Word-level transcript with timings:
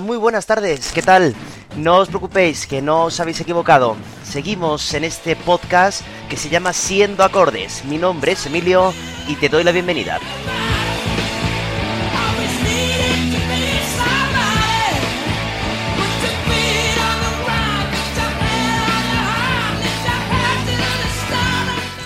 Muy 0.00 0.16
buenas 0.16 0.46
tardes, 0.46 0.90
¿qué 0.92 1.02
tal? 1.02 1.34
No 1.76 1.98
os 1.98 2.08
preocupéis, 2.08 2.66
que 2.66 2.80
no 2.80 3.04
os 3.04 3.20
habéis 3.20 3.40
equivocado. 3.40 3.96
Seguimos 4.24 4.94
en 4.94 5.04
este 5.04 5.36
podcast 5.36 6.02
que 6.30 6.36
se 6.36 6.48
llama 6.48 6.72
Siendo 6.72 7.24
Acordes. 7.24 7.84
Mi 7.84 7.98
nombre 7.98 8.32
es 8.32 8.46
Emilio 8.46 8.94
y 9.28 9.36
te 9.36 9.50
doy 9.50 9.64
la 9.64 9.72
bienvenida. 9.72 10.18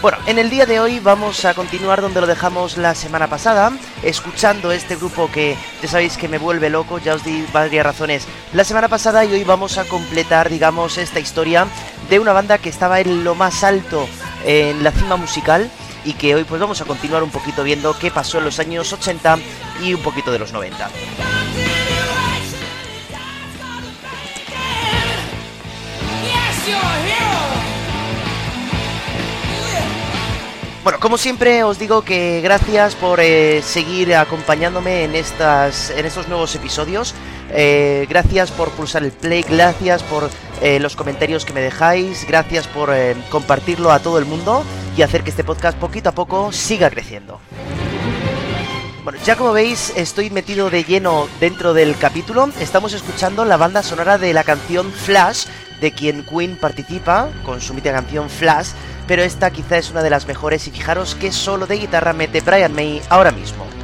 Bueno, 0.06 0.18
en 0.28 0.38
el 0.38 0.50
día 0.50 0.66
de 0.66 0.78
hoy 0.78 1.00
vamos 1.00 1.44
a 1.44 1.54
continuar 1.54 2.00
donde 2.00 2.20
lo 2.20 2.28
dejamos 2.28 2.76
la 2.76 2.94
semana 2.94 3.26
pasada, 3.26 3.72
escuchando 4.04 4.70
este 4.70 4.94
grupo 4.94 5.28
que 5.28 5.56
ya 5.82 5.88
sabéis 5.88 6.16
que 6.16 6.28
me 6.28 6.38
vuelve 6.38 6.70
loco, 6.70 7.00
ya 7.00 7.14
os 7.14 7.24
di 7.24 7.44
varias 7.52 7.84
razones 7.84 8.28
la 8.52 8.62
semana 8.62 8.86
pasada 8.86 9.24
y 9.24 9.32
hoy 9.32 9.42
vamos 9.42 9.78
a 9.78 9.84
completar, 9.84 10.48
digamos, 10.48 10.96
esta 10.96 11.18
historia 11.18 11.66
de 12.08 12.20
una 12.20 12.32
banda 12.32 12.58
que 12.58 12.68
estaba 12.68 13.00
en 13.00 13.24
lo 13.24 13.34
más 13.34 13.64
alto 13.64 14.08
en 14.44 14.84
la 14.84 14.92
cima 14.92 15.16
musical 15.16 15.68
y 16.04 16.12
que 16.12 16.36
hoy 16.36 16.44
pues 16.44 16.60
vamos 16.60 16.80
a 16.80 16.84
continuar 16.84 17.24
un 17.24 17.30
poquito 17.30 17.64
viendo 17.64 17.98
qué 17.98 18.12
pasó 18.12 18.38
en 18.38 18.44
los 18.44 18.60
años 18.60 18.92
80 18.92 19.38
y 19.82 19.92
un 19.92 20.02
poquito 20.02 20.30
de 20.30 20.38
los 20.38 20.52
90. 20.52 20.88
Bueno, 30.86 31.00
como 31.00 31.18
siempre 31.18 31.64
os 31.64 31.80
digo 31.80 32.02
que 32.02 32.40
gracias 32.42 32.94
por 32.94 33.18
eh, 33.18 33.60
seguir 33.64 34.14
acompañándome 34.14 35.02
en 35.02 35.16
estas, 35.16 35.90
en 35.90 36.06
estos 36.06 36.28
nuevos 36.28 36.54
episodios. 36.54 37.12
Eh, 37.50 38.06
gracias 38.08 38.52
por 38.52 38.70
pulsar 38.70 39.02
el 39.02 39.10
play, 39.10 39.42
gracias 39.42 40.04
por 40.04 40.30
eh, 40.62 40.78
los 40.78 40.94
comentarios 40.94 41.44
que 41.44 41.52
me 41.52 41.60
dejáis, 41.60 42.24
gracias 42.28 42.68
por 42.68 42.94
compartirlo 43.30 43.90
a 43.90 43.98
todo 43.98 44.20
el 44.20 44.26
mundo 44.26 44.62
y 44.96 45.02
hacer 45.02 45.24
que 45.24 45.30
este 45.30 45.42
podcast 45.42 45.76
poquito 45.76 46.10
a 46.10 46.12
poco 46.12 46.52
siga 46.52 46.88
creciendo. 46.88 47.40
Bueno, 49.02 49.18
ya 49.24 49.34
como 49.34 49.52
veis, 49.52 49.92
estoy 49.96 50.30
metido 50.30 50.70
de 50.70 50.84
lleno 50.84 51.26
dentro 51.40 51.74
del 51.74 51.96
capítulo. 51.98 52.48
Estamos 52.60 52.92
escuchando 52.92 53.44
la 53.44 53.56
banda 53.56 53.82
sonora 53.82 54.18
de 54.18 54.32
la 54.32 54.44
canción 54.44 54.92
Flash, 54.92 55.46
de 55.80 55.90
quien 55.90 56.24
Queen 56.24 56.56
participa 56.56 57.28
con 57.44 57.60
su 57.60 57.74
mítica 57.74 57.92
canción 57.92 58.30
Flash 58.30 58.68
pero 59.06 59.22
esta 59.22 59.50
quizá 59.50 59.78
es 59.78 59.90
una 59.90 60.02
de 60.02 60.10
las 60.10 60.26
mejores 60.26 60.66
y 60.66 60.70
fijaros 60.70 61.14
que 61.14 61.32
solo 61.32 61.66
de 61.66 61.78
guitarra 61.78 62.12
mete 62.12 62.40
Brian 62.40 62.74
May 62.74 63.02
ahora 63.08 63.30
mismo. 63.30 63.75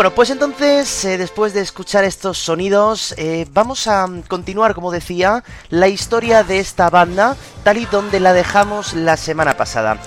Bueno, 0.00 0.14
pues 0.14 0.30
entonces, 0.30 1.04
eh, 1.04 1.18
después 1.18 1.52
de 1.52 1.60
escuchar 1.60 2.04
estos 2.04 2.38
sonidos, 2.38 3.14
eh, 3.18 3.46
vamos 3.52 3.86
a 3.86 4.08
continuar, 4.28 4.74
como 4.74 4.90
decía, 4.90 5.44
la 5.68 5.88
historia 5.88 6.42
de 6.42 6.58
esta 6.58 6.88
banda, 6.88 7.36
tal 7.64 7.76
y 7.76 7.84
donde 7.84 8.18
la 8.18 8.32
dejamos 8.32 8.94
la 8.94 9.18
semana 9.18 9.58
pasada. 9.58 9.98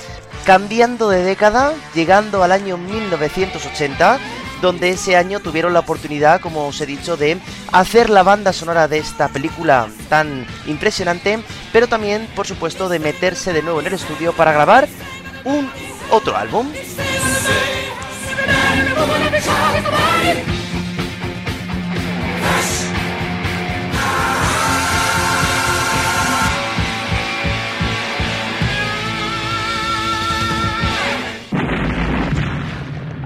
Cambiando 0.47 1.09
de 1.09 1.23
década, 1.23 1.75
llegando 1.93 2.41
al 2.41 2.53
año 2.53 2.75
1980, 2.75 4.17
donde 4.63 4.89
ese 4.89 5.15
año 5.15 5.41
tuvieron 5.41 5.73
la 5.73 5.81
oportunidad, 5.81 6.41
como 6.41 6.65
os 6.65 6.81
he 6.81 6.87
dicho, 6.87 7.15
de 7.15 7.37
hacer 7.71 8.09
la 8.09 8.23
banda 8.23 8.51
sonora 8.51 8.87
de 8.87 8.97
esta 8.97 9.27
película 9.27 9.89
tan 10.09 10.47
impresionante, 10.65 11.43
pero 11.71 11.85
también, 11.87 12.27
por 12.35 12.47
supuesto, 12.47 12.89
de 12.89 12.97
meterse 12.97 13.53
de 13.53 13.61
nuevo 13.61 13.79
en 13.79 13.85
el 13.85 13.93
estudio 13.93 14.33
para 14.33 14.53
grabar 14.53 14.87
un 15.45 15.69
otro 16.09 16.35
álbum. 16.35 16.67
Everyone, 18.85 19.21
every 19.21 19.39
child 19.39 19.79
is 19.79 19.85
a 19.85 19.91
body. 19.91 20.62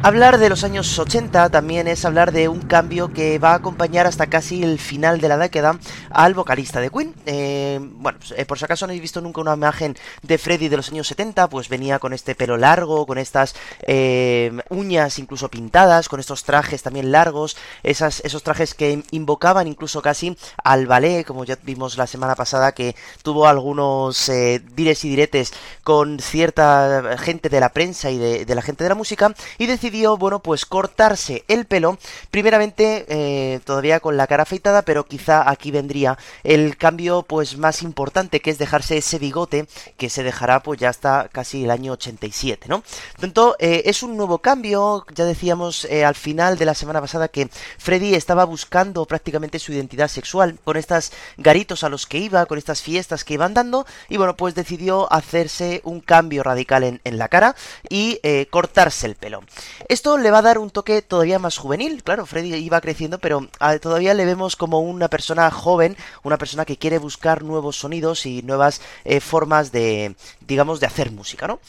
Hablar 0.07 0.37
de 0.37 0.47
los 0.47 0.63
años 0.63 0.97
80 0.97 1.49
también 1.49 1.85
es 1.85 2.05
hablar 2.05 2.31
de 2.31 2.47
un 2.47 2.61
cambio 2.61 3.11
que 3.11 3.39
va 3.39 3.51
a 3.51 3.55
acompañar 3.55 4.07
hasta 4.07 4.27
casi 4.27 4.63
el 4.63 4.79
final 4.79 5.19
de 5.19 5.27
la 5.27 5.37
década 5.37 5.77
al 6.11 6.33
vocalista 6.33 6.79
de 6.79 6.89
Queen. 6.89 7.13
Eh, 7.25 7.77
bueno, 7.81 8.17
pues, 8.17 8.33
eh, 8.37 8.45
por 8.45 8.57
si 8.57 8.63
acaso 8.63 8.87
no 8.87 8.91
habéis 8.91 9.01
visto 9.01 9.19
nunca 9.19 9.41
una 9.41 9.55
imagen 9.55 9.97
de 10.21 10.37
Freddy 10.37 10.69
de 10.69 10.77
los 10.77 10.89
años 10.93 11.09
70, 11.09 11.49
pues 11.49 11.67
venía 11.67 11.99
con 11.99 12.13
este 12.13 12.35
pelo 12.35 12.55
largo, 12.55 13.05
con 13.05 13.17
estas 13.17 13.53
eh, 13.81 14.57
uñas 14.69 15.19
incluso 15.19 15.49
pintadas, 15.49 16.07
con 16.07 16.21
estos 16.21 16.45
trajes 16.45 16.83
también 16.83 17.11
largos, 17.11 17.57
esos 17.83 18.43
trajes 18.43 18.75
que 18.75 19.03
invocaban 19.11 19.67
incluso 19.67 20.01
casi 20.01 20.37
al 20.63 20.87
ballet, 20.87 21.25
como 21.25 21.43
ya 21.43 21.57
vimos 21.63 21.97
la 21.97 22.07
semana 22.07 22.35
pasada, 22.35 22.71
que 22.71 22.95
tuvo 23.23 23.45
algunos 23.45 24.31
dires 24.73 25.03
y 25.03 25.09
diretes 25.09 25.51
con 25.83 26.19
cierta 26.19 27.17
gente 27.17 27.49
de 27.49 27.59
la 27.59 27.73
prensa 27.73 28.09
y 28.09 28.17
de 28.17 28.55
la 28.55 28.61
gente 28.61 28.85
de 28.85 28.89
la 28.89 28.95
música, 28.95 29.35
y 29.57 29.65
decidió 29.65 29.96
bueno, 30.05 30.39
pues 30.39 30.65
cortarse 30.65 31.43
el 31.47 31.65
pelo, 31.65 31.97
primeramente 32.31 33.05
eh, 33.09 33.59
todavía 33.65 33.99
con 33.99 34.17
la 34.17 34.27
cara 34.27 34.43
afeitada, 34.43 34.83
pero 34.83 35.05
quizá 35.05 35.49
aquí 35.49 35.71
vendría 35.71 36.17
el 36.43 36.77
cambio 36.77 37.23
pues 37.23 37.57
más 37.57 37.81
importante, 37.81 38.39
que 38.39 38.51
es 38.51 38.57
dejarse 38.57 38.97
ese 38.97 39.17
bigote, 39.17 39.67
que 39.97 40.09
se 40.09 40.23
dejará 40.23 40.61
pues 40.61 40.79
ya 40.79 40.89
hasta 40.89 41.29
casi 41.31 41.63
el 41.63 41.71
año 41.71 41.93
87, 41.93 42.67
¿no? 42.69 42.83
Tanto 43.19 43.55
eh, 43.59 43.83
es 43.85 44.03
un 44.03 44.15
nuevo 44.17 44.39
cambio, 44.39 45.05
ya 45.15 45.25
decíamos 45.25 45.85
eh, 45.85 46.05
al 46.05 46.15
final 46.15 46.57
de 46.57 46.65
la 46.65 46.75
semana 46.75 47.01
pasada 47.01 47.27
que 47.27 47.49
Freddy 47.77 48.13
estaba 48.13 48.45
buscando 48.45 49.05
prácticamente 49.05 49.59
su 49.59 49.73
identidad 49.73 50.09
sexual 50.09 50.59
con 50.63 50.77
estas 50.77 51.11
garitos 51.37 51.83
a 51.83 51.89
los 51.89 52.05
que 52.05 52.19
iba, 52.19 52.45
con 52.45 52.57
estas 52.57 52.81
fiestas 52.81 53.23
que 53.23 53.33
iban 53.33 53.53
dando, 53.53 53.85
y 54.09 54.17
bueno, 54.17 54.35
pues 54.37 54.53
decidió 54.53 55.11
hacerse 55.11 55.81
un 55.83 56.01
cambio 56.01 56.43
radical 56.43 56.99
en 57.03 57.17
la 57.17 57.27
cara 57.29 57.55
y 57.89 58.19
cortarse 58.49 59.07
el 59.07 59.15
pelo. 59.15 59.41
Esto 59.87 60.17
le 60.17 60.31
va 60.31 60.39
a 60.39 60.41
dar 60.41 60.57
un 60.57 60.69
toque 60.69 61.01
todavía 61.01 61.39
más 61.39 61.57
juvenil, 61.57 62.03
claro, 62.03 62.25
Freddy 62.25 62.55
iba 62.55 62.81
creciendo, 62.81 63.19
pero 63.19 63.47
ah, 63.59 63.77
todavía 63.79 64.13
le 64.13 64.25
vemos 64.25 64.55
como 64.55 64.79
una 64.79 65.07
persona 65.07 65.49
joven, 65.51 65.95
una 66.23 66.37
persona 66.37 66.65
que 66.65 66.77
quiere 66.77 66.97
buscar 66.97 67.43
nuevos 67.43 67.77
sonidos 67.77 68.25
y 68.25 68.41
nuevas 68.41 68.81
eh, 69.05 69.19
formas 69.19 69.71
de, 69.71 70.15
digamos, 70.41 70.79
de 70.79 70.87
hacer 70.87 71.11
música, 71.11 71.47
¿no? 71.47 71.59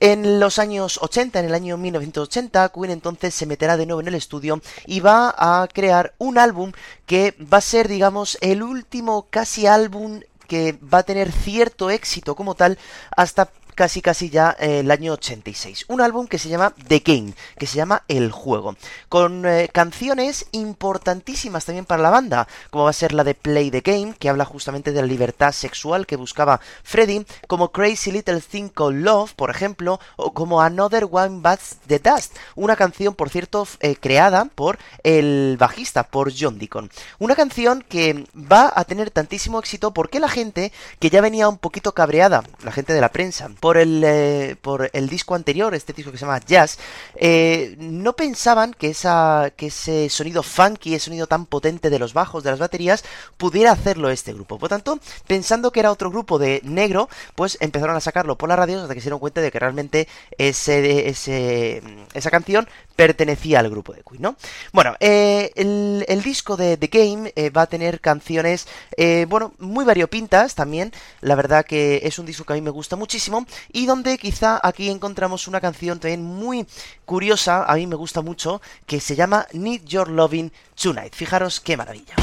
En 0.00 0.40
los 0.40 0.58
años 0.58 0.98
80, 1.02 1.40
en 1.40 1.46
el 1.46 1.54
año 1.54 1.76
1980, 1.76 2.70
Queen 2.70 2.90
entonces 2.90 3.34
se 3.34 3.46
meterá 3.46 3.76
de 3.76 3.86
nuevo 3.86 4.00
en 4.00 4.08
el 4.08 4.14
estudio 4.14 4.60
y 4.86 5.00
va 5.00 5.34
a 5.36 5.66
crear 5.68 6.14
un 6.18 6.38
álbum 6.38 6.72
que 7.06 7.34
va 7.52 7.58
a 7.58 7.62
ser, 7.62 7.88
digamos, 7.88 8.38
el 8.40 8.62
último 8.62 9.26
casi 9.30 9.66
álbum 9.66 10.20
que 10.46 10.78
va 10.82 10.98
a 10.98 11.02
tener 11.02 11.30
cierto 11.30 11.90
éxito 11.90 12.34
como 12.34 12.54
tal 12.54 12.78
hasta 13.16 13.50
casi 13.78 14.02
casi 14.02 14.28
ya 14.28 14.56
eh, 14.58 14.80
el 14.80 14.90
año 14.90 15.12
86. 15.12 15.84
Un 15.86 16.00
álbum 16.00 16.26
que 16.26 16.40
se 16.40 16.48
llama 16.48 16.74
The 16.88 16.98
Game, 16.98 17.32
que 17.56 17.68
se 17.68 17.76
llama 17.76 18.02
El 18.08 18.32
Juego, 18.32 18.74
con 19.08 19.46
eh, 19.46 19.68
canciones 19.72 20.46
importantísimas 20.50 21.64
también 21.64 21.84
para 21.84 22.02
la 22.02 22.10
banda, 22.10 22.48
como 22.70 22.82
va 22.84 22.90
a 22.90 22.92
ser 22.92 23.12
la 23.12 23.22
de 23.22 23.36
Play 23.36 23.70
the 23.70 23.82
Game, 23.82 24.16
que 24.18 24.28
habla 24.28 24.44
justamente 24.44 24.90
de 24.90 25.00
la 25.00 25.06
libertad 25.06 25.52
sexual 25.52 26.08
que 26.08 26.16
buscaba 26.16 26.58
Freddy, 26.82 27.24
como 27.46 27.70
Crazy 27.70 28.10
Little 28.10 28.40
Thing 28.40 28.68
Called 28.68 29.00
Love, 29.00 29.34
por 29.34 29.48
ejemplo, 29.48 30.00
o 30.16 30.34
como 30.34 30.60
Another 30.60 31.06
One 31.08 31.36
Bites 31.36 31.76
the 31.86 32.00
Dust, 32.00 32.34
una 32.56 32.74
canción, 32.74 33.14
por 33.14 33.30
cierto, 33.30 33.68
eh, 33.78 33.94
creada 33.94 34.46
por 34.46 34.80
el 35.04 35.56
bajista, 35.56 36.02
por 36.02 36.32
John 36.36 36.58
Deacon. 36.58 36.90
Una 37.20 37.36
canción 37.36 37.84
que 37.88 38.26
va 38.34 38.72
a 38.74 38.82
tener 38.82 39.12
tantísimo 39.12 39.60
éxito 39.60 39.92
porque 39.92 40.18
la 40.18 40.28
gente 40.28 40.72
que 40.98 41.10
ya 41.10 41.20
venía 41.20 41.48
un 41.48 41.58
poquito 41.58 41.94
cabreada, 41.94 42.42
la 42.64 42.72
gente 42.72 42.92
de 42.92 43.00
la 43.00 43.12
prensa, 43.12 43.48
el, 43.76 44.02
eh, 44.04 44.56
por 44.60 44.90
el 44.92 45.08
disco 45.08 45.34
anterior, 45.34 45.74
este 45.74 45.92
disco 45.92 46.10
que 46.10 46.18
se 46.18 46.24
llama 46.24 46.40
Jazz, 46.40 46.78
eh, 47.16 47.76
no 47.78 48.14
pensaban 48.14 48.72
que, 48.72 48.90
esa, 48.90 49.52
que 49.56 49.66
ese 49.66 50.08
sonido 50.08 50.42
funky, 50.42 50.94
ese 50.94 51.06
sonido 51.06 51.26
tan 51.26 51.46
potente 51.46 51.90
de 51.90 51.98
los 51.98 52.14
bajos, 52.14 52.44
de 52.44 52.50
las 52.50 52.58
baterías, 52.58 53.04
pudiera 53.36 53.72
hacerlo 53.72 54.10
este 54.10 54.32
grupo. 54.32 54.58
Por 54.58 54.68
tanto, 54.68 54.98
pensando 55.26 55.72
que 55.72 55.80
era 55.80 55.92
otro 55.92 56.10
grupo 56.10 56.38
de 56.38 56.60
negro, 56.64 57.08
pues 57.34 57.58
empezaron 57.60 57.96
a 57.96 58.00
sacarlo 58.00 58.38
por 58.38 58.48
la 58.48 58.56
radio 58.56 58.80
hasta 58.80 58.94
que 58.94 59.00
se 59.00 59.06
dieron 59.06 59.18
cuenta 59.18 59.40
de 59.40 59.50
que 59.50 59.58
realmente 59.58 60.08
ese, 60.38 61.08
ese, 61.08 61.82
esa 62.14 62.30
canción 62.30 62.68
pertenecía 62.98 63.60
al 63.60 63.70
grupo 63.70 63.92
de 63.92 64.02
Queen, 64.02 64.22
¿no? 64.22 64.34
Bueno, 64.72 64.96
eh, 64.98 65.52
el, 65.54 66.20
disco 66.20 66.56
de 66.56 66.76
The 66.76 66.88
Game 66.88 67.32
eh, 67.36 67.48
va 67.50 67.62
a 67.62 67.66
tener 67.68 68.00
canciones, 68.00 68.66
eh, 68.96 69.24
bueno, 69.28 69.54
muy 69.60 69.84
variopintas 69.84 70.56
también, 70.56 70.92
la 71.20 71.36
verdad 71.36 71.64
que 71.64 72.00
es 72.02 72.18
un 72.18 72.26
disco 72.26 72.42
que 72.42 72.54
a 72.54 72.56
mí 72.56 72.60
me 72.60 72.70
gusta 72.70 72.96
muchísimo, 72.96 73.46
y 73.72 73.86
donde 73.86 74.18
quizá 74.18 74.58
aquí 74.60 74.90
encontramos 74.90 75.46
una 75.46 75.60
canción 75.60 76.00
también 76.00 76.24
muy 76.24 76.66
curiosa, 77.04 77.62
a 77.66 77.76
mí 77.76 77.86
me 77.86 77.94
gusta 77.94 78.20
mucho, 78.20 78.60
que 78.84 78.98
se 78.98 79.14
llama 79.14 79.46
Need 79.52 79.84
Your 79.84 80.08
Loving 80.08 80.50
Tonight. 80.74 81.14
Fijaros 81.14 81.60
qué 81.60 81.76
maravilla. 81.76 82.16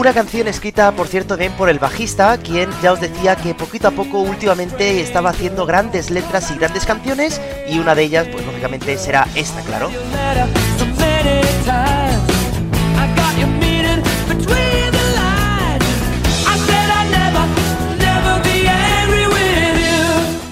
Una 0.00 0.14
canción 0.14 0.48
escrita, 0.48 0.92
por 0.92 1.08
cierto, 1.08 1.36
bien 1.36 1.52
por 1.52 1.68
el 1.68 1.78
bajista, 1.78 2.38
quien 2.38 2.70
ya 2.82 2.92
os 2.92 3.00
decía 3.00 3.36
que 3.36 3.54
poquito 3.54 3.88
a 3.88 3.90
poco 3.90 4.20
últimamente 4.20 5.02
estaba 5.02 5.28
haciendo 5.28 5.66
grandes 5.66 6.08
letras 6.08 6.50
y 6.50 6.56
grandes 6.56 6.86
canciones, 6.86 7.38
y 7.68 7.78
una 7.78 7.94
de 7.94 8.04
ellas, 8.04 8.26
pues 8.32 8.46
lógicamente 8.46 8.96
será 8.96 9.28
esta, 9.34 9.60
claro. 9.60 9.90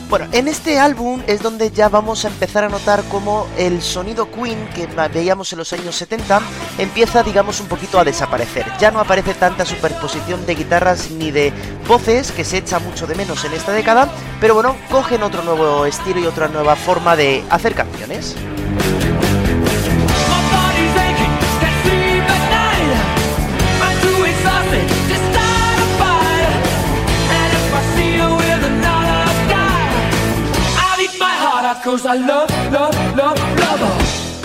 Bueno, 0.08 0.26
en 0.32 0.49
este 0.49 0.78
álbum 0.78 1.22
es 1.26 1.43
donde 1.43 1.70
ya 1.70 1.90
vamos 1.90 2.25
a 2.25 2.28
empezar 2.28 2.64
a 2.64 2.70
notar 2.70 3.05
cómo 3.10 3.46
el 3.58 3.82
sonido 3.82 4.31
Queen 4.31 4.66
que 4.75 4.88
veíamos 5.12 5.52
en 5.52 5.58
los 5.58 5.70
años 5.75 5.96
70 5.96 6.40
empieza, 6.78 7.22
digamos, 7.22 7.60
un 7.60 7.66
poquito 7.66 7.99
a 7.99 8.05
desaparecer. 8.05 8.64
Ya 8.81 8.90
no 8.90 9.00
aparece 9.00 9.34
tanta 9.34 9.66
superposición 9.66 10.46
de 10.46 10.55
guitarras 10.55 11.10
ni 11.10 11.31
de 11.31 11.52
voces, 11.87 12.32
que 12.32 12.44
se 12.44 12.56
echa 12.56 12.78
mucho 12.78 13.06
de 13.06 13.16
menos 13.16 13.44
en 13.44 13.52
esta 13.52 13.72
década, 13.72 14.10
pero 14.40 14.55
bueno, 14.55 14.76
cogen 14.90 15.22
otro 15.22 15.43
nuevo 15.43 15.84
estilo 15.84 16.20
y 16.20 16.26
otra 16.26 16.49
nueva 16.49 16.75
forma 16.75 17.14
de 17.14 17.44
hacer 17.50 17.75
canciones. 17.75 18.34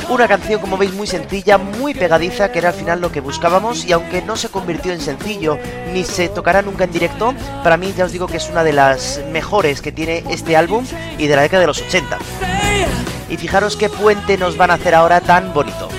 Una 0.09 0.27
canción, 0.27 0.59
como 0.59 0.77
veis, 0.77 0.93
muy 0.93 1.07
sencilla, 1.07 1.57
muy 1.57 1.93
pegadiza, 1.93 2.51
que 2.51 2.59
era 2.59 2.69
al 2.69 2.75
final 2.75 3.01
lo 3.01 3.11
que 3.11 3.21
buscábamos, 3.21 3.85
y 3.85 3.93
aunque 3.93 4.21
no 4.21 4.35
se 4.35 4.49
convirtió 4.49 4.91
en 4.91 4.99
sencillo, 4.99 5.57
ni 5.93 6.03
se 6.03 6.29
tocará 6.29 6.61
nunca 6.61 6.83
en 6.83 6.91
directo, 6.91 7.33
para 7.63 7.77
mí 7.77 7.93
ya 7.95 8.05
os 8.05 8.11
digo 8.11 8.27
que 8.27 8.37
es 8.37 8.49
una 8.49 8.63
de 8.63 8.73
las 8.73 9.21
mejores 9.31 9.81
que 9.81 9.91
tiene 9.91 10.23
este 10.29 10.57
álbum 10.57 10.85
y 11.17 11.27
de 11.27 11.35
la 11.35 11.41
década 11.41 11.61
de 11.61 11.67
los 11.67 11.81
80. 11.81 12.17
Y 13.29 13.37
fijaros 13.37 13.77
qué 13.77 13.89
puente 13.89 14.37
nos 14.37 14.57
van 14.57 14.71
a 14.71 14.75
hacer 14.75 14.93
ahora 14.93 15.21
tan 15.21 15.53
bonito. 15.53 15.89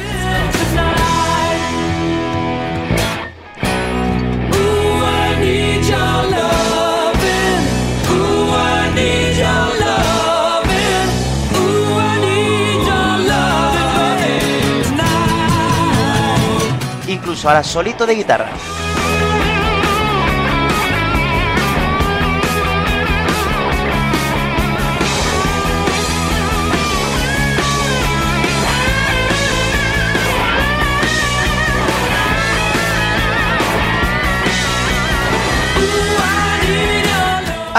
Ahora 17.48 17.62
solito 17.62 18.06
de 18.06 18.14
guitarra. 18.14 18.48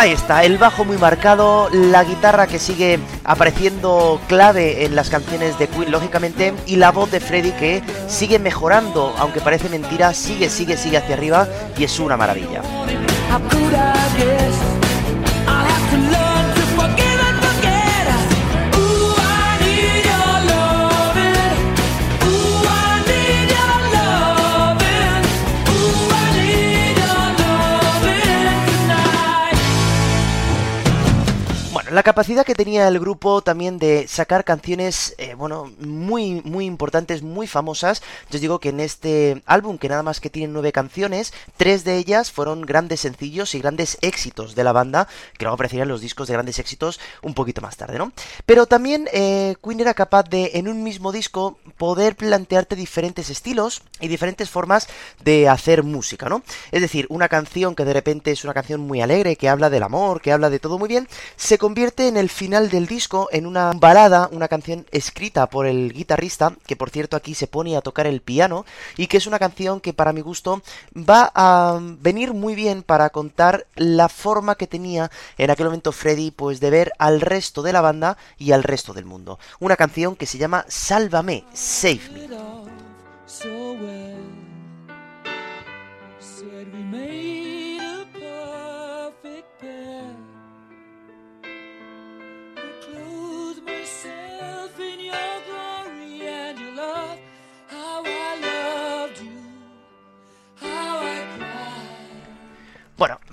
Ahí 0.05 0.11
está, 0.11 0.43
el 0.43 0.59
bajo 0.59 0.85
muy 0.85 0.99
marcado, 0.99 1.67
la 1.71 2.03
guitarra 2.03 2.45
que 2.45 2.59
sigue 2.59 2.99
apareciendo 3.23 4.21
clave 4.27 4.85
en 4.85 4.93
las 4.95 5.09
canciones 5.09 5.57
de 5.57 5.67
Queen, 5.67 5.89
lógicamente, 5.89 6.53
y 6.67 6.75
la 6.75 6.91
voz 6.91 7.09
de 7.09 7.19
Freddy 7.19 7.51
que 7.53 7.81
sigue 8.07 8.37
mejorando, 8.37 9.15
aunque 9.17 9.41
parece 9.41 9.67
mentira, 9.67 10.13
sigue, 10.13 10.51
sigue, 10.51 10.77
sigue 10.77 10.97
hacia 10.97 11.15
arriba 11.15 11.47
y 11.75 11.85
es 11.85 11.99
una 11.99 12.17
maravilla. 12.17 12.61
La 31.95 32.03
capacidad 32.03 32.45
que 32.45 32.55
tenía 32.55 32.89
el 32.89 32.99
grupo 32.99 33.41
también 33.41 33.77
de 33.77 34.05
sacar 34.09 34.43
canciones, 34.43 35.15
eh, 35.17 35.33
bueno, 35.33 35.71
muy, 35.79 36.41
muy 36.43 36.65
importantes, 36.65 37.23
muy 37.23 37.47
famosas. 37.47 38.01
Yo 38.29 38.35
os 38.35 38.41
digo 38.41 38.59
que 38.59 38.67
en 38.67 38.81
este 38.81 39.41
álbum, 39.45 39.77
que 39.77 39.87
nada 39.87 40.03
más 40.03 40.19
que 40.19 40.29
tiene 40.29 40.51
nueve 40.51 40.73
canciones, 40.73 41.31
tres 41.55 41.85
de 41.85 41.95
ellas 41.95 42.33
fueron 42.33 42.63
grandes 42.63 42.99
sencillos 42.99 43.55
y 43.55 43.61
grandes 43.61 43.97
éxitos 44.01 44.55
de 44.55 44.65
la 44.65 44.73
banda, 44.73 45.07
que 45.37 45.45
luego 45.45 45.53
aparecerían 45.53 45.87
los 45.87 46.01
discos 46.01 46.27
de 46.27 46.33
grandes 46.33 46.59
éxitos 46.59 46.99
un 47.21 47.33
poquito 47.33 47.61
más 47.61 47.77
tarde, 47.77 47.97
¿no? 47.97 48.11
Pero 48.45 48.65
también 48.65 49.07
eh, 49.13 49.55
Queen 49.63 49.79
era 49.79 49.93
capaz 49.93 50.23
de, 50.23 50.51
en 50.55 50.67
un 50.67 50.83
mismo 50.83 51.13
disco, 51.13 51.57
poder 51.77 52.17
plantearte 52.17 52.75
diferentes 52.75 53.29
estilos 53.29 53.83
y 54.01 54.09
diferentes 54.09 54.49
formas 54.49 54.89
de 55.23 55.47
hacer 55.47 55.83
música, 55.83 56.27
¿no? 56.27 56.43
Es 56.73 56.81
decir, 56.81 57.05
una 57.07 57.29
canción 57.29 57.73
que 57.73 57.85
de 57.85 57.93
repente 57.93 58.31
es 58.31 58.43
una 58.43 58.53
canción 58.53 58.81
muy 58.81 58.99
alegre, 58.99 59.37
que 59.37 59.47
habla 59.47 59.69
del 59.69 59.83
amor, 59.83 60.19
que 60.19 60.33
habla 60.33 60.49
de 60.49 60.59
todo 60.59 60.77
muy 60.77 60.89
bien, 60.89 61.07
se 61.37 61.57
convierte 61.57 61.84
en 61.97 62.17
el 62.17 62.29
final 62.29 62.69
del 62.69 62.87
disco 62.87 63.29
en 63.31 63.45
una 63.45 63.71
balada, 63.73 64.27
una 64.31 64.47
canción 64.47 64.85
escrita 64.91 65.47
por 65.47 65.67
el 65.67 65.93
guitarrista, 65.93 66.55
que 66.65 66.75
por 66.75 66.89
cierto 66.89 67.15
aquí 67.15 67.35
se 67.35 67.47
pone 67.47 67.77
a 67.77 67.81
tocar 67.81 68.07
el 68.07 68.21
piano, 68.21 68.65
y 68.97 69.07
que 69.07 69.17
es 69.17 69.27
una 69.27 69.37
canción 69.37 69.79
que 69.79 69.93
para 69.93 70.11
mi 70.11 70.21
gusto 70.21 70.63
va 70.97 71.31
a 71.35 71.79
venir 71.99 72.33
muy 72.33 72.55
bien 72.55 72.81
para 72.81 73.09
contar 73.11 73.67
la 73.75 74.09
forma 74.09 74.55
que 74.55 74.67
tenía 74.67 75.11
en 75.37 75.51
aquel 75.51 75.67
momento 75.67 75.91
Freddy 75.91 76.31
pues 76.31 76.59
de 76.59 76.71
ver 76.71 76.91
al 76.97 77.21
resto 77.21 77.61
de 77.61 77.73
la 77.73 77.81
banda 77.81 78.17
y 78.39 78.51
al 78.51 78.63
resto 78.63 78.93
del 78.93 79.05
mundo. 79.05 79.37
Una 79.59 79.75
canción 79.75 80.15
que 80.15 80.25
se 80.25 80.39
llama 80.39 80.65
Sálvame, 80.67 81.45
Save 81.53 82.01
Me. 86.91 87.34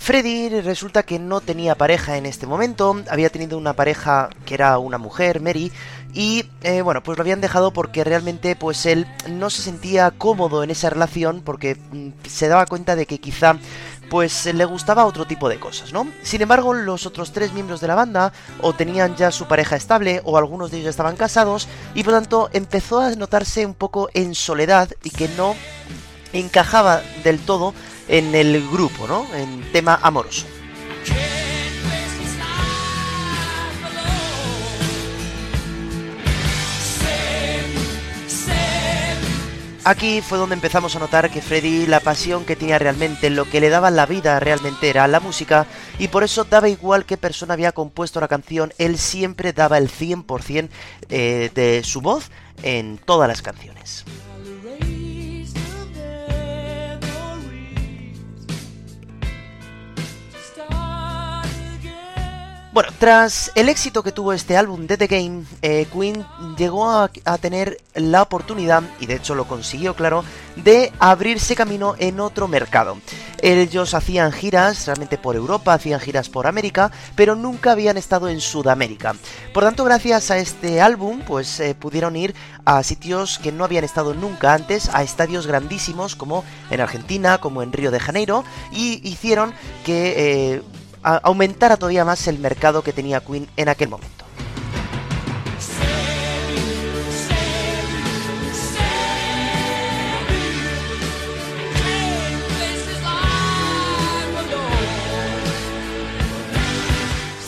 Freddy 0.02 0.48
resulta 0.62 1.04
que 1.04 1.20
no 1.20 1.40
tenía 1.40 1.76
pareja 1.76 2.16
en 2.16 2.26
este 2.26 2.44
momento, 2.44 3.00
había 3.08 3.30
tenido 3.30 3.56
una 3.56 3.74
pareja 3.74 4.30
que 4.44 4.54
era 4.54 4.76
una 4.78 4.98
mujer, 4.98 5.40
Mary, 5.40 5.70
y 6.12 6.46
eh, 6.62 6.82
bueno, 6.82 7.04
pues 7.04 7.16
lo 7.16 7.22
habían 7.22 7.40
dejado 7.40 7.72
porque 7.72 8.02
realmente 8.02 8.56
pues 8.56 8.84
él 8.84 9.06
no 9.28 9.48
se 9.48 9.62
sentía 9.62 10.10
cómodo 10.10 10.64
en 10.64 10.72
esa 10.72 10.90
relación 10.90 11.40
porque 11.40 11.76
mm, 11.76 12.08
se 12.28 12.48
daba 12.48 12.66
cuenta 12.66 12.96
de 12.96 13.06
que 13.06 13.20
quizá 13.20 13.56
pues 14.10 14.46
le 14.46 14.64
gustaba 14.64 15.04
otro 15.06 15.24
tipo 15.24 15.48
de 15.48 15.60
cosas, 15.60 15.92
¿no? 15.92 16.08
Sin 16.24 16.42
embargo, 16.42 16.74
los 16.74 17.06
otros 17.06 17.30
tres 17.30 17.52
miembros 17.52 17.80
de 17.80 17.86
la 17.86 17.94
banda 17.94 18.32
o 18.60 18.72
tenían 18.72 19.14
ya 19.14 19.30
su 19.30 19.46
pareja 19.46 19.76
estable 19.76 20.20
o 20.24 20.36
algunos 20.36 20.72
de 20.72 20.78
ellos 20.78 20.90
estaban 20.90 21.14
casados 21.14 21.68
y 21.94 22.02
por 22.02 22.14
tanto 22.14 22.50
empezó 22.52 22.98
a 22.98 23.14
notarse 23.14 23.64
un 23.64 23.74
poco 23.74 24.10
en 24.14 24.34
soledad 24.34 24.90
y 25.04 25.10
que 25.10 25.28
no 25.36 25.54
encajaba 26.32 27.02
del 27.22 27.38
todo 27.38 27.72
en 28.08 28.34
el 28.34 28.68
grupo, 28.68 29.06
¿no? 29.06 29.26
En 29.34 29.62
tema 29.72 29.98
amoroso. 30.02 30.46
Aquí 39.84 40.20
fue 40.20 40.38
donde 40.38 40.54
empezamos 40.54 40.94
a 40.94 41.00
notar 41.00 41.28
que 41.28 41.42
Freddy 41.42 41.86
la 41.86 41.98
pasión 41.98 42.44
que 42.44 42.54
tenía 42.54 42.78
realmente, 42.78 43.30
lo 43.30 43.50
que 43.50 43.60
le 43.60 43.68
daba 43.68 43.90
la 43.90 44.06
vida 44.06 44.38
realmente 44.38 44.88
era 44.88 45.08
la 45.08 45.18
música 45.18 45.66
y 45.98 46.06
por 46.06 46.22
eso 46.22 46.44
daba 46.44 46.68
igual 46.68 47.04
qué 47.04 47.16
persona 47.16 47.54
había 47.54 47.72
compuesto 47.72 48.20
la 48.20 48.28
canción, 48.28 48.72
él 48.78 48.96
siempre 48.96 49.52
daba 49.52 49.78
el 49.78 49.90
100% 49.90 50.68
eh, 51.08 51.50
de 51.52 51.82
su 51.82 52.00
voz 52.00 52.30
en 52.62 52.96
todas 52.98 53.26
las 53.26 53.42
canciones. 53.42 54.04
Bueno, 62.72 62.88
tras 62.98 63.52
el 63.54 63.68
éxito 63.68 64.02
que 64.02 64.12
tuvo 64.12 64.32
este 64.32 64.56
álbum 64.56 64.86
de 64.86 64.96
The 64.96 65.06
Game, 65.06 65.44
eh, 65.60 65.86
Queen 65.92 66.24
llegó 66.56 66.90
a, 66.90 67.10
tener 67.38 67.76
la 67.94 68.22
oportunidad, 68.22 68.82
y 68.98 69.04
de 69.04 69.16
hecho 69.16 69.34
lo 69.34 69.46
consiguió, 69.46 69.94
claro, 69.94 70.24
de 70.56 70.90
abrirse 70.98 71.54
camino 71.54 71.96
en 71.98 72.18
otro 72.18 72.48
mercado. 72.48 72.96
Ellos 73.42 73.92
hacían 73.92 74.32
giras 74.32 74.86
realmente 74.86 75.18
por 75.18 75.36
Europa, 75.36 75.74
hacían 75.74 76.00
giras 76.00 76.30
por 76.30 76.46
América, 76.46 76.90
pero 77.14 77.34
nunca 77.34 77.72
habían 77.72 77.98
estado 77.98 78.30
en 78.30 78.40
Sudamérica. 78.40 79.16
Por 79.52 79.64
tanto, 79.64 79.84
gracias 79.84 80.30
a 80.30 80.38
este 80.38 80.80
álbum, 80.80 81.20
pues 81.26 81.60
eh, 81.60 81.74
pudieron 81.74 82.16
ir 82.16 82.34
a 82.64 82.82
sitios 82.82 83.38
que 83.38 83.52
no 83.52 83.64
habían 83.64 83.84
estado 83.84 84.14
nunca 84.14 84.54
antes, 84.54 84.88
a 84.94 85.02
estadios 85.02 85.46
grandísimos 85.46 86.16
como 86.16 86.42
en 86.70 86.80
Argentina, 86.80 87.36
como 87.36 87.62
en 87.62 87.70
Río 87.70 87.90
de 87.90 88.00
Janeiro, 88.00 88.44
y 88.72 89.06
hicieron 89.06 89.52
que... 89.84 90.54
Eh, 90.54 90.62
aumentara 91.02 91.76
todavía 91.76 92.04
más 92.04 92.26
el 92.28 92.38
mercado 92.38 92.82
que 92.82 92.92
tenía 92.92 93.20
Queen 93.20 93.48
en 93.56 93.68
aquel 93.68 93.88
momento. 93.88 94.22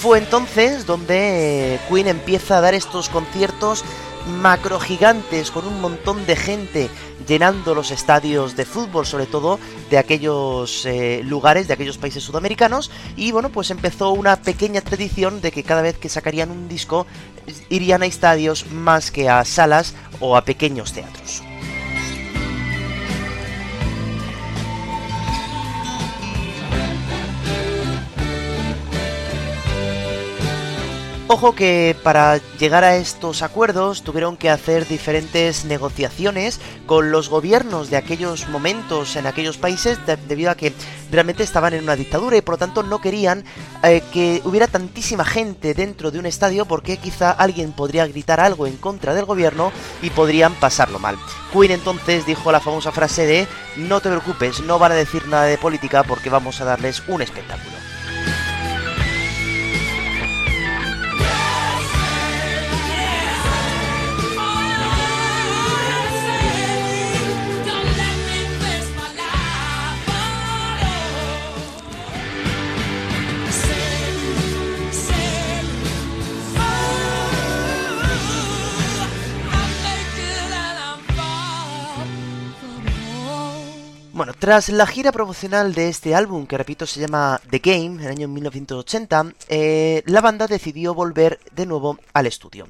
Fue 0.05 0.19
entonces 0.19 0.85
donde 0.85 1.81
Queen 1.89 2.09
empieza 2.09 2.59
a 2.59 2.61
dar 2.61 2.75
estos 2.75 3.09
conciertos 3.09 3.83
macro 4.27 4.81
gigantes 4.81 5.51
con 5.51 5.67
un 5.67 5.81
montón 5.81 6.27
de 6.27 6.37
gente 6.37 6.91
llenando 7.27 7.75
los 7.75 7.91
estadios 7.91 8.57
de 8.57 8.65
fútbol, 8.65 9.07
sobre 9.07 9.27
todo 9.27 9.59
de 9.91 9.99
aquellos 9.99 10.87
eh, 10.87 11.23
lugares, 11.25 11.69
de 11.69 11.75
aquellos 11.75 11.99
países 11.99 12.23
sudamericanos. 12.23 12.91
Y 13.17 13.33
bueno, 13.33 13.51
pues 13.51 13.71
empezó 13.71 14.13
una 14.13 14.37
pequeña 14.37 14.81
tradición 14.81 15.41
de 15.41 15.53
que 15.53 15.63
cada 15.63 15.83
vez 15.83 15.99
que 15.99 16.09
sacarían 16.09 16.51
un 16.51 16.69
disco 16.69 17.07
irían 17.69 18.03
a 18.03 18.07
estadios 18.07 18.71
más 18.71 19.11
que 19.11 19.29
a 19.29 19.45
salas 19.45 19.95
o 20.21 20.37
a 20.37 20.45
pequeños 20.45 20.93
teatros. 20.93 21.43
Ojo 31.27 31.55
que 31.55 31.97
para 32.03 32.37
llegar 32.59 32.85
a 32.85 32.97
estos 32.97 33.41
acuerdos 33.41 34.03
tuvieron 34.03 34.37
que 34.37 34.51
hacer 34.51 34.87
diferentes 34.87 35.65
negociaciones 35.65 36.61
con 36.85 37.11
los 37.11 37.31
gobiernos 37.31 37.89
de 37.89 37.97
aquellos 37.97 38.47
momentos 38.51 39.17
en 39.17 39.27
aquellos 39.27 39.57
países 39.57 39.99
debido 40.29 40.51
a 40.51 40.55
que 40.55 40.75
realmente 41.11 41.43
estaban 41.43 41.73
en 41.73 41.85
una 41.85 41.97
dictadura 41.97 42.37
y 42.37 42.43
por 42.43 42.55
lo 42.55 42.59
tanto 42.59 42.83
no 42.83 43.01
querían 43.01 43.43
eh, 43.83 44.03
que 44.13 44.43
hubiera 44.45 44.67
tantísima 44.67 45.25
gente 45.25 45.73
dentro 45.73 46.11
de 46.11 46.19
un 46.19 46.27
estadio 46.27 46.67
porque 46.67 46.99
quizá 46.99 47.31
alguien 47.31 47.73
podría 47.73 48.07
gritar 48.07 48.39
algo 48.39 48.67
en 48.67 48.77
contra 48.77 49.15
del 49.15 49.25
gobierno 49.25 49.73
y 50.03 50.11
podrían 50.11 50.53
pasarlo 50.57 50.99
mal. 50.99 51.17
Queen 51.55 51.71
entonces 51.71 52.27
dijo 52.27 52.53
la 52.53 52.61
famosa 52.61 52.93
frase 52.93 53.25
de 53.25 53.49
no 53.77 54.01
te 54.01 54.11
preocupes, 54.11 54.61
no 54.61 54.79
van 54.79 54.93
a 54.93 54.97
decir 54.97 55.27
nada 55.27 55.45
de 55.45 55.57
política 55.57 56.03
porque 56.03 56.29
vamos 56.29 56.61
a 56.61 56.67
darles 56.67 57.03
un 57.09 57.23
espectáculo. 57.23 57.94
Bueno, 84.15 84.33
tras 84.33 84.69
la 84.69 84.87
gira 84.87 85.11
promocional 85.11 85.75
de 85.75 85.89
este 85.89 86.15
álbum, 86.15 86.47
que 86.47 86.57
repito 86.57 86.87
se 86.87 87.01
llama 87.01 87.41
The 87.51 87.59
Game, 87.59 87.97
en 87.97 88.01
el 88.01 88.07
año 88.07 88.29
1980, 88.29 89.33
eh, 89.49 90.05
la 90.07 90.21
banda 90.21 90.47
decidió 90.47 90.95
volver 90.95 91.41
de 91.51 91.67
nuevo 91.67 91.99
al 92.13 92.29
estudio. 92.29 92.69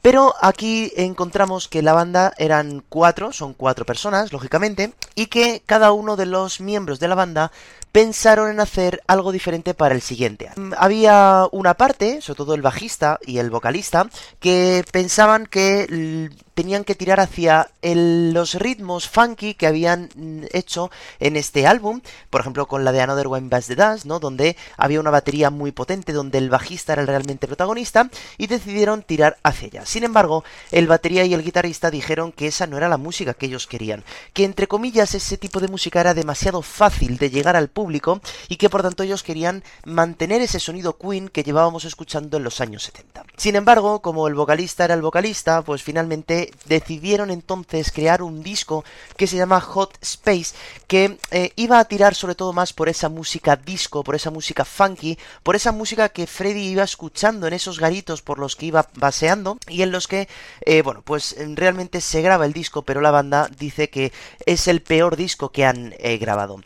Pero 0.00 0.34
aquí 0.40 0.90
encontramos 0.96 1.68
que 1.68 1.82
la 1.82 1.92
banda 1.92 2.32
eran 2.38 2.82
cuatro, 2.88 3.34
son 3.34 3.52
cuatro 3.52 3.84
personas, 3.84 4.32
lógicamente, 4.32 4.94
y 5.14 5.26
que 5.26 5.62
cada 5.66 5.92
uno 5.92 6.16
de 6.16 6.24
los 6.24 6.58
miembros 6.62 7.00
de 7.00 7.08
la 7.08 7.14
banda 7.14 7.52
pensaron 7.92 8.50
en 8.50 8.60
hacer 8.60 9.02
algo 9.06 9.30
diferente 9.30 9.74
para 9.74 9.94
el 9.94 10.00
siguiente. 10.00 10.50
Había 10.78 11.46
una 11.52 11.74
parte, 11.74 12.22
sobre 12.22 12.38
todo 12.38 12.54
el 12.54 12.62
bajista 12.62 13.18
y 13.26 13.38
el 13.38 13.50
vocalista, 13.50 14.08
que 14.40 14.84
pensaban 14.90 15.44
que 15.44 16.30
tenían 16.58 16.82
que 16.82 16.96
tirar 16.96 17.20
hacia 17.20 17.70
los 17.82 18.54
ritmos 18.54 19.08
funky 19.08 19.54
que 19.54 19.68
habían 19.68 20.08
hecho 20.52 20.90
en 21.20 21.36
este 21.36 21.68
álbum, 21.68 22.00
por 22.30 22.40
ejemplo 22.40 22.66
con 22.66 22.84
la 22.84 22.90
de 22.90 23.00
Another 23.00 23.28
One 23.28 23.48
Bass 23.48 23.68
the 23.68 23.76
Dance, 23.76 24.08
¿no? 24.08 24.18
Donde 24.18 24.56
había 24.76 24.98
una 24.98 25.12
batería 25.12 25.50
muy 25.50 25.70
potente, 25.70 26.12
donde 26.12 26.38
el 26.38 26.50
bajista 26.50 26.94
era 26.94 27.06
realmente 27.06 27.46
protagonista, 27.46 28.10
y 28.38 28.48
decidieron 28.48 29.04
tirar 29.04 29.36
hacia 29.44 29.68
ella. 29.68 29.86
Sin 29.86 30.02
embargo, 30.02 30.42
el 30.72 30.88
batería 30.88 31.24
y 31.24 31.32
el 31.32 31.44
guitarrista 31.44 31.92
dijeron 31.92 32.32
que 32.32 32.48
esa 32.48 32.66
no 32.66 32.76
era 32.76 32.88
la 32.88 32.96
música 32.96 33.34
que 33.34 33.46
ellos 33.46 33.68
querían, 33.68 34.02
que 34.32 34.42
entre 34.42 34.66
comillas 34.66 35.14
ese 35.14 35.36
tipo 35.36 35.60
de 35.60 35.68
música 35.68 36.00
era 36.00 36.12
demasiado 36.12 36.62
fácil 36.62 37.18
de 37.18 37.30
llegar 37.30 37.54
al 37.54 37.68
público 37.68 38.20
y 38.48 38.56
que 38.56 38.68
por 38.68 38.82
tanto 38.82 39.04
ellos 39.04 39.22
querían 39.22 39.62
mantener 39.84 40.42
ese 40.42 40.58
sonido 40.58 40.98
Queen 40.98 41.28
que 41.28 41.44
llevábamos 41.44 41.84
escuchando 41.84 42.36
en 42.36 42.42
los 42.42 42.60
años 42.60 42.82
70. 42.82 43.22
Sin 43.36 43.54
embargo, 43.54 44.02
como 44.02 44.26
el 44.26 44.34
vocalista 44.34 44.84
era 44.84 44.94
el 44.94 45.02
vocalista, 45.02 45.62
pues 45.62 45.84
finalmente 45.84 46.47
decidieron 46.66 47.30
entonces 47.30 47.92
crear 47.92 48.22
un 48.22 48.42
disco 48.42 48.84
que 49.16 49.26
se 49.26 49.36
llama 49.36 49.60
Hot 49.60 49.96
Space, 50.00 50.54
que 50.86 51.18
eh, 51.30 51.52
iba 51.56 51.78
a 51.78 51.84
tirar 51.84 52.14
sobre 52.14 52.34
todo 52.34 52.52
más 52.52 52.72
por 52.72 52.88
esa 52.88 53.08
música 53.08 53.56
disco, 53.56 54.04
por 54.04 54.14
esa 54.14 54.30
música 54.30 54.64
funky, 54.64 55.18
por 55.42 55.56
esa 55.56 55.72
música 55.72 56.08
que 56.08 56.26
Freddy 56.26 56.68
iba 56.68 56.82
escuchando 56.82 57.46
en 57.46 57.54
esos 57.54 57.78
garitos 57.78 58.22
por 58.22 58.38
los 58.38 58.56
que 58.56 58.66
iba 58.66 58.82
paseando 58.82 59.58
y 59.68 59.82
en 59.82 59.92
los 59.92 60.08
que, 60.08 60.28
eh, 60.60 60.82
bueno, 60.82 61.02
pues 61.02 61.36
realmente 61.54 62.00
se 62.00 62.22
graba 62.22 62.46
el 62.46 62.52
disco, 62.52 62.82
pero 62.82 63.00
la 63.00 63.10
banda 63.10 63.48
dice 63.58 63.90
que 63.90 64.12
es 64.46 64.68
el 64.68 64.82
peor 64.82 65.16
disco 65.16 65.50
que 65.50 65.64
han 65.64 65.94
eh, 65.98 66.18
grabado. 66.18 66.60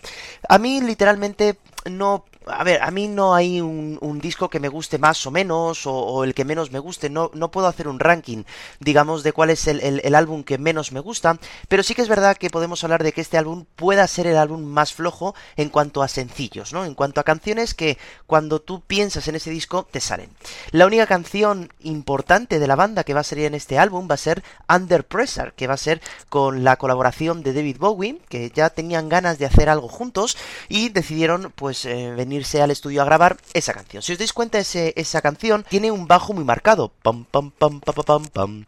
A 0.49 0.59
mí 0.59 0.81
literalmente 0.81 1.57
no 1.85 2.25
a 2.47 2.65
ver, 2.65 2.83
a 2.83 2.91
mí 2.91 3.09
no 3.09 3.35
hay 3.35 3.61
un, 3.61 4.21
disco 4.23 4.49
que 4.49 4.61
me 4.61 4.69
guste 4.69 4.99
más 4.99 5.27
o 5.27 5.31
menos, 5.31 5.83
o, 5.87 6.23
el 6.25 6.35
que 6.35 6.45
menos 6.45 6.71
me 6.71 6.79
guste, 6.79 7.11
no, 7.11 7.31
no 7.35 7.51
puedo 7.51 7.67
hacer 7.67 7.89
un 7.89 7.99
ranking, 7.99 8.45
digamos, 8.79 9.23
de 9.23 9.33
cuál 9.33 9.51
es 9.51 9.67
el, 9.67 10.15
álbum 10.15 10.45
que 10.45 10.59
menos 10.59 10.93
me 10.93 11.01
gusta, 11.01 11.39
pero 11.69 11.83
sí 11.83 11.95
que 11.95 12.03
es 12.03 12.09
verdad 12.09 12.37
que 12.37 12.51
podemos 12.51 12.85
hablar 12.85 13.03
de 13.03 13.13
que 13.13 13.21
este 13.21 13.39
álbum 13.39 13.65
pueda 13.75 14.07
ser 14.07 14.27
el 14.27 14.37
álbum 14.37 14.63
más 14.63 14.93
flojo 14.93 15.35
en 15.57 15.71
cuanto 15.71 16.03
a 16.03 16.09
sencillos, 16.09 16.73
¿no? 16.73 16.85
En 16.85 16.95
cuanto 16.95 17.21
a 17.21 17.25
canciones 17.25 17.75
que 17.75 17.99
cuando 18.27 18.61
tú 18.61 18.81
piensas 18.81 19.27
en 19.29 19.35
ese 19.35 19.51
disco 19.51 19.89
te 19.91 20.01
salen. 20.01 20.31
La 20.71 20.87
única 20.87 21.07
canción 21.07 21.73
importante 21.81 22.59
de 22.59 22.67
la 22.67 22.77
banda 22.77 23.05
que 23.05 23.15
va 23.15 23.21
a 23.21 23.25
salir 23.25 23.47
en 23.47 23.55
este 23.55 23.79
álbum 23.79 24.09
va 24.11 24.15
a 24.15 24.19
ser 24.19 24.43
Under 24.69 25.05
Pressure, 25.05 25.53
que 25.57 25.67
va 25.67 25.75
a 25.75 25.79
ser 25.79 26.01
con 26.29 26.65
la 26.65 26.77
colaboración 26.77 27.43
de 27.43 27.53
David 27.53 27.79
Bowie, 27.79 28.21
que 28.29 28.51
ya 28.51 28.71
tenían 28.71 29.09
ganas 29.09 29.39
de 29.39 29.47
hacer 29.47 29.69
algo 29.69 29.89
juntos 29.89 30.37
y 30.69 30.91
decidieron 30.91 31.53
pues 31.55 31.85
eh, 31.85 32.13
venirse 32.33 32.63
al 32.63 32.71
estudio 32.71 33.03
a 33.03 33.05
grabar 33.05 33.37
esa 33.53 33.75
canción. 33.75 34.03
Si 34.03 34.13
os 34.13 34.19
dais 34.19 34.33
cuenta, 34.33 34.59
esa 34.59 35.21
canción 35.21 35.67
tiene 35.69 35.91
un 35.91 36.09
bajo 36.09 36.33
muy 36.33 36.45
marcado. 36.45 36.89
Pam, 37.03 37.25
pam, 37.25 37.51
pam, 37.51 37.81
pam, 37.81 38.25
pam. 38.33 38.65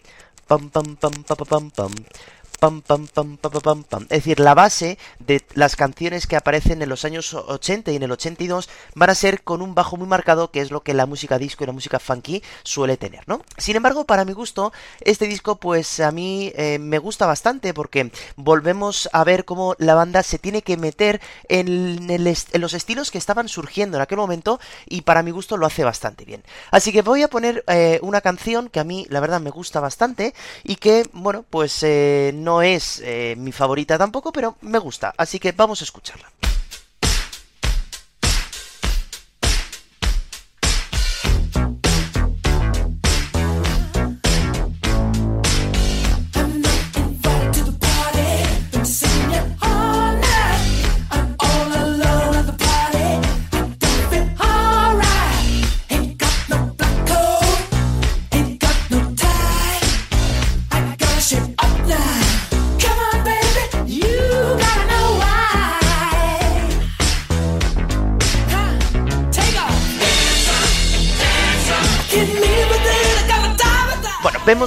Pam, 0.47 0.69
pam, 0.69 0.97
pam, 0.97 1.13
pam, 1.25 1.47
pam, 1.49 1.71
pam. 1.71 1.93
Pam, 2.65 2.81
pam, 2.81 3.07
pam, 3.07 3.37
pam, 3.37 3.53
pam, 3.61 3.83
pam. 3.85 4.03
Es 4.05 4.21
decir, 4.21 4.41
la 4.41 4.55
base 4.55 4.97
de 5.19 5.43
las 5.53 5.77
canciones 5.77 6.27
que 6.27 6.35
aparecen 6.35 6.81
en 6.81 6.89
los 6.89 7.05
años 7.05 7.35
80 7.35 7.93
y 7.93 7.97
en 7.97 8.05
el 8.05 8.11
82 8.11 8.71
van 8.95 9.11
a 9.11 9.15
ser 9.15 9.43
con 9.43 9.61
un 9.61 9.75
bajo 9.75 9.99
muy 9.99 10.07
marcado, 10.07 10.51
que 10.51 10.63
es 10.63 10.71
lo 10.71 10.83
que 10.83 10.95
la 10.95 11.05
música 11.05 11.37
disco 11.37 11.63
y 11.63 11.67
la 11.67 11.75
música 11.75 11.99
funky 11.99 12.43
suele 12.63 12.97
tener, 12.97 13.23
¿no? 13.29 13.43
Sin 13.59 13.77
embargo, 13.77 14.07
para 14.07 14.25
mi 14.25 14.33
gusto, 14.33 14.73
este 15.03 15.27
disco, 15.27 15.57
pues 15.57 16.01
a 16.01 16.11
mí 16.11 16.53
eh, 16.57 16.79
me 16.79 16.99
gusta 16.99 17.27
bastante 17.27 17.75
porque 17.75 18.11
volvemos 18.37 19.11
a 19.13 19.25
ver 19.25 19.45
cómo 19.45 19.75
la 19.77 19.95
banda 19.95 20.23
se 20.23 20.39
tiene 20.39 20.63
que 20.63 20.79
meter 20.79 21.21
en, 21.51 22.07
los 22.55 22.73
estilos 22.73 23.11
que 23.11 23.19
estaban 23.19 23.51
surgiendo 23.51 23.99
en 23.99 24.03
aquel 24.03 24.17
momento 24.17 24.59
y 24.87 25.03
para 25.03 25.23
mi 25.23 25.33
gusto 25.33 25.59
lo 25.59 25.67
hace 25.67 25.85
bastante 25.85 26.25
bien. 26.25 26.43
Así 26.71 26.93
que 26.93 27.03
voy 27.03 27.23
a 27.25 27.29
poner 27.29 27.63
eh, 27.67 27.99
una 28.01 28.23
canción 28.23 28.71
que 28.71 28.81
a 28.81 28.85
mí, 28.85 29.07
la 29.11 29.21
verdad, 29.21 29.43
me 29.43 29.51
gusta 29.51 29.81
bastante 29.81 30.33
y 30.63 30.77
que, 30.77 31.07
bueno, 31.13 31.45
pues 31.51 31.83
eh, 31.83 32.33
no 32.35 32.54
es 32.63 33.01
eh, 33.05 33.35
mi 33.37 33.53
favorita 33.53 33.99
tampoco, 33.99 34.33
pero 34.33 34.57
me 34.63 34.79
gusta, 34.79 35.15
así 35.17 35.39
que 35.39 35.53
vamos 35.53 35.81
a 35.81 35.85
escucharla. 35.85 36.31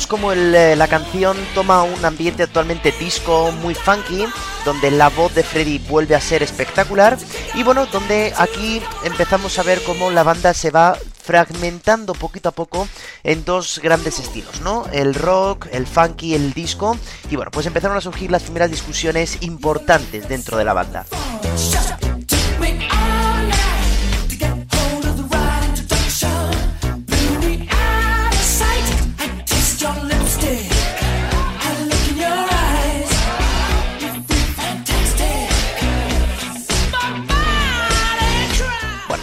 Como 0.07 0.31
eh, 0.31 0.75
la 0.77 0.87
canción 0.87 1.35
toma 1.53 1.83
un 1.83 2.03
ambiente 2.05 2.43
actualmente 2.43 2.93
disco 2.97 3.51
muy 3.51 3.75
funky, 3.75 4.25
donde 4.63 4.89
la 4.89 5.09
voz 5.09 5.35
de 5.35 5.43
Freddy 5.43 5.79
vuelve 5.79 6.15
a 6.15 6.21
ser 6.21 6.43
espectacular 6.43 7.17
y 7.55 7.63
bueno, 7.63 7.85
donde 7.87 8.33
aquí 8.37 8.81
empezamos 9.03 9.59
a 9.59 9.63
ver 9.63 9.81
cómo 9.83 10.09
la 10.09 10.23
banda 10.23 10.53
se 10.53 10.71
va 10.71 10.97
fragmentando 11.21 12.13
poquito 12.13 12.47
a 12.47 12.53
poco 12.53 12.87
en 13.23 13.43
dos 13.43 13.81
grandes 13.83 14.17
estilos, 14.19 14.61
¿no? 14.61 14.85
El 14.93 15.13
rock, 15.13 15.67
el 15.73 15.85
funky, 15.85 16.35
el 16.35 16.53
disco 16.53 16.97
y 17.29 17.35
bueno, 17.35 17.51
pues 17.51 17.65
empezaron 17.65 17.97
a 17.97 18.01
surgir 18.01 18.31
las 18.31 18.43
primeras 18.43 18.71
discusiones 18.71 19.41
importantes 19.41 20.29
dentro 20.29 20.57
de 20.57 20.63
la 20.63 20.71
banda. 20.71 21.05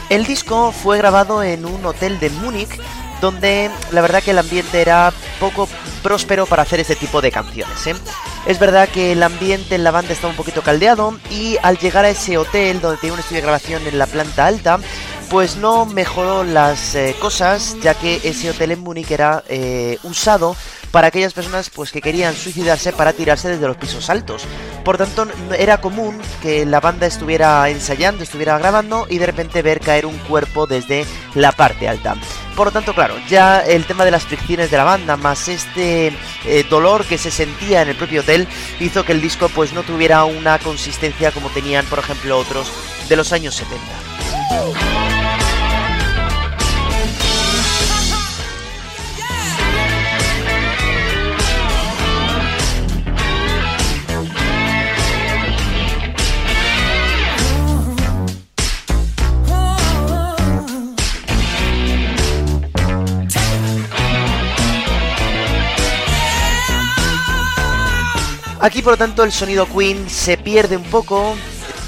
El 0.09 0.27
disco 0.27 0.73
fue 0.73 0.99
grabado 0.99 1.43
en 1.43 1.65
un 1.65 1.85
hotel 1.87 2.21
de 2.21 2.31
Múnich, 2.31 2.79
donde 3.21 3.71
la 3.91 4.03
verdad 4.03 4.23
que 4.23 4.33
el 4.33 4.39
ambiente 4.39 4.81
era 4.81 5.13
poco 5.41 5.69
próspero 6.03 6.47
para 6.47 6.63
hacer 6.63 6.81
este 6.81 6.95
tipo 6.95 7.23
de 7.23 7.33
canciones. 7.33 7.87
¿eh? 7.87 7.95
Es 8.47 8.59
verdad 8.59 8.89
que 8.89 9.13
el 9.13 9.23
ambiente 9.23 9.75
en 9.75 9.85
la 9.85 9.91
banda 9.91 10.13
estaba 10.13 10.31
un 10.31 10.37
poquito 10.37 10.63
caldeado 10.63 11.19
y 11.31 11.57
al 11.63 11.79
llegar 11.79 12.05
a 12.05 12.11
ese 12.11 12.37
hotel 12.37 12.81
donde 12.81 12.99
tenía 12.99 13.15
un 13.15 13.21
estudio 13.21 13.41
de 13.41 13.47
grabación 13.47 13.87
en 13.87 13.99
la 13.99 14.07
planta 14.07 14.47
alta, 14.47 14.79
pues 15.31 15.57
no 15.57 15.87
mejoró 15.87 16.45
las 16.45 16.95
eh, 16.95 17.17
cosas, 17.19 17.77
ya 17.83 17.95
que 17.95 18.21
ese 18.23 18.51
hotel 18.51 18.73
en 18.73 18.81
Múnich 18.81 19.11
era 19.11 19.43
eh, 19.49 19.99
usado 20.03 20.55
para 20.91 21.09
aquellas 21.09 21.33
personas 21.33 21.71
pues 21.71 21.91
que 21.91 22.03
querían 22.03 22.35
suicidarse 22.35 22.93
para 22.93 23.15
tirarse 23.15 23.49
desde 23.49 23.67
los 23.67 23.77
pisos 23.79 24.11
altos. 24.11 24.43
Por 24.85 24.99
tanto, 24.99 25.27
era 25.59 25.81
común 25.81 26.21
que 26.43 26.67
la 26.67 26.79
banda 26.79 27.07
estuviera 27.07 27.69
ensayando, 27.71 28.23
estuviera 28.23 28.59
grabando 28.59 29.07
y 29.09 29.17
de 29.17 29.27
repente 29.27 29.63
ver 29.63 29.81
caer 29.81 30.05
un 30.05 30.19
cuerpo 30.19 30.67
desde 30.67 31.07
la 31.35 31.53
parte 31.53 31.89
alta. 31.89 32.17
Por 32.55 32.67
lo 32.67 32.73
tanto, 32.73 32.95
claro, 32.95 33.15
ya 33.29 33.61
el 33.61 33.87
tema 33.87 34.05
de 34.05 34.11
las 34.11 34.25
fricciones 34.25 34.71
de 34.71 34.77
la 34.77 34.85
banda, 34.85 35.17
más 35.17 35.49
este 35.49 36.13
eh, 36.45 36.67
dolor 36.69 37.05
que 37.05 37.17
se 37.17 37.31
sentía 37.31 37.81
en 37.81 37.89
el 37.89 37.97
propio 37.97 38.21
hotel, 38.21 38.47
hizo 38.79 39.05
que 39.05 39.13
el 39.13 39.23
disco 39.23 39.49
pues 39.49 39.73
no 39.73 39.83
tuviera 39.83 40.25
una 40.25 40.59
consistencia 40.59 41.33
como 41.33 41.49
tenían, 41.49 41.87
por 41.87 41.99
ejemplo, 41.99 42.39
otros 42.39 42.71
de 43.09 43.17
los 43.17 43.33
años 43.33 43.55
70. 43.55 44.94
Aquí 68.65 68.81
por 68.81 68.95
lo 68.95 68.97
tanto 68.97 69.25
el 69.25 69.31
sonido 69.31 69.67
Queen 69.67 70.09
se 70.09 70.39
pierde 70.39 70.79
un 70.79 70.85
poco, 70.85 71.37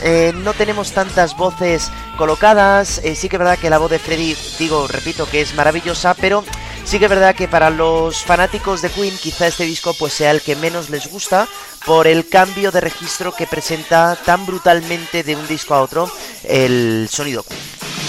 eh, 0.02 0.34
no 0.36 0.52
tenemos 0.52 0.92
tantas 0.92 1.34
voces 1.34 1.90
colocadas, 2.18 3.00
eh, 3.02 3.14
sí 3.14 3.30
que 3.30 3.36
es 3.36 3.38
verdad 3.38 3.58
que 3.58 3.70
la 3.70 3.78
voz 3.78 3.90
de 3.90 3.98
Freddy, 3.98 4.36
digo, 4.58 4.86
repito, 4.86 5.24
que 5.24 5.40
es 5.40 5.54
maravillosa, 5.54 6.12
pero 6.12 6.44
sí 6.84 6.98
que 6.98 7.06
es 7.06 7.10
verdad 7.10 7.34
que 7.34 7.48
para 7.48 7.70
los 7.70 8.22
fanáticos 8.22 8.82
de 8.82 8.90
Queen 8.90 9.16
quizá 9.16 9.46
este 9.46 9.64
disco 9.64 9.94
pues 9.98 10.12
sea 10.12 10.30
el 10.30 10.42
que 10.42 10.54
menos 10.54 10.90
les 10.90 11.10
gusta 11.10 11.48
por 11.86 12.06
el 12.06 12.28
cambio 12.28 12.70
de 12.70 12.82
registro 12.82 13.32
que 13.32 13.46
presenta 13.46 14.14
tan 14.14 14.44
brutalmente 14.44 15.22
de 15.22 15.34
un 15.34 15.48
disco 15.48 15.72
a 15.72 15.80
otro 15.80 16.10
el 16.44 17.08
sonido 17.10 17.42
Queen. 17.42 18.05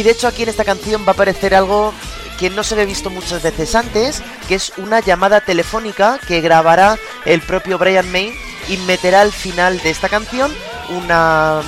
Y 0.00 0.02
de 0.02 0.12
hecho 0.12 0.28
aquí 0.28 0.44
en 0.44 0.48
esta 0.48 0.64
canción 0.64 1.02
va 1.02 1.08
a 1.08 1.12
aparecer 1.12 1.54
algo 1.54 1.92
que 2.38 2.48
no 2.48 2.64
se 2.64 2.72
había 2.72 2.86
visto 2.86 3.10
muchas 3.10 3.42
veces 3.42 3.74
antes, 3.74 4.22
que 4.48 4.54
es 4.54 4.72
una 4.78 5.00
llamada 5.00 5.42
telefónica 5.42 6.18
que 6.26 6.40
grabará 6.40 6.96
el 7.26 7.42
propio 7.42 7.76
Brian 7.76 8.10
May 8.10 8.32
y 8.70 8.78
meterá 8.78 9.20
al 9.20 9.30
final 9.30 9.78
de 9.80 9.90
esta 9.90 10.08
canción 10.08 10.50
una, 10.88 11.60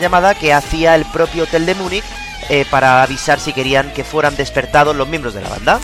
llamada 0.00 0.34
que 0.34 0.54
hacía 0.54 0.94
el 0.94 1.04
propio 1.04 1.42
Hotel 1.42 1.66
de 1.66 1.74
Múnich 1.74 2.04
eh, 2.48 2.64
para 2.70 3.02
avisar 3.02 3.38
si 3.38 3.52
querían 3.52 3.92
que 3.92 4.02
fueran 4.02 4.34
despertados 4.34 4.96
los 4.96 5.06
miembros 5.06 5.34
de 5.34 5.42
la 5.42 5.50
banda. 5.50 5.78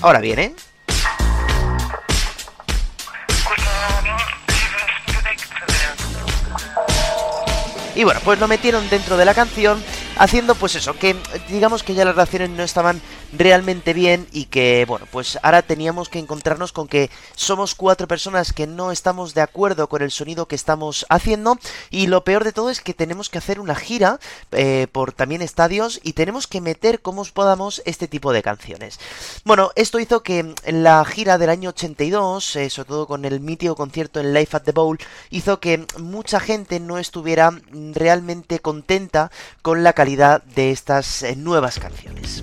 Ahora 0.00 0.18
viene. 0.18 0.56
Y 8.00 8.04
bueno, 8.04 8.18
pues 8.24 8.40
lo 8.40 8.48
metieron 8.48 8.88
dentro 8.88 9.18
de 9.18 9.26
la 9.26 9.34
canción, 9.34 9.84
haciendo 10.16 10.54
pues 10.54 10.74
eso, 10.74 10.96
que 10.96 11.14
digamos 11.50 11.82
que 11.82 11.92
ya 11.92 12.06
las 12.06 12.14
relaciones 12.14 12.48
no 12.48 12.62
estaban 12.62 12.98
realmente 13.32 13.92
bien 13.92 14.26
y 14.32 14.46
que, 14.46 14.84
bueno, 14.86 15.06
pues 15.10 15.38
ahora 15.42 15.62
teníamos 15.62 16.08
que 16.08 16.18
encontrarnos 16.18 16.72
con 16.72 16.88
que 16.88 17.10
somos 17.34 17.74
cuatro 17.74 18.08
personas 18.08 18.52
que 18.52 18.66
no 18.66 18.92
estamos 18.92 19.34
de 19.34 19.42
acuerdo 19.42 19.88
con 19.88 20.02
el 20.02 20.10
sonido 20.10 20.46
que 20.46 20.56
estamos 20.56 21.06
haciendo 21.08 21.58
y 21.90 22.06
lo 22.06 22.24
peor 22.24 22.44
de 22.44 22.52
todo 22.52 22.70
es 22.70 22.80
que 22.80 22.94
tenemos 22.94 23.28
que 23.28 23.38
hacer 23.38 23.60
una 23.60 23.74
gira 23.74 24.18
eh, 24.52 24.86
por 24.90 25.12
también 25.12 25.42
estadios 25.42 26.00
y 26.02 26.14
tenemos 26.14 26.46
que 26.46 26.60
meter 26.60 27.00
como 27.00 27.20
podamos 27.30 27.82
este 27.84 28.08
tipo 28.08 28.32
de 28.32 28.42
canciones. 28.42 28.98
Bueno, 29.44 29.70
esto 29.76 29.98
hizo 29.98 30.22
que 30.22 30.54
la 30.66 31.04
gira 31.04 31.38
del 31.38 31.50
año 31.50 31.70
82, 31.70 32.56
eh, 32.56 32.70
sobre 32.70 32.88
todo 32.88 33.06
con 33.06 33.24
el 33.24 33.40
mítico 33.40 33.76
concierto 33.76 34.20
en 34.20 34.32
Life 34.32 34.56
at 34.56 34.62
the 34.62 34.72
Bowl, 34.72 34.98
hizo 35.30 35.60
que 35.60 35.86
mucha 35.98 36.40
gente 36.40 36.80
no 36.80 36.98
estuviera 36.98 37.52
realmente 37.92 38.60
contenta 38.60 39.30
con 39.62 39.82
la 39.82 39.92
calidad 39.92 40.42
de 40.42 40.70
estas 40.70 41.22
eh, 41.22 41.36
nuevas 41.36 41.78
canciones. 41.78 42.42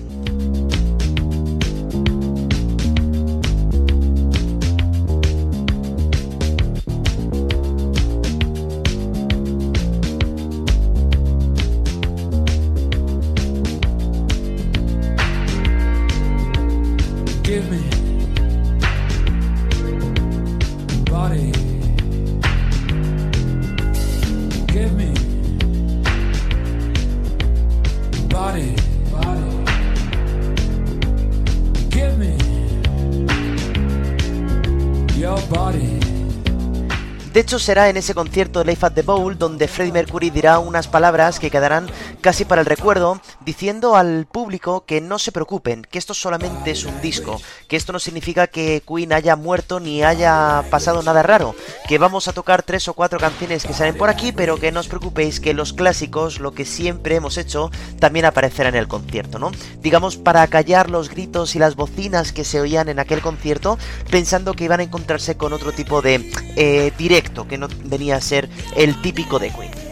De 37.32 37.42
hecho, 37.42 37.60
será 37.60 37.88
en 37.88 37.96
ese 37.96 38.14
concierto 38.14 38.58
de 38.58 38.64
Life 38.64 38.84
at 38.84 38.94
the 38.94 39.02
Bowl 39.02 39.38
donde 39.38 39.68
Freddie 39.68 39.92
Mercury 39.92 40.30
dirá 40.30 40.58
unas 40.58 40.88
palabras 40.88 41.38
que 41.38 41.52
quedarán 41.52 41.86
casi 42.20 42.44
para 42.44 42.62
el 42.62 42.66
recuerdo, 42.66 43.20
diciendo 43.48 43.96
al 43.96 44.26
público 44.26 44.84
que 44.84 45.00
no 45.00 45.18
se 45.18 45.32
preocupen, 45.32 45.80
que 45.90 45.98
esto 45.98 46.12
solamente 46.12 46.70
es 46.70 46.84
un 46.84 47.00
disco, 47.00 47.40
que 47.66 47.76
esto 47.76 47.94
no 47.94 47.98
significa 47.98 48.46
que 48.46 48.82
Queen 48.86 49.10
haya 49.14 49.36
muerto 49.36 49.80
ni 49.80 50.04
haya 50.04 50.64
pasado 50.70 51.02
nada 51.02 51.22
raro, 51.22 51.54
que 51.88 51.96
vamos 51.96 52.28
a 52.28 52.34
tocar 52.34 52.62
tres 52.62 52.88
o 52.88 52.92
cuatro 52.92 53.18
canciones 53.18 53.64
que 53.64 53.72
salen 53.72 53.96
por 53.96 54.10
aquí, 54.10 54.32
pero 54.32 54.58
que 54.58 54.70
no 54.70 54.80
os 54.80 54.88
preocupéis 54.88 55.40
que 55.40 55.54
los 55.54 55.72
clásicos, 55.72 56.40
lo 56.40 56.52
que 56.52 56.66
siempre 56.66 57.14
hemos 57.14 57.38
hecho, 57.38 57.70
también 57.98 58.26
aparecerá 58.26 58.68
en 58.68 58.74
el 58.74 58.86
concierto, 58.86 59.38
¿no? 59.38 59.50
Digamos, 59.80 60.18
para 60.18 60.46
callar 60.48 60.90
los 60.90 61.08
gritos 61.08 61.56
y 61.56 61.58
las 61.58 61.74
bocinas 61.74 62.32
que 62.32 62.44
se 62.44 62.60
oían 62.60 62.90
en 62.90 62.98
aquel 62.98 63.22
concierto, 63.22 63.78
pensando 64.10 64.52
que 64.52 64.64
iban 64.64 64.80
a 64.80 64.82
encontrarse 64.82 65.38
con 65.38 65.54
otro 65.54 65.72
tipo 65.72 66.02
de 66.02 66.30
eh, 66.56 66.92
directo 66.98 67.48
que 67.48 67.56
no 67.56 67.68
venía 67.84 68.16
a 68.16 68.20
ser 68.20 68.50
el 68.76 69.00
típico 69.00 69.38
de 69.38 69.48
Queen. 69.48 69.87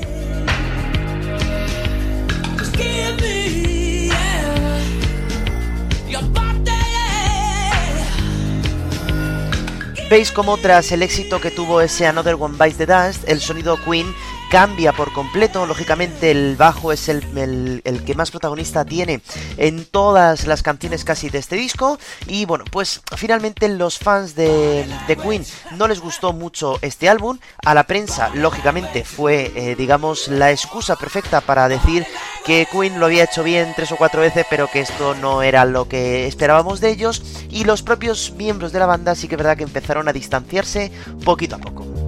Veis 10.08 10.30
como 10.30 10.56
tras 10.56 10.92
el 10.92 11.02
éxito 11.02 11.40
que 11.40 11.50
tuvo 11.50 11.80
ese 11.80 12.06
Another 12.06 12.36
One 12.38 12.56
Bites 12.56 12.76
the 12.76 12.86
Dust, 12.86 13.28
el 13.28 13.40
sonido 13.40 13.76
Queen 13.84 14.06
cambia 14.50 14.92
por 14.92 15.12
completo. 15.12 15.66
Lógicamente 15.66 16.30
el 16.30 16.56
bajo 16.56 16.92
es 16.92 17.08
el, 17.08 17.82
que 18.04 18.14
más 18.14 18.30
protagonista 18.30 18.84
tiene 18.84 19.20
en 19.56 19.84
todas 19.84 20.46
las 20.46 20.62
canciones 20.62 21.04
casi 21.04 21.28
de 21.30 21.38
este 21.38 21.56
disco. 21.56 21.98
Y 22.26 22.44
bueno, 22.44 22.64
pues 22.70 23.00
finalmente 23.16 23.68
los 23.68 23.98
fans 23.98 24.34
de, 24.34 24.86
de 25.06 25.16
Queen 25.16 25.44
no 25.76 25.88
les 25.88 26.00
gustó 26.00 26.32
mucho 26.32 26.78
este 26.82 27.08
álbum. 27.08 27.38
A 27.64 27.74
la 27.74 27.84
prensa, 27.84 28.30
lógicamente, 28.34 29.04
fue, 29.04 29.52
eh, 29.54 29.74
digamos, 29.76 30.28
la 30.28 30.50
excusa 30.50 30.96
perfecta 30.96 31.40
para 31.40 31.68
decir 31.68 32.06
que 32.44 32.66
Queen 32.70 33.00
lo 33.00 33.06
había 33.06 33.24
hecho 33.24 33.42
bien 33.42 33.72
tres 33.74 33.92
o 33.92 33.96
cuatro 33.96 34.20
veces, 34.20 34.46
pero 34.48 34.70
que 34.70 34.80
esto 34.80 35.14
no 35.14 35.42
era 35.42 35.64
lo 35.64 35.88
que 35.88 36.26
esperábamos 36.26 36.80
de 36.80 36.90
ellos. 36.90 37.22
Y 37.50 37.64
los 37.64 37.82
propios 37.82 38.32
miembros 38.32 38.72
de 38.72 38.78
la 38.78 38.86
banda 38.86 39.14
sí 39.14 39.28
que 39.28 39.34
es 39.34 39.38
verdad 39.38 39.56
que 39.56 39.64
empezaron 39.64 40.08
a 40.08 40.12
distanciarse 40.12 40.92
poquito 41.24 41.56
a 41.56 41.58
poco. 41.58 42.05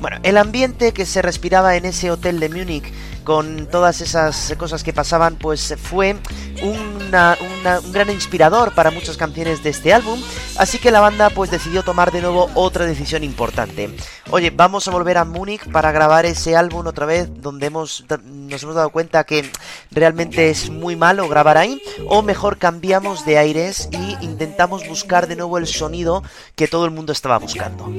Bueno, 0.00 0.18
el 0.22 0.38
ambiente 0.38 0.92
que 0.92 1.04
se 1.04 1.20
respiraba 1.20 1.76
en 1.76 1.84
ese 1.84 2.10
hotel 2.10 2.40
de 2.40 2.48
Múnich 2.48 2.90
con 3.22 3.66
todas 3.66 4.00
esas 4.00 4.54
cosas 4.56 4.82
que 4.82 4.94
pasaban, 4.94 5.36
pues 5.36 5.74
fue 5.80 6.16
un 6.62 7.10
gran 7.10 8.08
inspirador 8.08 8.74
para 8.74 8.90
muchas 8.90 9.18
canciones 9.18 9.62
de 9.62 9.70
este 9.70 9.92
álbum, 9.92 10.18
así 10.56 10.78
que 10.78 10.90
la 10.90 11.00
banda 11.00 11.28
pues 11.28 11.50
decidió 11.50 11.82
tomar 11.82 12.12
de 12.12 12.22
nuevo 12.22 12.50
otra 12.54 12.86
decisión 12.86 13.22
importante. 13.22 13.94
Oye, 14.30 14.50
vamos 14.50 14.88
a 14.88 14.90
volver 14.90 15.18
a 15.18 15.26
Múnich 15.26 15.70
para 15.70 15.92
grabar 15.92 16.24
ese 16.24 16.56
álbum 16.56 16.86
otra 16.86 17.04
vez, 17.04 17.28
donde 17.42 17.66
hemos, 17.66 18.04
nos 18.24 18.62
hemos 18.62 18.74
dado 18.74 18.88
cuenta 18.90 19.24
que 19.24 19.50
realmente 19.90 20.48
es 20.48 20.70
muy 20.70 20.96
malo 20.96 21.28
grabar 21.28 21.58
ahí, 21.58 21.80
o 22.06 22.22
mejor 22.22 22.56
cambiamos 22.56 23.26
de 23.26 23.36
aires 23.36 23.90
y 23.92 24.24
intentamos 24.24 24.88
buscar 24.88 25.26
de 25.26 25.36
nuevo 25.36 25.58
el 25.58 25.66
sonido 25.66 26.22
que 26.56 26.68
todo 26.68 26.86
el 26.86 26.90
mundo 26.90 27.12
estaba 27.12 27.38
buscando. 27.38 27.92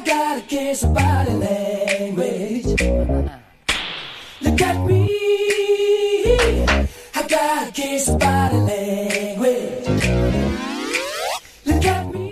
I 0.00 0.02
gotta 0.02 0.40
kiss 0.40 0.82
of 0.82 0.94
body 0.94 1.32
language. 1.32 2.64
Look 4.40 4.62
at 4.62 4.86
me. 4.86 5.10
I 7.14 7.26
got 7.28 7.68
a 7.68 7.72
case 7.72 8.08
of 8.08 8.18
body 8.18 8.56
language. 8.56 9.39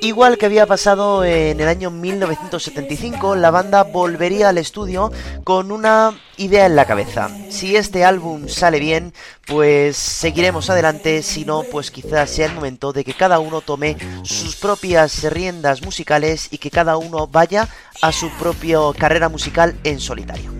Igual 0.00 0.38
que 0.38 0.46
había 0.46 0.66
pasado 0.66 1.24
en 1.24 1.60
el 1.60 1.68
año 1.68 1.90
1975, 1.90 3.34
la 3.34 3.50
banda 3.50 3.82
volvería 3.82 4.48
al 4.48 4.58
estudio 4.58 5.10
con 5.44 5.72
una 5.72 6.18
idea 6.36 6.66
en 6.66 6.76
la 6.76 6.84
cabeza. 6.84 7.28
Si 7.50 7.74
este 7.74 8.04
álbum 8.04 8.48
sale 8.48 8.78
bien, 8.78 9.12
pues 9.46 9.96
seguiremos 9.96 10.70
adelante, 10.70 11.22
si 11.22 11.44
no, 11.44 11.64
pues 11.64 11.90
quizás 11.90 12.30
sea 12.30 12.46
el 12.46 12.54
momento 12.54 12.92
de 12.92 13.04
que 13.04 13.14
cada 13.14 13.40
uno 13.40 13.60
tome 13.60 13.96
sus 14.22 14.54
propias 14.56 15.24
riendas 15.24 15.82
musicales 15.82 16.48
y 16.52 16.58
que 16.58 16.70
cada 16.70 16.96
uno 16.96 17.26
vaya 17.26 17.68
a 18.00 18.12
su 18.12 18.30
propia 18.38 18.78
carrera 18.96 19.28
musical 19.28 19.76
en 19.82 19.98
solitario. 19.98 20.52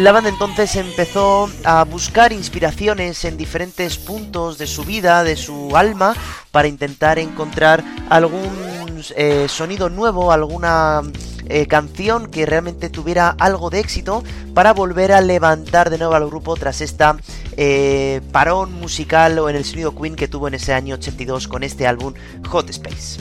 La 0.00 0.12
banda 0.12 0.30
entonces 0.30 0.76
empezó 0.76 1.50
a 1.62 1.84
buscar 1.84 2.32
inspiraciones 2.32 3.22
en 3.26 3.36
diferentes 3.36 3.98
puntos 3.98 4.56
de 4.56 4.66
su 4.66 4.84
vida, 4.84 5.22
de 5.24 5.36
su 5.36 5.76
alma, 5.76 6.16
para 6.50 6.68
intentar 6.68 7.18
encontrar 7.18 7.84
algún 8.08 9.04
eh, 9.14 9.44
sonido 9.46 9.90
nuevo, 9.90 10.32
alguna 10.32 11.02
eh, 11.50 11.66
canción 11.66 12.30
que 12.30 12.46
realmente 12.46 12.88
tuviera 12.88 13.36
algo 13.38 13.68
de 13.68 13.80
éxito 13.80 14.24
para 14.54 14.72
volver 14.72 15.12
a 15.12 15.20
levantar 15.20 15.90
de 15.90 15.98
nuevo 15.98 16.14
al 16.14 16.26
grupo 16.26 16.56
tras 16.56 16.80
esta 16.80 17.18
eh, 17.58 18.22
parón 18.32 18.72
musical 18.72 19.38
o 19.38 19.50
en 19.50 19.56
el 19.56 19.66
sonido 19.66 19.94
Queen 19.94 20.16
que 20.16 20.28
tuvo 20.28 20.48
en 20.48 20.54
ese 20.54 20.72
año 20.72 20.94
82 20.94 21.46
con 21.46 21.62
este 21.62 21.86
álbum 21.86 22.14
Hot 22.48 22.70
Space. 22.70 23.20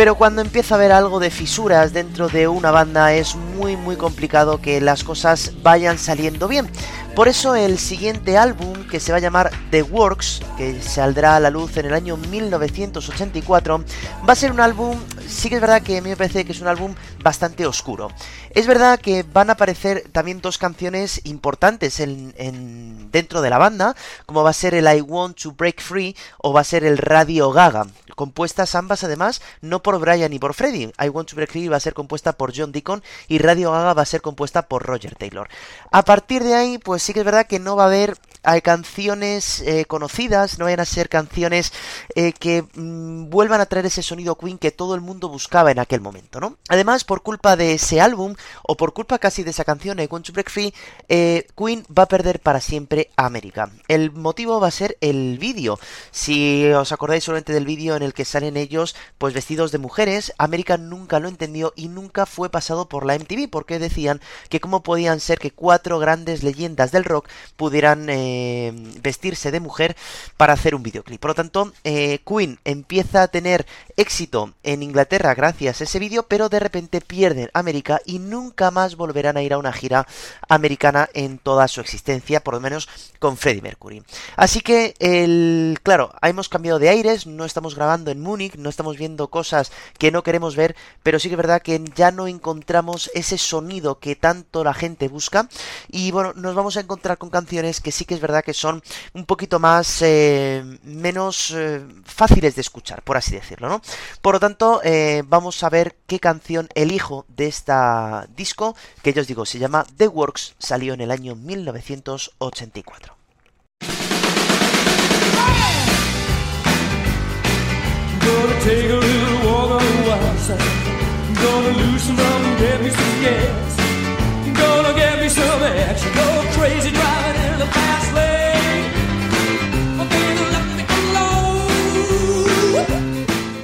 Pero 0.00 0.14
cuando 0.14 0.40
empieza 0.40 0.74
a 0.74 0.78
haber 0.78 0.92
algo 0.92 1.20
de 1.20 1.28
fisuras 1.28 1.92
dentro 1.92 2.30
de 2.30 2.48
una 2.48 2.70
banda 2.70 3.12
es 3.12 3.36
muy 3.36 3.76
muy 3.76 3.96
complicado 3.96 4.58
que 4.58 4.80
las 4.80 5.04
cosas 5.04 5.52
vayan 5.62 5.98
saliendo 5.98 6.48
bien. 6.48 6.70
Por 7.14 7.28
eso 7.28 7.54
el 7.54 7.78
siguiente 7.78 8.38
álbum, 8.38 8.86
que 8.86 9.00
se 9.00 9.12
va 9.12 9.18
a 9.18 9.20
llamar 9.20 9.50
The 9.70 9.82
Works, 9.82 10.40
que 10.56 10.80
saldrá 10.80 11.36
a 11.36 11.40
la 11.40 11.50
luz 11.50 11.76
en 11.76 11.86
el 11.86 11.94
año 11.94 12.16
1984, 12.16 13.84
va 14.26 14.32
a 14.32 14.36
ser 14.36 14.52
un 14.52 14.60
álbum 14.60 14.98
sí 15.30 15.48
que 15.48 15.56
es 15.56 15.60
verdad 15.60 15.82
que 15.82 15.98
a 15.98 16.02
mí 16.02 16.10
me 16.10 16.16
parece 16.16 16.44
que 16.44 16.52
es 16.52 16.60
un 16.60 16.68
álbum 16.68 16.94
bastante 17.22 17.66
oscuro. 17.66 18.10
Es 18.50 18.66
verdad 18.66 18.98
que 18.98 19.22
van 19.22 19.48
a 19.48 19.54
aparecer 19.54 20.04
también 20.12 20.40
dos 20.40 20.58
canciones 20.58 21.20
importantes 21.24 22.00
en, 22.00 23.10
dentro 23.10 23.40
de 23.40 23.50
la 23.50 23.58
banda, 23.58 23.94
como 24.26 24.42
va 24.42 24.50
a 24.50 24.54
ser 24.54 24.74
el 24.74 24.86
I 24.86 25.00
Want 25.00 25.40
to 25.40 25.52
Break 25.52 25.80
Free 25.80 26.16
o 26.38 26.52
va 26.52 26.60
a 26.60 26.64
ser 26.64 26.84
el 26.84 26.98
Radio 26.98 27.52
Gaga, 27.52 27.86
compuestas 28.16 28.74
ambas 28.74 29.04
además 29.04 29.40
no 29.62 29.82
por 29.82 29.98
Brian 29.98 30.30
ni 30.30 30.38
por 30.38 30.54
Freddie. 30.54 30.92
I 31.02 31.08
Want 31.08 31.30
to 31.30 31.36
Break 31.36 31.50
Free 31.50 31.68
va 31.68 31.76
a 31.76 31.80
ser 31.80 31.94
compuesta 31.94 32.32
por 32.32 32.52
John 32.54 32.72
Deacon 32.72 33.02
y 33.28 33.38
Radio 33.38 33.72
Gaga 33.72 33.94
va 33.94 34.02
a 34.02 34.06
ser 34.06 34.20
compuesta 34.20 34.62
por 34.62 34.82
Roger 34.82 35.14
Taylor. 35.14 35.48
A 35.90 36.02
partir 36.02 36.42
de 36.42 36.54
ahí, 36.54 36.78
pues 36.78 36.99
sí 37.00 37.12
que 37.12 37.20
es 37.20 37.24
verdad 37.24 37.46
que 37.46 37.58
no 37.58 37.76
va 37.76 37.84
a 37.84 37.86
haber 37.86 38.16
hay 38.42 38.62
canciones 38.62 39.60
eh, 39.60 39.84
conocidas, 39.84 40.58
no 40.58 40.64
vayan 40.64 40.80
a 40.80 40.84
ser 40.84 41.08
canciones 41.08 41.72
eh, 42.14 42.32
que 42.32 42.64
mm, 42.74 43.28
vuelvan 43.28 43.60
a 43.60 43.66
traer 43.66 43.86
ese 43.86 44.02
sonido 44.02 44.36
Queen 44.36 44.58
que 44.58 44.70
todo 44.70 44.94
el 44.94 45.00
mundo 45.00 45.28
buscaba 45.28 45.70
en 45.70 45.78
aquel 45.78 46.00
momento, 46.00 46.40
¿no? 46.40 46.56
Además, 46.68 47.04
por 47.04 47.22
culpa 47.22 47.56
de 47.56 47.74
ese 47.74 48.00
álbum, 48.00 48.34
o 48.62 48.76
por 48.76 48.92
culpa 48.92 49.18
casi 49.18 49.42
de 49.42 49.50
esa 49.50 49.64
canción, 49.64 50.00
I 50.00 50.08
Want 50.10 50.26
to 50.26 50.32
Break 50.32 50.50
Free, 50.50 50.74
eh, 51.08 51.46
Queen 51.56 51.84
va 51.96 52.04
a 52.04 52.08
perder 52.08 52.40
para 52.40 52.60
siempre 52.60 53.10
a 53.16 53.26
América. 53.26 53.70
El 53.88 54.12
motivo 54.12 54.60
va 54.60 54.68
a 54.68 54.72
ser 54.72 54.96
el 55.00 55.38
vídeo. 55.38 55.78
Si 56.10 56.70
os 56.72 56.92
acordáis 56.92 57.24
solamente 57.24 57.52
del 57.52 57.66
vídeo 57.66 57.96
en 57.96 58.02
el 58.02 58.14
que 58.14 58.24
salen 58.24 58.56
ellos, 58.56 58.96
pues 59.18 59.34
vestidos 59.34 59.72
de 59.72 59.78
mujeres, 59.78 60.32
América 60.38 60.76
nunca 60.76 61.20
lo 61.20 61.28
entendió 61.28 61.72
y 61.76 61.88
nunca 61.88 62.26
fue 62.26 62.50
pasado 62.50 62.88
por 62.88 63.04
la 63.04 63.14
MTV, 63.14 63.48
porque 63.50 63.78
decían 63.78 64.20
que 64.48 64.60
cómo 64.60 64.82
podían 64.82 65.20
ser 65.20 65.38
que 65.38 65.50
cuatro 65.50 65.98
grandes 65.98 66.42
leyendas 66.42 66.92
del 66.92 67.04
rock 67.04 67.28
pudieran 67.56 68.08
eh, 68.30 68.72
vestirse 69.02 69.50
de 69.50 69.60
mujer 69.60 69.96
para 70.36 70.52
hacer 70.52 70.74
un 70.74 70.82
videoclip. 70.82 71.20
Por 71.20 71.30
lo 71.30 71.34
tanto, 71.34 71.72
eh, 71.84 72.20
Queen 72.24 72.58
empieza 72.64 73.22
a 73.22 73.28
tener 73.28 73.66
éxito 73.96 74.54
en 74.62 74.82
Inglaterra 74.82 75.34
gracias 75.34 75.80
a 75.80 75.84
ese 75.84 75.98
vídeo, 75.98 76.24
pero 76.24 76.48
de 76.48 76.60
repente 76.60 77.00
pierden 77.00 77.50
América 77.54 78.00
y 78.04 78.18
nunca 78.18 78.70
más 78.70 78.96
volverán 78.96 79.36
a 79.36 79.42
ir 79.42 79.52
a 79.52 79.58
una 79.58 79.72
gira 79.72 80.06
americana 80.48 81.08
en 81.12 81.38
toda 81.38 81.66
su 81.68 81.80
existencia, 81.80 82.42
por 82.42 82.54
lo 82.54 82.60
menos 82.60 82.88
con 83.18 83.36
Freddie 83.36 83.62
Mercury. 83.62 84.02
Así 84.36 84.60
que, 84.60 84.94
el, 84.98 85.78
claro, 85.82 86.12
hemos 86.22 86.48
cambiado 86.48 86.78
de 86.78 86.88
aires, 86.88 87.26
no 87.26 87.44
estamos 87.44 87.74
grabando 87.74 88.10
en 88.10 88.20
Múnich, 88.20 88.54
no 88.54 88.70
estamos 88.70 88.96
viendo 88.96 89.28
cosas 89.28 89.72
que 89.98 90.10
no 90.10 90.22
queremos 90.22 90.56
ver, 90.56 90.76
pero 91.02 91.18
sí 91.18 91.28
que 91.28 91.34
es 91.34 91.38
verdad 91.38 91.62
que 91.62 91.82
ya 91.96 92.10
no 92.10 92.28
encontramos 92.28 93.10
ese 93.14 93.38
sonido 93.38 93.98
que 93.98 94.16
tanto 94.16 94.62
la 94.62 94.74
gente 94.74 95.08
busca 95.08 95.48
y 95.88 96.10
bueno, 96.10 96.32
nos 96.34 96.54
vamos 96.54 96.76
a 96.76 96.80
encontrar 96.80 97.18
con 97.18 97.30
canciones 97.30 97.80
que 97.80 97.92
sí 97.92 98.04
que 98.04 98.14
es 98.14 98.19
verdad 98.20 98.44
que 98.44 98.54
son 98.54 98.82
un 99.14 99.26
poquito 99.26 99.58
más 99.58 100.02
eh, 100.02 100.62
menos 100.82 101.52
eh, 101.56 101.84
fáciles 102.04 102.54
de 102.54 102.60
escuchar, 102.60 103.02
por 103.02 103.16
así 103.16 103.34
decirlo, 103.34 103.68
¿no? 103.68 103.82
Por 104.22 104.34
lo 104.34 104.40
tanto, 104.40 104.80
eh, 104.84 105.22
vamos 105.26 105.62
a 105.62 105.70
ver 105.70 105.96
qué 106.06 106.20
canción 106.20 106.68
elijo 106.74 107.24
de 107.28 107.46
esta 107.46 108.26
disco, 108.36 108.76
que 109.02 109.12
yo 109.12 109.22
os 109.22 109.28
digo, 109.28 109.44
se 109.46 109.58
llama 109.58 109.84
The 109.96 110.08
Works, 110.08 110.54
salió 110.58 110.94
en 110.94 111.00
el 111.00 111.10
año 111.10 111.34
1984. 111.36 113.16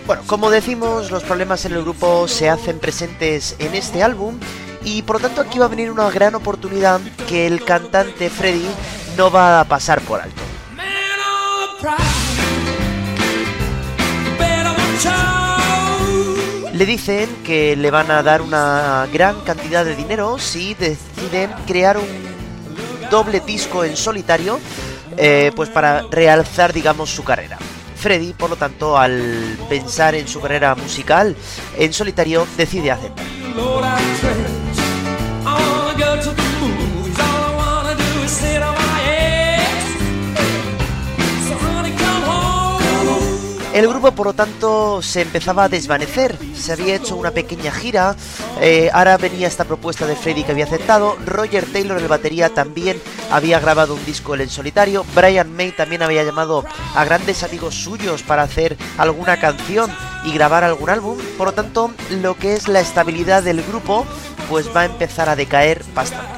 Bueno, 0.06 0.22
como 0.26 0.50
decimos, 0.50 1.10
los 1.10 1.24
problemas 1.24 1.64
en 1.64 1.72
el 1.72 1.82
grupo 1.82 2.28
se 2.28 2.48
hacen 2.48 2.78
presentes 2.78 3.56
en 3.58 3.74
este 3.74 4.04
álbum 4.04 4.38
y 4.84 5.02
por 5.02 5.16
lo 5.16 5.28
tanto 5.28 5.40
aquí 5.40 5.58
va 5.58 5.64
a 5.64 5.68
venir 5.68 5.90
una 5.90 6.08
gran 6.10 6.36
oportunidad 6.36 7.00
que 7.28 7.48
el 7.48 7.64
cantante 7.64 8.30
Freddy 8.30 8.68
no 9.16 9.32
va 9.32 9.58
a 9.58 9.64
pasar 9.64 10.00
por 10.02 10.20
alto. 10.20 10.42
Le 16.72 16.86
dicen 16.86 17.28
que 17.42 17.74
le 17.74 17.90
van 17.90 18.10
a 18.10 18.22
dar 18.22 18.42
una 18.42 19.08
gran 19.12 19.40
cantidad 19.40 19.84
de 19.84 19.96
dinero 19.96 20.38
si 20.38 20.74
deciden 20.74 21.50
crear 21.66 21.96
un 21.96 22.35
doble 23.10 23.40
disco 23.40 23.84
en 23.84 23.96
solitario, 23.96 24.58
eh, 25.16 25.52
pues 25.54 25.68
para 25.68 26.02
realzar, 26.10 26.72
digamos, 26.72 27.10
su 27.10 27.24
carrera. 27.24 27.58
Freddy, 27.96 28.32
por 28.34 28.50
lo 28.50 28.56
tanto, 28.56 28.98
al 28.98 29.58
pensar 29.68 30.14
en 30.14 30.28
su 30.28 30.40
carrera 30.40 30.74
musical 30.74 31.34
en 31.76 31.92
solitario, 31.92 32.46
decide 32.56 32.90
aceptar. 32.90 33.26
El 43.76 43.88
grupo, 43.88 44.10
por 44.12 44.28
lo 44.28 44.32
tanto, 44.32 45.02
se 45.02 45.20
empezaba 45.20 45.64
a 45.64 45.68
desvanecer. 45.68 46.38
Se 46.54 46.72
había 46.72 46.94
hecho 46.94 47.14
una 47.14 47.30
pequeña 47.30 47.70
gira. 47.70 48.16
Eh, 48.58 48.88
ahora 48.90 49.18
venía 49.18 49.46
esta 49.46 49.66
propuesta 49.66 50.06
de 50.06 50.16
Freddy 50.16 50.44
que 50.44 50.52
había 50.52 50.64
aceptado. 50.64 51.14
Roger 51.26 51.66
Taylor, 51.70 51.98
el 51.98 52.08
batería, 52.08 52.48
también 52.48 52.98
había 53.30 53.60
grabado 53.60 53.92
un 53.92 54.02
disco 54.06 54.34
en 54.34 54.48
solitario. 54.48 55.04
Brian 55.14 55.54
May 55.54 55.72
también 55.72 56.02
había 56.02 56.24
llamado 56.24 56.64
a 56.94 57.04
grandes 57.04 57.42
amigos 57.42 57.74
suyos 57.74 58.22
para 58.22 58.44
hacer 58.44 58.78
alguna 58.96 59.38
canción 59.38 59.94
y 60.24 60.32
grabar 60.32 60.64
algún 60.64 60.88
álbum. 60.88 61.18
Por 61.36 61.48
lo 61.48 61.52
tanto, 61.52 61.90
lo 62.22 62.34
que 62.34 62.54
es 62.54 62.68
la 62.68 62.80
estabilidad 62.80 63.42
del 63.42 63.62
grupo, 63.62 64.06
pues 64.48 64.74
va 64.74 64.80
a 64.80 64.84
empezar 64.86 65.28
a 65.28 65.36
decaer 65.36 65.84
bastante. 65.94 66.32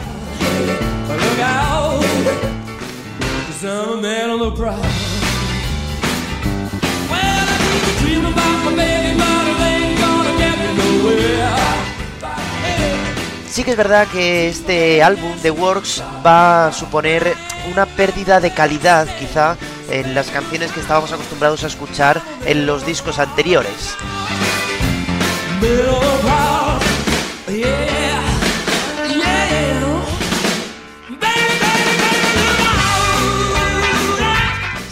Sí 13.59 13.65
que 13.65 13.73
es 13.73 13.77
verdad 13.77 14.07
que 14.07 14.49
este 14.49 15.03
álbum, 15.03 15.33
The 15.43 15.51
Works, 15.51 16.01
va 16.25 16.69
a 16.69 16.73
suponer 16.73 17.35
una 17.73 17.87
pérdida 17.87 18.39
de 18.39 18.55
calidad 18.55 19.09
quizá 19.19 19.57
en 19.91 20.15
las 20.15 20.31
canciones 20.31 20.71
que 20.71 20.79
estábamos 20.79 21.11
acostumbrados 21.13 21.65
a 21.65 21.67
escuchar 21.67 22.23
en 22.47 22.67
los 22.67 22.87
discos 22.87 23.19
anteriores. 23.19 23.97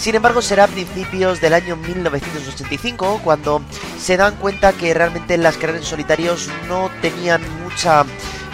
Sin 0.06 0.14
embargo, 0.14 0.40
será 0.40 0.62
a 0.62 0.68
principios 0.68 1.40
del 1.40 1.52
año 1.52 1.74
1985 1.74 3.22
cuando 3.24 3.60
se 3.98 4.16
dan 4.16 4.36
cuenta 4.36 4.72
que 4.72 4.94
realmente 4.94 5.36
las 5.36 5.56
carreras 5.56 5.80
en 5.80 5.88
solitarios 5.88 6.48
no 6.68 6.92
tenían 7.02 7.42
mucha 7.64 8.04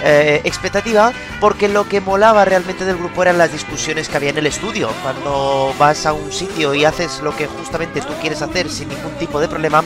eh, 0.03 0.41
expectativa 0.45 1.12
porque 1.43 1.69
lo 1.69 1.87
que 1.87 2.01
molaba 2.01 2.47
realmente 2.47 2.87
del 2.87 2.97
grupo 2.97 3.21
eran 3.21 3.37
las 3.37 3.53
discusiones 3.53 4.09
que 4.09 4.17
había 4.17 4.31
en 4.31 4.38
el 4.38 4.47
estudio. 4.47 4.88
Cuando 5.03 5.75
vas 5.79 6.07
a 6.07 6.15
un 6.15 6.33
sitio 6.33 6.73
y 6.73 6.87
haces 6.87 7.21
lo 7.21 7.37
que 7.37 7.47
justamente 7.49 8.01
tú 8.01 8.15
quieres 8.23 8.41
hacer 8.41 8.71
sin 8.71 8.88
ningún 8.88 9.12
tipo 9.19 9.38
de 9.38 9.49
problema, 9.49 9.85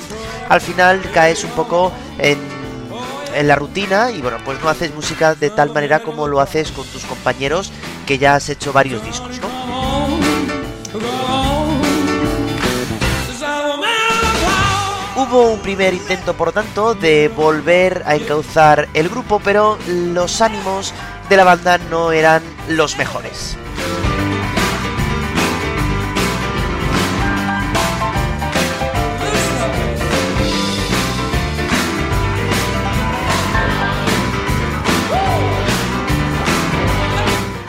al 0.48 0.60
final 0.60 1.02
caes 1.12 1.42
un 1.42 1.50
poco 1.50 1.90
en, 2.18 2.38
en 3.34 3.48
la 3.48 3.56
rutina 3.56 4.12
y 4.12 4.22
bueno, 4.22 4.38
pues 4.44 4.62
no 4.62 4.68
haces 4.68 4.94
música 4.94 5.34
de 5.34 5.50
tal 5.50 5.72
manera 5.72 5.98
como 5.98 6.28
lo 6.28 6.38
haces 6.38 6.70
con 6.70 6.86
tus 6.86 7.04
compañeros 7.06 7.72
que 8.06 8.18
ya 8.18 8.36
has 8.36 8.48
hecho 8.50 8.72
varios 8.72 9.04
discos, 9.04 9.40
¿no? 9.40 9.55
Hubo 15.28 15.50
un 15.50 15.58
primer 15.58 15.92
intento, 15.92 16.34
por 16.34 16.52
tanto, 16.52 16.94
de 16.94 17.28
volver 17.28 18.04
a 18.06 18.14
encauzar 18.14 18.88
el 18.94 19.08
grupo, 19.08 19.40
pero 19.42 19.76
los 19.88 20.40
ánimos 20.40 20.94
de 21.28 21.36
la 21.36 21.42
banda 21.42 21.78
no 21.78 22.12
eran 22.12 22.42
los 22.68 22.96
mejores. 22.96 23.56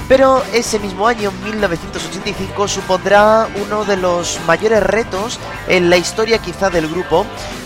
Pero 0.08 0.42
ese 0.54 0.80
mismo 0.80 1.08
año, 1.08 1.32
1985, 1.44 2.68
supondrá 2.68 3.48
uno 3.66 3.84
de 3.84 3.98
los 3.98 4.40
mayores 4.48 4.82
retos 4.82 5.40
en 5.68 5.90
la 5.90 5.98
historia 5.98 6.40
quizá 6.40 6.70
del 6.70 6.88
grupo, 6.88 7.26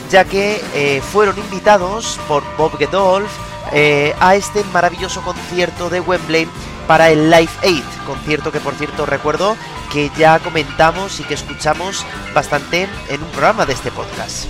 ya 0.09 0.25
que 0.25 0.61
eh, 0.73 1.01
fueron 1.01 1.37
invitados 1.37 2.19
por 2.27 2.43
Bob 2.57 2.77
Gedolf 2.77 3.31
eh, 3.73 4.15
a 4.19 4.35
este 4.35 4.63
maravilloso 4.73 5.21
concierto 5.21 5.89
de 5.89 5.99
Wembley 5.99 6.47
para 6.87 7.11
el 7.11 7.29
Live 7.29 7.51
Aid, 7.63 7.83
concierto 8.05 8.51
que 8.51 8.59
por 8.59 8.73
cierto 8.73 9.05
recuerdo 9.05 9.55
que 9.91 10.11
ya 10.17 10.39
comentamos 10.39 11.19
y 11.19 11.23
que 11.23 11.35
escuchamos 11.35 12.05
bastante 12.33 12.89
en 13.07 13.23
un 13.23 13.29
programa 13.29 13.65
de 13.65 13.73
este 13.73 13.91
podcast. 13.91 14.47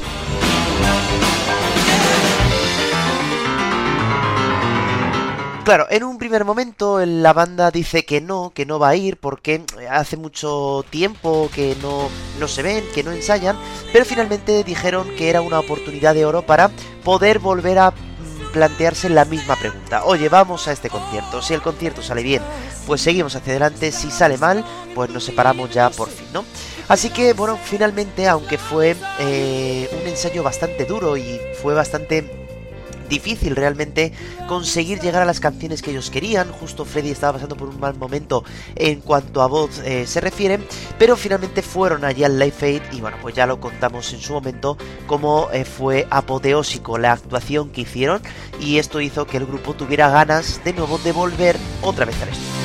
Claro, 5.71 5.87
en 5.89 6.03
un 6.03 6.17
primer 6.17 6.43
momento 6.43 6.99
la 7.05 7.31
banda 7.31 7.71
dice 7.71 8.03
que 8.03 8.19
no, 8.19 8.51
que 8.53 8.65
no 8.65 8.77
va 8.77 8.89
a 8.89 8.95
ir 8.97 9.15
porque 9.15 9.63
hace 9.89 10.17
mucho 10.17 10.83
tiempo 10.89 11.49
que 11.55 11.77
no, 11.81 12.09
no 12.41 12.49
se 12.49 12.61
ven, 12.61 12.83
que 12.93 13.03
no 13.03 13.13
ensayan, 13.13 13.55
pero 13.93 14.03
finalmente 14.03 14.65
dijeron 14.65 15.07
que 15.15 15.29
era 15.29 15.39
una 15.39 15.59
oportunidad 15.59 16.13
de 16.13 16.25
oro 16.25 16.41
para 16.41 16.71
poder 17.05 17.39
volver 17.39 17.79
a 17.79 17.93
plantearse 18.51 19.07
la 19.07 19.23
misma 19.23 19.55
pregunta. 19.55 20.03
Oye, 20.03 20.27
vamos 20.27 20.67
a 20.67 20.73
este 20.73 20.89
concierto. 20.89 21.41
Si 21.41 21.53
el 21.53 21.61
concierto 21.61 22.01
sale 22.01 22.21
bien, 22.21 22.43
pues 22.85 22.99
seguimos 22.99 23.37
hacia 23.37 23.53
adelante. 23.53 23.93
Si 23.93 24.11
sale 24.11 24.37
mal, 24.37 24.65
pues 24.93 25.09
nos 25.09 25.23
separamos 25.23 25.69
ya 25.71 25.89
por 25.89 26.09
fin, 26.09 26.27
¿no? 26.33 26.43
Así 26.89 27.11
que, 27.11 27.31
bueno, 27.31 27.57
finalmente, 27.63 28.27
aunque 28.27 28.57
fue 28.57 28.97
eh, 29.19 29.89
un 30.01 30.05
ensayo 30.05 30.43
bastante 30.43 30.83
duro 30.83 31.15
y 31.15 31.39
fue 31.61 31.73
bastante 31.73 32.40
difícil 33.11 33.55
realmente 33.55 34.13
conseguir 34.47 34.99
llegar 35.01 35.21
a 35.21 35.25
las 35.25 35.39
canciones 35.39 35.81
que 35.81 35.91
ellos 35.91 36.09
querían. 36.09 36.51
Justo 36.51 36.85
Freddy 36.85 37.11
estaba 37.11 37.33
pasando 37.33 37.55
por 37.55 37.67
un 37.69 37.79
mal 37.79 37.95
momento 37.95 38.43
en 38.75 39.01
cuanto 39.01 39.41
a 39.41 39.47
voz 39.47 39.79
eh, 39.79 40.07
se 40.07 40.21
refiere, 40.21 40.59
pero 40.97 41.15
finalmente 41.15 41.61
fueron 41.61 42.05
allí 42.05 42.23
al 42.23 42.39
Live 42.39 42.55
Aid 42.61 42.81
y 42.93 43.01
bueno, 43.01 43.17
pues 43.21 43.35
ya 43.35 43.45
lo 43.45 43.59
contamos 43.59 44.11
en 44.13 44.21
su 44.21 44.33
momento 44.33 44.77
cómo 45.05 45.49
eh, 45.51 45.65
fue 45.65 46.07
apoteósico 46.09 46.97
la 46.97 47.11
actuación 47.11 47.69
que 47.69 47.81
hicieron 47.81 48.21
y 48.59 48.77
esto 48.77 49.01
hizo 49.01 49.27
que 49.27 49.37
el 49.37 49.45
grupo 49.45 49.73
tuviera 49.73 50.09
ganas 50.09 50.63
de 50.63 50.73
nuevo 50.73 50.97
de 50.99 51.11
volver 51.11 51.57
otra 51.81 52.05
vez 52.05 52.15
al 52.21 52.29
estudio. 52.29 52.61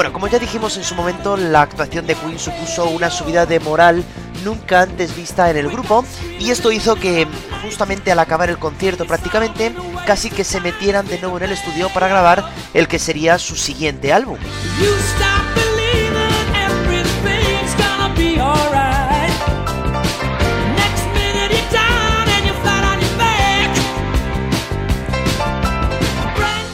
Bueno, 0.00 0.14
como 0.14 0.28
ya 0.28 0.38
dijimos 0.38 0.78
en 0.78 0.82
su 0.82 0.94
momento, 0.94 1.36
la 1.36 1.60
actuación 1.60 2.06
de 2.06 2.14
Queen 2.14 2.38
supuso 2.38 2.86
una 2.86 3.10
subida 3.10 3.44
de 3.44 3.60
moral 3.60 4.02
nunca 4.46 4.80
antes 4.80 5.14
vista 5.14 5.50
en 5.50 5.58
el 5.58 5.68
grupo 5.68 6.06
y 6.38 6.50
esto 6.50 6.72
hizo 6.72 6.96
que 6.96 7.28
justamente 7.62 8.10
al 8.10 8.18
acabar 8.18 8.48
el 8.48 8.56
concierto 8.56 9.04
prácticamente 9.04 9.74
casi 10.06 10.30
que 10.30 10.42
se 10.42 10.62
metieran 10.62 11.06
de 11.06 11.20
nuevo 11.20 11.36
en 11.36 11.42
el 11.42 11.52
estudio 11.52 11.90
para 11.90 12.08
grabar 12.08 12.50
el 12.72 12.88
que 12.88 12.98
sería 12.98 13.38
su 13.38 13.56
siguiente 13.56 14.10
álbum. 14.10 14.38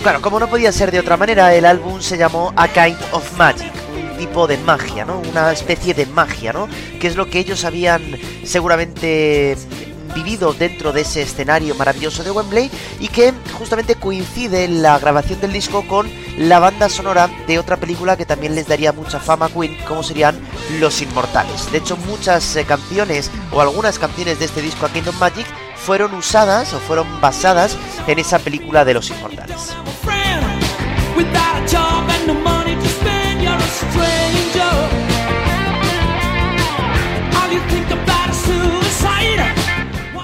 Claro, 0.07 0.23
como 0.23 0.39
no 0.39 0.49
podía 0.49 0.71
ser 0.71 0.93
de 0.93 1.01
otra 1.01 1.17
manera, 1.17 1.53
el 1.53 1.65
álbum 1.65 2.01
se 2.01 2.17
llamó 2.17 2.53
A 2.55 2.69
Kind 2.69 2.97
of 3.11 3.37
Magic, 3.37 3.73
un 3.93 4.17
tipo 4.17 4.47
de 4.47 4.57
magia, 4.57 5.05
¿no? 5.05 5.19
Una 5.19 5.51
especie 5.51 5.95
de 5.95 6.07
magia, 6.07 6.53
¿no? 6.53 6.69
Que 7.01 7.09
es 7.09 7.17
lo 7.17 7.29
que 7.29 7.41
ellos 7.41 7.65
habían 7.65 8.17
seguramente 8.45 9.57
vivido 10.15 10.53
dentro 10.55 10.93
de 10.93 11.01
ese 11.01 11.23
escenario 11.23 11.75
maravilloso 11.75 12.23
de 12.23 12.31
Wembley 12.31 12.71
y 13.01 13.09
que 13.09 13.35
justamente 13.59 13.97
coincide 13.97 14.69
la 14.69 14.97
grabación 15.01 15.41
del 15.41 15.53
disco 15.53 15.85
con 15.89 16.09
la 16.39 16.61
banda 16.61 16.89
sonora 16.89 17.29
de 17.49 17.59
otra 17.59 17.77
película 17.77 18.17
que 18.17 18.25
también 18.25 18.55
les 18.55 18.69
daría 18.69 18.93
mucha 18.93 19.19
fama 19.19 19.47
a 19.47 19.49
Queen, 19.49 19.77
como 19.89 20.05
serían 20.05 20.39
Los 20.79 21.03
Inmortales. 21.03 21.73
De 21.73 21.79
hecho, 21.79 21.97
muchas 21.97 22.55
eh, 22.55 22.65
canciones 22.65 23.29
o 23.51 23.61
algunas 23.61 23.99
canciones 23.99 24.39
de 24.39 24.45
este 24.45 24.63
disco 24.63 24.87
A 24.87 24.93
Kingdom 24.93 25.19
Magic 25.19 25.47
fueron 25.87 26.15
usadas 26.15 26.75
o 26.75 26.81
fueron 26.81 27.07
basadas 27.21 27.79
en 28.09 28.19
esa 28.19 28.41
película 28.41 28.85
de 28.85 28.95
Los 28.95 29.09
Inmortales. 29.09 29.73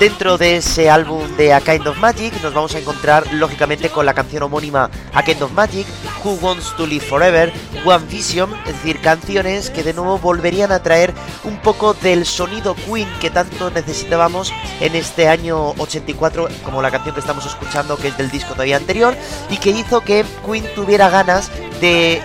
Dentro 0.02 0.36
de 0.36 0.56
ese 0.56 0.90
álbum 0.90 1.28
de 1.36 1.52
A 1.52 1.60
Kind 1.60 1.86
of 1.86 1.96
Magic 1.98 2.34
nos 2.42 2.52
vamos 2.52 2.74
a 2.74 2.80
encontrar 2.80 3.24
lógicamente 3.34 3.88
con 3.88 4.04
la 4.04 4.14
canción 4.14 4.42
homónima 4.42 4.90
A 5.14 5.22
Kind 5.22 5.40
of 5.42 5.52
Magic, 5.52 5.86
Who 6.24 6.38
Wants 6.42 6.76
to 6.76 6.88
Live 6.88 7.04
Forever, 7.04 7.52
One 7.84 8.04
Vision, 8.08 8.52
es 8.66 8.72
decir, 8.72 9.00
canciones 9.00 9.70
que 9.70 9.84
de 9.84 9.94
nuevo 9.94 10.18
volverían 10.18 10.72
a 10.72 10.82
traer 10.82 11.14
un 11.44 11.56
poco 11.58 11.94
del 11.94 12.26
sonido 12.26 12.74
Queen 12.74 13.06
que 13.20 13.30
tanto 13.30 13.70
necesitábamos 13.70 14.52
en 14.80 14.96
este 14.96 15.28
año 15.28 15.70
84, 15.78 16.48
como 16.64 16.82
la 16.82 16.90
canción 16.90 17.14
que 17.14 17.20
estamos 17.20 17.46
escuchando 17.46 17.96
que 17.96 18.08
es 18.08 18.18
del 18.18 18.28
disco 18.28 18.54
todavía 18.54 18.78
anterior, 18.78 19.16
y 19.50 19.58
que 19.58 19.70
hizo 19.70 20.00
que 20.00 20.24
Queen 20.44 20.64
tuviera 20.74 21.10
ganas 21.10 21.48
de, 21.80 22.20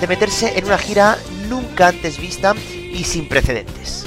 de 0.00 0.06
meterse 0.06 0.58
en 0.58 0.64
una 0.64 0.78
gira 0.78 1.18
nunca 1.50 1.88
antes 1.88 2.16
vista 2.16 2.54
y 2.54 3.04
sin 3.04 3.28
precedentes. 3.28 4.06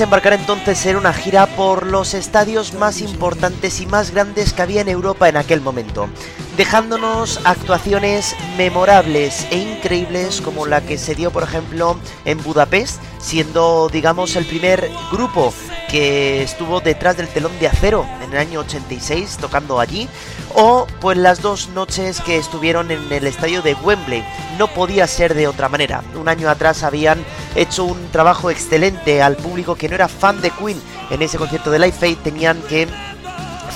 Embarcará 0.00 0.36
entonces 0.36 0.86
en 0.86 0.96
una 0.96 1.12
gira 1.12 1.46
por 1.46 1.86
los 1.86 2.14
estadios 2.14 2.72
más 2.72 3.02
importantes 3.02 3.82
y 3.82 3.86
más 3.86 4.12
grandes 4.12 4.54
que 4.54 4.62
había 4.62 4.80
en 4.80 4.88
Europa 4.88 5.28
en 5.28 5.36
aquel 5.36 5.60
momento, 5.60 6.08
dejándonos 6.60 7.40
actuaciones 7.44 8.36
memorables 8.58 9.46
e 9.50 9.56
increíbles 9.56 10.42
como 10.42 10.66
la 10.66 10.82
que 10.82 10.98
se 10.98 11.14
dio 11.14 11.30
por 11.30 11.42
ejemplo 11.42 11.98
en 12.26 12.36
Budapest, 12.42 13.00
siendo 13.18 13.88
digamos 13.90 14.36
el 14.36 14.44
primer 14.44 14.90
grupo 15.10 15.54
que 15.88 16.42
estuvo 16.42 16.82
detrás 16.82 17.16
del 17.16 17.28
telón 17.28 17.58
de 17.60 17.68
acero 17.68 18.06
en 18.22 18.30
el 18.34 18.38
año 18.38 18.60
86 18.60 19.38
tocando 19.40 19.80
allí, 19.80 20.06
o 20.54 20.86
pues 21.00 21.16
las 21.16 21.40
dos 21.40 21.70
noches 21.70 22.20
que 22.20 22.36
estuvieron 22.36 22.90
en 22.90 23.10
el 23.10 23.26
estadio 23.26 23.62
de 23.62 23.72
Wembley. 23.72 24.22
No 24.58 24.68
podía 24.68 25.06
ser 25.06 25.32
de 25.32 25.48
otra 25.48 25.70
manera. 25.70 26.02
Un 26.14 26.28
año 26.28 26.50
atrás 26.50 26.82
habían 26.82 27.24
hecho 27.56 27.84
un 27.86 28.10
trabajo 28.10 28.50
excelente 28.50 29.22
al 29.22 29.36
público 29.36 29.76
que 29.76 29.88
no 29.88 29.94
era 29.94 30.08
fan 30.08 30.42
de 30.42 30.50
Queen 30.50 30.80
en 31.08 31.22
ese 31.22 31.38
concierto 31.38 31.70
de 31.70 31.78
Live 31.78 31.96
Aid, 32.02 32.18
tenían 32.18 32.60
que 32.68 32.86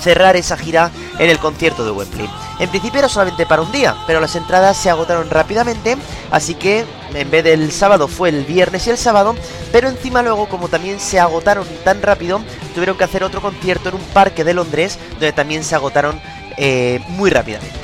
cerrar 0.04 0.36
esa 0.36 0.58
gira 0.58 0.90
en 1.18 1.30
el 1.30 1.38
concierto 1.38 1.84
de 1.84 1.90
Wembley. 1.90 2.28
En 2.60 2.68
principio 2.68 2.98
era 3.00 3.08
solamente 3.08 3.46
para 3.46 3.62
un 3.62 3.72
día, 3.72 3.96
pero 4.06 4.20
las 4.20 4.36
entradas 4.36 4.76
se 4.76 4.90
agotaron 4.90 5.30
rápidamente, 5.30 5.96
así 6.30 6.54
que 6.54 6.84
en 7.14 7.30
vez 7.30 7.42
del 7.42 7.72
sábado 7.72 8.06
fue 8.06 8.28
el 8.28 8.44
viernes 8.44 8.86
y 8.86 8.90
el 8.90 8.98
sábado, 8.98 9.34
pero 9.72 9.88
encima 9.88 10.22
luego 10.22 10.46
como 10.48 10.68
también 10.68 11.00
se 11.00 11.18
agotaron 11.18 11.66
tan 11.84 12.02
rápido, 12.02 12.40
tuvieron 12.74 12.96
que 12.96 13.04
hacer 13.04 13.24
otro 13.24 13.40
concierto 13.40 13.88
en 13.88 13.96
un 13.96 14.04
parque 14.12 14.44
de 14.44 14.54
Londres, 14.54 14.98
donde 15.12 15.32
también 15.32 15.64
se 15.64 15.74
agotaron 15.74 16.20
eh, 16.56 17.00
muy 17.08 17.30
rápidamente. 17.30 17.83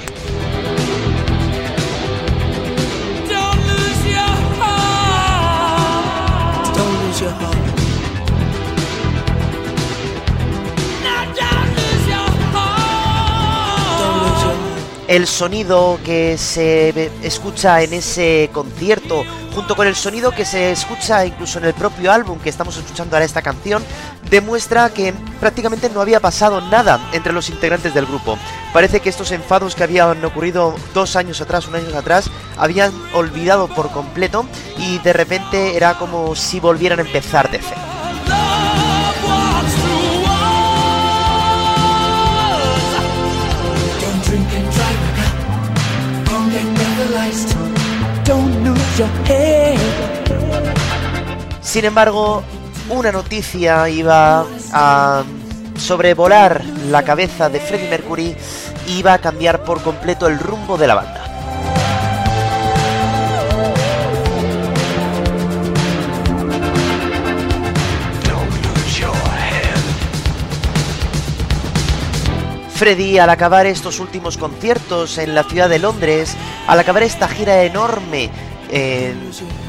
El 15.11 15.27
sonido 15.27 15.99
que 16.05 16.39
se 16.39 17.11
escucha 17.25 17.83
en 17.83 17.95
ese 17.95 18.49
concierto, 18.53 19.25
junto 19.53 19.75
con 19.75 19.89
el 19.89 19.97
sonido 19.97 20.31
que 20.31 20.45
se 20.45 20.71
escucha 20.71 21.27
incluso 21.27 21.59
en 21.59 21.65
el 21.65 21.75
propio 21.75 22.13
álbum 22.13 22.39
que 22.39 22.49
estamos 22.49 22.77
escuchando 22.77 23.17
ahora 23.17 23.25
esta 23.25 23.43
canción, 23.43 23.83
demuestra 24.31 24.89
que 24.91 25.13
prácticamente 25.41 25.91
no 25.91 26.01
había 26.01 26.21
pasado 26.21 26.61
nada 26.61 27.01
entre 27.13 27.33
los 27.33 27.51
integrantes 27.51 27.93
del 27.93 28.07
grupo. 28.07 28.39
Parece 28.73 29.01
que 29.01 29.09
estos 29.09 29.33
enfados 29.33 29.75
que 29.75 29.83
habían 29.83 30.25
ocurrido 30.25 30.77
dos 30.95 31.17
años 31.17 31.41
atrás, 31.41 31.67
un 31.67 31.75
año 31.75 31.99
atrás, 31.99 32.31
habían 32.57 32.93
olvidado 33.13 33.67
por 33.67 33.91
completo 33.91 34.47
y 34.79 34.99
de 34.99 35.13
repente 35.13 35.77
era 35.77 35.99
como 35.99 36.37
si 36.37 36.61
volvieran 36.61 37.01
a 37.01 37.03
empezar 37.03 37.51
de 37.51 37.59
cero. 37.59 38.00
Sin 51.61 51.85
embargo, 51.85 52.43
una 52.91 53.13
noticia 53.13 53.89
iba 53.89 54.45
a 54.73 55.23
sobrevolar 55.77 56.65
la 56.91 57.03
cabeza 57.03 57.49
de 57.49 57.61
Freddie 57.61 57.89
Mercury 57.89 58.37
y 58.89 58.99
iba 58.99 59.15
a 59.15 59.19
cambiar 59.19 59.63
por 59.63 59.83
completo 59.83 60.27
el 60.27 60.39
rumbo 60.39 60.77
de 60.77 60.87
la 60.87 60.95
banda. 60.97 61.31
Freddie, 72.75 73.21
al 73.21 73.29
acabar 73.29 73.67
estos 73.67 74.01
últimos 74.01 74.39
conciertos 74.39 75.19
en 75.19 75.35
la 75.35 75.45
ciudad 75.45 75.69
de 75.69 75.79
Londres, 75.79 76.35
al 76.67 76.79
acabar 76.81 77.03
esta 77.03 77.29
gira 77.29 77.63
enorme 77.63 78.31
eh, 78.71 79.15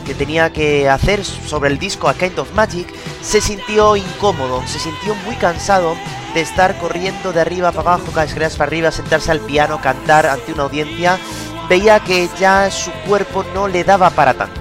que 0.05 0.13
tenía 0.13 0.51
que 0.51 0.89
hacer 0.89 1.23
sobre 1.25 1.69
el 1.69 1.79
disco 1.79 2.07
A 2.07 2.13
Kind 2.13 2.37
of 2.39 2.53
Magic, 2.53 2.87
se 3.21 3.41
sintió 3.41 3.95
incómodo, 3.95 4.61
se 4.67 4.79
sintió 4.79 5.15
muy 5.25 5.35
cansado 5.35 5.95
de 6.33 6.41
estar 6.41 6.77
corriendo 6.79 7.33
de 7.33 7.41
arriba 7.41 7.71
para 7.71 7.93
abajo, 7.93 8.08
escaleras 8.08 8.56
para 8.56 8.69
arriba, 8.69 8.91
sentarse 8.91 9.31
al 9.31 9.41
piano, 9.41 9.81
cantar 9.81 10.25
ante 10.25 10.54
una 10.54 10.63
audiencia. 10.63 11.17
Veía 11.67 11.99
que 11.99 12.29
ya 12.39 12.69
su 12.71 12.91
cuerpo 13.08 13.43
no 13.54 13.67
le 13.67 13.83
daba 13.83 14.10
para 14.10 14.33
tanto. 14.33 14.60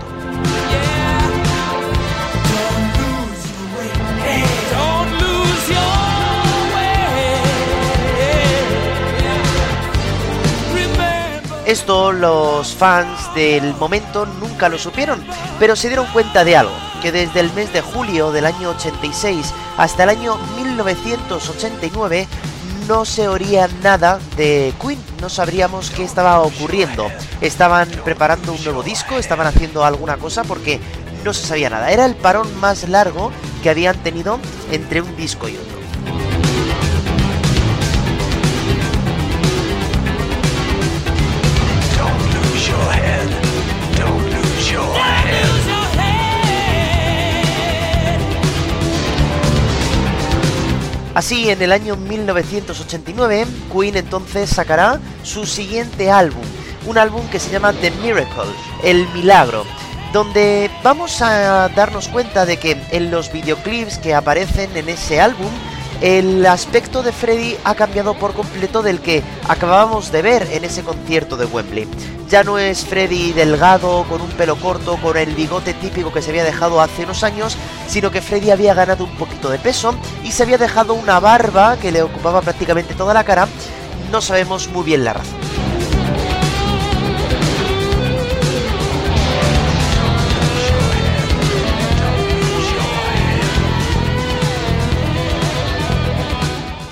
Esto 11.71 12.11
los 12.11 12.75
fans 12.75 13.33
del 13.33 13.77
momento 13.77 14.27
nunca 14.27 14.69
lo 14.69 14.77
supieron, 14.77 15.25
pero 15.61 15.77
se 15.77 15.87
dieron 15.87 16.07
cuenta 16.07 16.43
de 16.43 16.57
algo, 16.57 16.75
que 17.01 17.13
desde 17.13 17.39
el 17.39 17.53
mes 17.53 17.73
de 17.73 17.81
julio 17.81 18.33
del 18.33 18.47
año 18.47 18.71
86 18.71 19.55
hasta 19.77 20.03
el 20.03 20.09
año 20.09 20.37
1989 20.57 22.27
no 22.89 23.05
se 23.05 23.29
oía 23.29 23.69
nada 23.85 24.19
de 24.37 24.75
Queen, 24.83 24.99
no 25.21 25.29
sabríamos 25.29 25.91
qué 25.91 26.03
estaba 26.03 26.41
ocurriendo. 26.41 27.07
Estaban 27.41 27.89
preparando 28.05 28.53
un 28.53 28.65
nuevo 28.65 28.83
disco, 28.83 29.19
estaban 29.19 29.47
haciendo 29.47 29.85
alguna 29.85 30.17
cosa 30.17 30.43
porque 30.43 30.81
no 31.23 31.33
se 31.33 31.47
sabía 31.47 31.71
nada. 31.71 31.93
Era 31.93 32.05
el 32.05 32.17
parón 32.17 32.49
más 32.59 32.89
largo 32.89 33.31
que 33.63 33.71
habían 33.71 33.97
tenido 34.03 34.41
entre 34.73 35.03
un 35.03 35.17
disco 35.17 35.49
y 35.49 35.57
otro. 35.57 35.70
Así, 51.21 51.51
en 51.51 51.61
el 51.61 51.71
año 51.71 51.97
1989, 51.97 53.47
Queen 53.71 53.95
entonces 53.99 54.49
sacará 54.49 54.99
su 55.23 55.45
siguiente 55.45 56.11
álbum, 56.11 56.43
un 56.87 56.97
álbum 56.97 57.29
que 57.29 57.39
se 57.39 57.51
llama 57.51 57.75
The 57.75 57.91
Miracle, 57.91 58.51
El 58.83 59.07
Milagro, 59.11 59.67
donde 60.15 60.71
vamos 60.83 61.21
a 61.21 61.69
darnos 61.77 62.09
cuenta 62.09 62.47
de 62.47 62.57
que 62.57 62.81
en 62.91 63.11
los 63.11 63.31
videoclips 63.31 63.99
que 63.99 64.15
aparecen 64.15 64.75
en 64.75 64.89
ese 64.89 65.21
álbum, 65.21 65.51
el 66.01 66.47
aspecto 66.47 67.03
de 67.03 67.13
Freddy 67.13 67.57
ha 67.65 67.75
cambiado 67.75 68.15
por 68.15 68.33
completo 68.33 68.83
del 68.83 69.01
que 69.01 69.23
acabábamos 69.49 70.11
de 70.11 70.23
ver 70.23 70.49
en 70.53 70.65
ese 70.65 70.83
concierto 70.83 71.37
de 71.37 71.45
Wembley. 71.45 71.87
Ya 72.29 72.45
no 72.45 72.59
es 72.59 72.87
Freddy 72.87 73.33
delgado, 73.33 74.05
con 74.09 74.21
un 74.21 74.31
pelo 74.31 74.57
corto, 74.57 74.97
con 74.97 75.17
el 75.17 75.35
bigote 75.35 75.75
típico 75.75 76.13
que 76.13 76.23
se 76.23 76.31
había 76.31 76.45
dejado 76.45 76.81
hace 76.81 77.05
unos 77.05 77.25
años, 77.25 77.57
sino 77.89 78.11
que 78.11 78.23
Freddy 78.23 78.51
había 78.51 78.73
ganado 78.73 79.05
un 79.05 79.15
poquito 79.17 79.51
de 79.51 79.59
peso 79.59 79.95
y 80.25 80.31
se 80.31 80.45
había 80.45 80.59
dejado 80.59 80.95
una 80.95 81.21
barba 81.21 81.77
que 81.77 81.93
le 81.93 82.03
ocupaba 82.03 82.41
prácticamente 82.41 82.95
toda 82.95 83.13
la 83.13 83.25
cara. 83.25 83.49
No 84.11 84.21
sabemos 84.21 84.69
muy 84.69 84.85
bien 84.85 85.05
la 85.05 85.15
razón. 85.15 85.50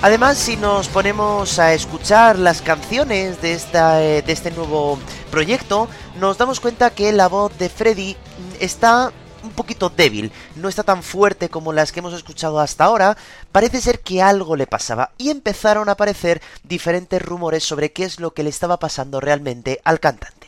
Además, 0.01 0.37
si 0.37 0.55
nos 0.55 0.87
ponemos 0.87 1.59
a 1.59 1.73
escuchar 1.73 2.39
las 2.39 2.61
canciones 2.61 3.41
de, 3.41 3.51
esta, 3.51 4.01
eh, 4.01 4.21
de 4.21 4.31
este 4.31 4.49
nuevo 4.49 4.97
proyecto, 5.29 5.89
nos 6.17 6.37
damos 6.37 6.61
cuenta 6.61 6.91
que 6.91 7.11
la 7.11 7.27
voz 7.27 7.57
de 7.57 7.67
Freddy 7.67 8.15
está 8.61 9.11
un 9.43 9.51
poquito 9.51 9.89
débil, 9.89 10.31
no 10.55 10.69
está 10.69 10.83
tan 10.83 11.03
fuerte 11.03 11.49
como 11.49 11.73
las 11.73 11.91
que 11.91 11.99
hemos 11.99 12.13
escuchado 12.13 12.61
hasta 12.61 12.85
ahora, 12.85 13.17
parece 13.51 13.81
ser 13.81 13.99
que 13.99 14.21
algo 14.21 14.55
le 14.55 14.67
pasaba 14.67 15.11
y 15.17 15.31
empezaron 15.31 15.89
a 15.89 15.93
aparecer 15.93 16.41
diferentes 16.63 17.21
rumores 17.21 17.65
sobre 17.65 17.91
qué 17.91 18.05
es 18.05 18.21
lo 18.21 18.33
que 18.33 18.43
le 18.43 18.49
estaba 18.49 18.79
pasando 18.79 19.19
realmente 19.19 19.81
al 19.83 19.99
cantante. 19.99 20.38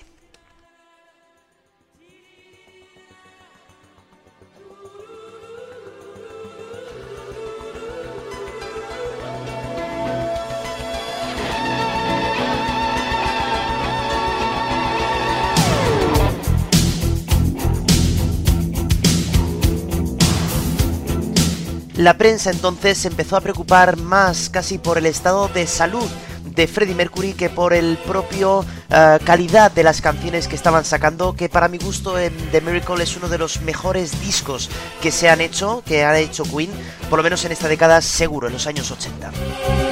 La 22.02 22.18
prensa 22.18 22.49
entonces 22.49 22.97
se 22.97 23.10
empezó 23.10 23.38
a 23.38 23.41
preocupar 23.41 23.95
más 23.95 24.49
casi 24.49 24.80
por 24.80 24.97
el 24.97 25.06
estado 25.06 25.49
de 25.49 25.68
salud 25.68 26.10
de 26.45 26.66
Freddie 26.66 26.95
Mercury 26.95 27.34
que 27.34 27.47
por 27.52 27.74
el 27.74 27.95
propio 27.95 28.66
eh, 28.89 29.20
calidad 29.24 29.72
de 29.72 29.84
las 29.84 30.02
canciones 30.02 30.47
que 30.47 30.56
estaban 30.56 30.84
sacando, 30.84 31.36
que 31.36 31.47
para 31.47 31.68
mi 31.68 31.78
gusto 31.78 32.18
en 32.18 32.36
The 32.49 32.62
Miracle 32.62 33.04
es 33.04 33.16
uno 33.18 33.30
de 33.30 33.38
los 33.38 33.62
mejores 33.62 34.20
discos 34.20 34.72
que 34.99 35.12
se 35.12 35.30
han 35.30 35.41
hecho, 35.41 35.84
que 35.86 36.04
ha 36.04 36.18
hecho 36.18 36.43
Queen, 36.43 36.72
por 37.08 37.20
lo 37.20 37.24
menos 37.24 37.45
en 37.45 37.52
esta 37.52 37.68
década 37.68 38.02
seguro, 38.02 38.47
en 38.47 38.54
los 38.54 38.66
años 38.66 38.89
80. 38.89 39.91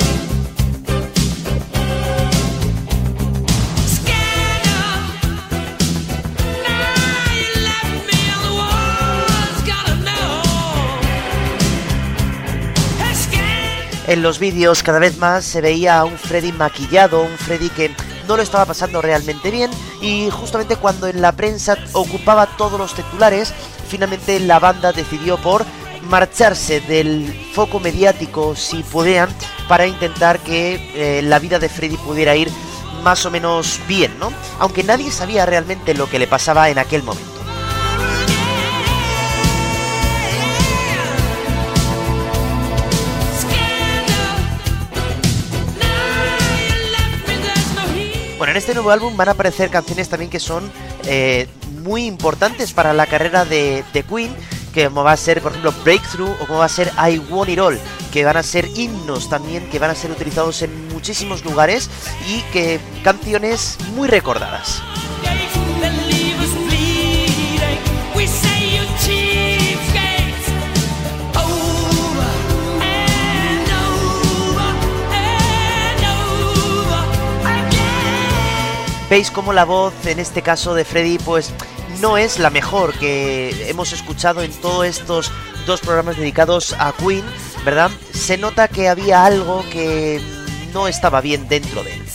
En 14.09 14.23
los 14.23 14.39
vídeos 14.39 14.81
cada 14.81 14.97
vez 14.97 15.19
más 15.19 15.45
se 15.45 15.61
veía 15.61 15.99
a 15.99 16.03
un 16.03 16.17
Freddy 16.17 16.51
maquillado, 16.51 17.21
un 17.21 17.37
Freddy 17.37 17.69
que 17.69 17.95
no 18.27 18.37
lo 18.37 18.41
estaba 18.41 18.65
pasando 18.65 19.03
realmente 19.03 19.51
bien 19.51 19.69
y 20.01 20.31
justamente 20.31 20.77
cuando 20.77 21.05
en 21.05 21.21
la 21.21 21.31
prensa 21.33 21.77
ocupaba 21.93 22.47
todos 22.57 22.79
los 22.79 22.95
titulares, 22.95 23.53
finalmente 23.87 24.39
la 24.39 24.57
banda 24.57 24.93
decidió 24.93 25.37
por 25.37 25.63
marcharse 26.09 26.81
del 26.81 27.31
foco 27.53 27.79
mediático 27.79 28.55
si 28.55 28.81
podían 28.81 29.29
para 29.67 29.85
intentar 29.85 30.39
que 30.39 30.91
eh, 30.95 31.21
la 31.21 31.37
vida 31.37 31.59
de 31.59 31.69
Freddy 31.69 31.97
pudiera 31.97 32.35
ir 32.35 32.49
más 33.03 33.23
o 33.27 33.29
menos 33.29 33.79
bien, 33.87 34.17
¿no? 34.17 34.33
Aunque 34.57 34.83
nadie 34.83 35.11
sabía 35.11 35.45
realmente 35.45 35.93
lo 35.93 36.09
que 36.09 36.17
le 36.17 36.25
pasaba 36.25 36.71
en 36.71 36.79
aquel 36.79 37.03
momento. 37.03 37.38
Bueno, 48.39 48.51
en 48.51 48.57
este 48.57 48.73
nuevo 48.73 48.89
álbum 48.89 49.17
van 49.17 49.27
a 49.27 49.31
aparecer 49.31 49.69
canciones 49.69 50.07
también 50.07 50.31
que 50.31 50.39
son 50.39 50.71
eh, 51.03 51.45
muy 51.83 52.05
importantes 52.05 52.71
para 52.71 52.93
la 52.93 53.05
carrera 53.05 53.43
de, 53.43 53.83
Queen, 54.07 54.33
que 54.73 54.85
como 54.85 55.03
va 55.03 55.11
a 55.11 55.17
ser, 55.17 55.41
por 55.41 55.51
ejemplo, 55.51 55.73
Breakthrough 55.83 56.31
o 56.39 56.47
como 56.47 56.59
va 56.59 56.65
a 56.65 56.69
ser 56.69 56.89
I 56.97 57.17
Want 57.17 57.49
It 57.49 57.59
All, 57.59 57.77
que 58.13 58.23
van 58.23 58.37
a 58.37 58.43
ser 58.43 58.65
himnos 58.77 59.29
también, 59.29 59.69
que 59.69 59.77
van 59.77 59.91
a 59.91 59.95
ser 59.95 60.09
utilizados 60.09 60.61
en 60.61 60.87
muchísimos 60.87 61.43
lugares 61.43 61.89
y 62.29 62.39
que 62.53 62.79
canciones 63.03 63.77
muy 63.93 64.07
recordadas. 64.07 64.81
Veis 79.09 79.31
como 79.31 79.53
la 79.53 79.65
voz 79.65 79.93
en 80.05 80.19
este 80.19 80.41
caso 80.41 80.75
de 80.75 80.85
Freddy 80.85 81.17
pues 81.17 81.51
no 81.99 82.17
es 82.17 82.39
la 82.39 82.49
mejor 82.49 82.93
que 82.93 83.69
hemos 83.69 83.91
escuchado 83.91 84.41
en 84.43 84.51
todos 84.51 84.85
estos 84.85 85.31
dos 85.65 85.81
programas 85.81 86.17
dedicados 86.17 86.75
a 86.79 86.93
Queen, 86.93 87.23
¿verdad? 87.65 87.91
Se 88.13 88.37
nota 88.37 88.67
que 88.67 88.87
había 88.87 89.25
algo 89.25 89.65
que 89.71 90.21
no 90.73 90.87
estaba 90.87 91.21
bien 91.21 91.47
dentro 91.47 91.83
de 91.83 91.93
él. 91.93 92.08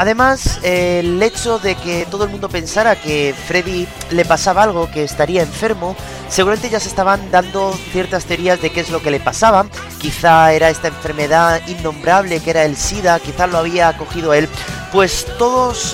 Además, 0.00 0.60
el 0.62 1.22
hecho 1.22 1.58
de 1.58 1.74
que 1.74 2.06
todo 2.10 2.24
el 2.24 2.30
mundo 2.30 2.48
pensara 2.48 2.96
que 2.96 3.34
Freddy 3.46 3.86
le 4.08 4.24
pasaba 4.24 4.62
algo, 4.62 4.90
que 4.90 5.04
estaría 5.04 5.42
enfermo, 5.42 5.94
seguramente 6.30 6.70
ya 6.70 6.80
se 6.80 6.88
estaban 6.88 7.30
dando 7.30 7.74
ciertas 7.92 8.24
teorías 8.24 8.62
de 8.62 8.70
qué 8.72 8.80
es 8.80 8.88
lo 8.88 9.02
que 9.02 9.10
le 9.10 9.20
pasaba. 9.20 9.66
Quizá 9.98 10.54
era 10.54 10.70
esta 10.70 10.88
enfermedad 10.88 11.60
innombrable 11.68 12.40
que 12.40 12.48
era 12.48 12.64
el 12.64 12.76
SIDA, 12.76 13.20
quizá 13.20 13.46
lo 13.46 13.58
había 13.58 13.94
cogido 13.98 14.32
él 14.32 14.48
Pues 14.90 15.26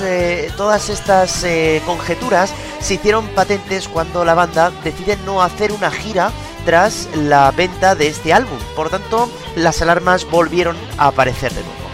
eh, 0.03 0.53
todas 0.57 0.89
estas 0.89 1.43
eh, 1.43 1.83
conjeturas 1.85 2.53
se 2.79 2.95
hicieron 2.95 3.27
patentes 3.31 3.89
cuando 3.89 4.25
la 4.25 4.35
banda 4.35 4.71
decide 4.85 5.19
no 5.27 5.43
hacer 5.43 5.73
una 5.73 5.91
gira 5.91 6.31
tras 6.65 7.09
la 7.17 7.51
venta 7.51 7.97
de 7.97 8.07
este 8.07 8.33
álbum. 8.33 8.59
Por 8.77 8.89
tanto, 8.89 9.29
las 9.57 9.83
alarmas 9.83 10.31
volvieron 10.31 10.77
a 10.97 11.09
aparecer 11.09 11.53
de 11.53 11.63
nuevo. 11.63 11.86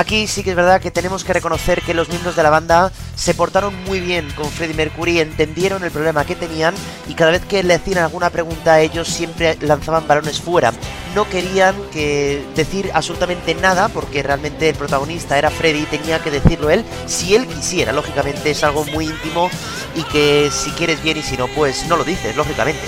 Aquí 0.00 0.26
sí 0.26 0.42
que 0.42 0.48
es 0.50 0.56
verdad 0.56 0.80
que 0.80 0.90
tenemos 0.90 1.24
que 1.24 1.34
reconocer 1.34 1.82
que 1.82 1.92
los 1.92 2.08
miembros 2.08 2.34
de 2.34 2.42
la 2.42 2.48
banda 2.48 2.90
se 3.14 3.34
portaron 3.34 3.74
muy 3.84 4.00
bien 4.00 4.30
con 4.30 4.46
Freddie 4.46 4.74
Mercury, 4.74 5.20
entendieron 5.20 5.84
el 5.84 5.90
problema 5.90 6.24
que 6.24 6.34
tenían 6.34 6.74
y 7.06 7.12
cada 7.12 7.32
vez 7.32 7.44
que 7.44 7.62
le 7.62 7.74
hacían 7.74 7.98
alguna 7.98 8.30
pregunta 8.30 8.72
a 8.72 8.80
ellos 8.80 9.08
siempre 9.08 9.58
lanzaban 9.60 10.08
balones 10.08 10.40
fuera. 10.40 10.72
No 11.14 11.28
querían 11.28 11.74
que 11.92 12.42
decir 12.56 12.90
absolutamente 12.94 13.54
nada 13.54 13.90
porque 13.90 14.22
realmente 14.22 14.70
el 14.70 14.74
protagonista 14.74 15.36
era 15.36 15.50
Freddie 15.50 15.82
y 15.82 15.98
tenía 15.98 16.18
que 16.20 16.30
decirlo 16.30 16.70
él 16.70 16.82
si 17.04 17.34
él 17.34 17.46
quisiera. 17.46 17.92
Lógicamente 17.92 18.52
es 18.52 18.64
algo 18.64 18.86
muy 18.86 19.04
íntimo 19.04 19.50
y 19.94 20.02
que 20.04 20.50
si 20.50 20.70
quieres 20.70 21.02
bien 21.02 21.18
y 21.18 21.22
si 21.22 21.36
no, 21.36 21.46
pues 21.48 21.86
no 21.88 21.98
lo 21.98 22.04
dices, 22.04 22.34
lógicamente. 22.36 22.80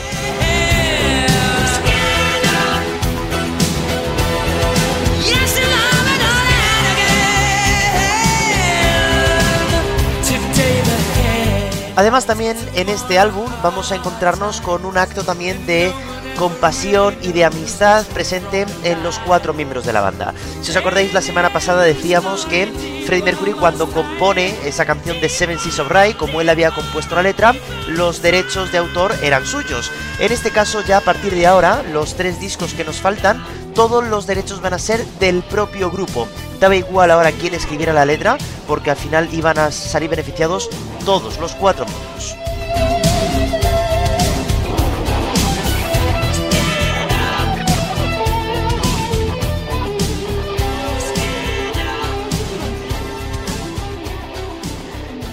Además 11.96 12.26
también 12.26 12.56
en 12.74 12.88
este 12.88 13.18
álbum 13.18 13.46
vamos 13.62 13.92
a 13.92 13.96
encontrarnos 13.96 14.60
con 14.60 14.84
un 14.84 14.96
acto 14.96 15.24
también 15.24 15.66
de 15.66 15.92
compasión 16.38 17.16
y 17.22 17.32
de 17.32 17.44
amistad 17.44 18.06
presente 18.06 18.66
en 18.84 19.02
los 19.02 19.18
cuatro 19.18 19.52
miembros 19.52 19.84
de 19.84 19.92
la 19.92 20.00
banda. 20.00 20.34
Si 20.62 20.70
os 20.70 20.76
acordáis, 20.76 21.12
la 21.12 21.20
semana 21.20 21.52
pasada 21.52 21.82
decíamos 21.82 22.46
que 22.46 22.66
Freddie 23.06 23.24
Mercury 23.24 23.52
cuando 23.52 23.90
compone 23.90 24.54
esa 24.64 24.86
canción 24.86 25.20
de 25.20 25.28
Seven 25.28 25.58
Seas 25.58 25.78
of 25.80 25.90
Rye, 25.90 26.16
como 26.16 26.40
él 26.40 26.48
había 26.48 26.70
compuesto 26.70 27.14
la 27.14 27.22
letra, 27.22 27.54
los 27.88 28.22
derechos 28.22 28.72
de 28.72 28.78
autor 28.78 29.14
eran 29.22 29.44
suyos. 29.46 29.90
En 30.18 30.32
este 30.32 30.50
caso 30.50 30.82
ya 30.82 30.98
a 30.98 31.02
partir 31.02 31.34
de 31.34 31.46
ahora, 31.46 31.82
los 31.92 32.14
tres 32.14 32.40
discos 32.40 32.72
que 32.72 32.84
nos 32.84 33.00
faltan, 33.00 33.44
todos 33.74 34.04
los 34.04 34.26
derechos 34.26 34.60
van 34.60 34.74
a 34.74 34.78
ser 34.78 35.04
del 35.18 35.42
propio 35.42 35.90
grupo. 35.90 36.28
Daba 36.60 36.76
igual 36.76 37.10
ahora 37.10 37.32
quién 37.32 37.54
escribiera 37.54 37.92
la 37.92 38.04
letra, 38.04 38.38
porque 38.68 38.90
al 38.90 38.96
final 38.96 39.28
iban 39.32 39.58
a 39.58 39.72
salir 39.72 40.10
beneficiados 40.10 40.70
todos 41.04 41.38
los 41.38 41.54
cuatro 41.54 41.84
miembros. 41.86 42.36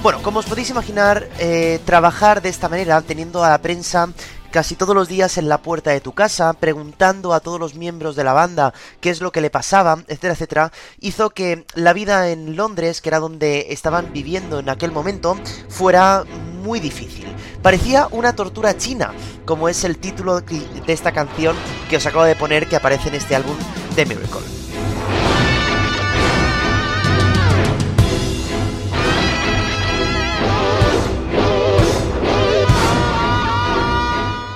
Bueno, 0.01 0.21
como 0.23 0.39
os 0.39 0.45
podéis 0.45 0.69
imaginar, 0.69 1.27
eh, 1.39 1.79
trabajar 1.83 2.41
de 2.41 2.47
esta 2.47 2.69
manera, 2.69 3.01
teniendo 3.01 3.43
a 3.43 3.49
la 3.49 3.61
prensa 3.61 4.07
casi 4.51 4.75
todos 4.75 4.95
los 4.95 5.07
días 5.07 5.37
en 5.37 5.49
la 5.49 5.61
puerta 5.61 5.91
de 5.91 6.01
tu 6.01 6.13
casa, 6.13 6.53
preguntando 6.53 7.33
a 7.33 7.39
todos 7.39 7.59
los 7.59 7.75
miembros 7.75 8.15
de 8.15 8.23
la 8.23 8.33
banda 8.33 8.73
qué 9.01 9.09
es 9.09 9.21
lo 9.21 9.31
que 9.31 9.41
le 9.41 9.49
pasaba, 9.49 9.99
etcétera, 10.07 10.33
etcétera, 10.33 10.71
hizo 10.99 11.29
que 11.29 11.65
la 11.75 11.93
vida 11.93 12.29
en 12.29 12.55
Londres, 12.55 13.01
que 13.01 13.09
era 13.09 13.19
donde 13.19 13.67
estaban 13.69 14.11
viviendo 14.13 14.59
en 14.59 14.69
aquel 14.69 14.91
momento, 14.91 15.37
fuera 15.69 16.23
muy 16.63 16.79
difícil. 16.79 17.25
Parecía 17.61 18.07
una 18.11 18.35
tortura 18.35 18.77
china, 18.77 19.13
como 19.45 19.69
es 19.69 19.83
el 19.83 19.97
título 19.97 20.41
de 20.41 20.93
esta 20.93 21.11
canción 21.11 21.55
que 21.89 21.97
os 21.97 22.05
acabo 22.05 22.23
de 22.23 22.35
poner 22.35 22.67
que 22.67 22.75
aparece 22.75 23.09
en 23.09 23.15
este 23.15 23.35
álbum 23.35 23.55
de 23.95 24.05
Miracle. 24.05 24.68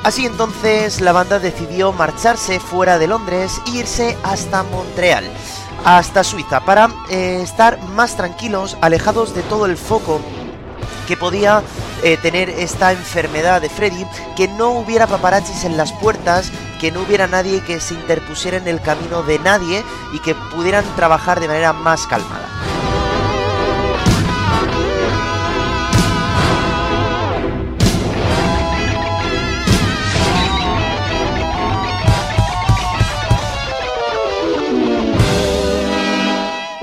Así 0.04 0.26
entonces 0.26 1.00
la 1.00 1.14
banda 1.14 1.40
decidió 1.40 1.94
marcharse 1.94 2.60
fuera 2.60 3.00
de 3.00 3.08
Londres 3.08 3.62
e 3.68 3.78
irse 3.78 4.18
hasta 4.24 4.64
Montreal, 4.64 5.24
hasta 5.86 6.26
Suiza, 6.26 6.60
para 6.66 6.90
eh, 7.10 7.40
estar 7.42 7.82
más 7.96 8.18
tranquilos, 8.18 8.78
alejados 8.82 9.34
de 9.34 9.44
todo 9.44 9.66
el 9.66 9.78
foco 9.78 10.20
que 11.08 11.16
podía 11.16 11.64
eh, 12.04 12.18
tener 12.18 12.50
esta 12.50 12.92
enfermedad 12.92 13.62
de 13.62 13.70
Freddy, 13.70 14.06
que 14.36 14.50
no 14.50 14.72
hubiera 14.72 15.08
paparazzis 15.08 15.64
en 15.64 15.78
las 15.78 15.94
puertas, 15.94 16.52
que 16.82 16.92
no 16.92 17.02
hubiera 17.02 17.28
nadie 17.28 17.62
que 17.62 17.80
se 17.80 17.94
interpusiera 17.94 18.58
en 18.58 18.68
el 18.68 18.82
camino 18.82 19.24
de 19.24 19.40
nadie 19.40 19.86
y 20.12 20.20
que 20.20 20.36
pudieran 20.36 20.84
trabajar 20.98 21.40
de 21.40 21.48
manera 21.48 21.72
más 21.72 22.08
calmada. 22.08 22.50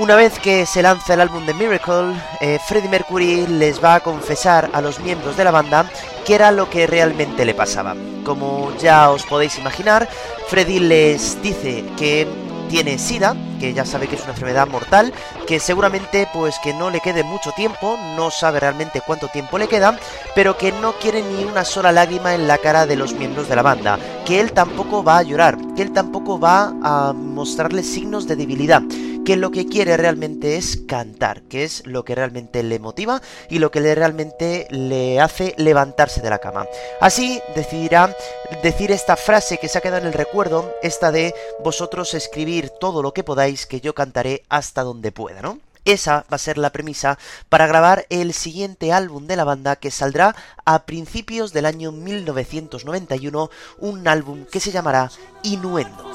Una 0.01 0.16
vez 0.16 0.38
que 0.38 0.64
se 0.64 0.80
lanza 0.80 1.12
el 1.12 1.20
álbum 1.20 1.44
de 1.44 1.53
Miracle, 1.53 2.18
eh, 2.40 2.59
Freddie 2.66 2.88
Mercury 2.88 3.46
les 3.46 3.84
va 3.84 3.96
a 3.96 4.01
confesar 4.01 4.70
a 4.72 4.80
los 4.80 4.98
miembros 4.98 5.36
de 5.36 5.44
la 5.44 5.51
banda 5.51 5.90
qué 6.24 6.36
era 6.36 6.53
lo 6.53 6.70
que 6.70 6.86
realmente 6.86 7.44
le 7.44 7.53
pasaba. 7.53 7.94
Como 8.24 8.74
ya 8.78 9.11
os 9.11 9.26
podéis 9.26 9.59
imaginar, 9.59 10.09
Freddie 10.48 10.80
les 10.80 11.42
dice 11.42 11.84
que 11.98 12.26
tiene 12.70 12.96
SIDA, 12.96 13.36
que 13.59 13.74
ya 13.74 13.84
sabe 13.84 14.07
que 14.07 14.14
es 14.14 14.22
una 14.22 14.30
enfermedad 14.30 14.68
mortal, 14.68 15.12
que 15.46 15.61
seguramente 15.61 16.26
pues 16.32 16.59
que 16.64 16.72
no 16.72 16.88
le 16.88 17.01
quede 17.01 17.22
mucho 17.22 17.53
tiempo, 17.53 17.98
no 18.16 18.30
sabe 18.30 18.59
realmente 18.59 19.03
cuánto 19.05 19.28
tiempo 19.28 19.59
le 19.59 19.68
queda, 19.68 19.98
pero 20.34 20.57
que 20.57 20.72
no 20.72 20.94
quiere 20.94 21.20
ni 21.20 21.44
una 21.44 21.66
sola 21.66 21.92
lágrima 21.92 22.34
en 22.34 22.48
la 22.48 22.57
cara 22.57 22.86
de 22.86 22.96
los 22.96 23.12
miembros 23.12 23.51
de 23.51 23.57
la 23.57 23.62
banda, 23.62 23.98
que 24.24 24.40
él 24.40 24.53
tampoco 24.53 25.05
va 25.05 25.18
a 25.18 25.22
llorar, 25.24 25.59
que 25.76 25.82
él 25.82 25.92
tampoco 25.92 26.40
va 26.40 26.72
a 26.82 27.12
mostrarle 27.12 27.82
signos 27.82 28.26
de 28.26 28.36
debilidad, 28.36 28.82
que 29.25 29.37
lo 29.37 29.51
que 29.51 29.66
quiere 29.66 29.97
realmente 29.97 30.57
es 30.57 30.79
cantar, 30.87 31.43
que 31.43 31.64
es 31.64 31.87
lo 31.87 32.05
que 32.05 32.14
realmente 32.14 32.62
le 32.62 32.79
motiva 32.79 33.21
y 33.49 33.59
lo 33.59 33.71
que 33.71 33.81
le 33.81 33.95
realmente 33.95 34.66
le 34.71 35.21
hace 35.21 35.55
levantarse 35.59 36.21
de 36.21 36.31
la 36.31 36.39
cama. 36.39 36.66
Así 37.01 37.41
decidirá 37.55 38.14
decir 38.62 38.91
esta 38.91 39.16
frase 39.16 39.59
que 39.59 39.68
se 39.68 39.79
ha 39.79 39.81
quedado 39.81 40.03
en 40.03 40.09
el 40.09 40.12
recuerdo, 40.12 40.73
esta 40.83 41.12
de 41.12 41.35
vosotros 41.62 42.14
escribir 42.14 42.71
todo 42.81 43.03
lo 43.03 43.12
que 43.12 43.25
podáis, 43.25 43.66
que 43.66 43.81
yo 43.81 43.95
cantaré 43.95 44.45
hasta 44.49 44.83
donde 44.83 45.12
pueda, 45.12 45.43
¿no? 45.43 45.59
Esa 45.85 46.27
va 46.31 46.37
a 46.37 46.39
ser 46.39 46.59
la 46.59 46.71
premisa 46.71 47.18
para 47.49 47.66
grabar 47.66 48.07
el 48.11 48.35
siguiente 48.35 48.93
álbum 48.93 49.27
de 49.27 49.37
la 49.37 49.45
banda 49.45 49.77
que 49.77 49.91
saldrá 49.91 50.37
a 50.64 50.85
principios 50.85 51.53
del 51.53 51.66
año 51.66 51.91
1991, 51.91 53.51
un 53.79 54.09
álbum 54.09 54.45
que 54.45 54.61
se 54.61 54.73
llamará 54.73 55.11
Innuendo. 55.43 56.11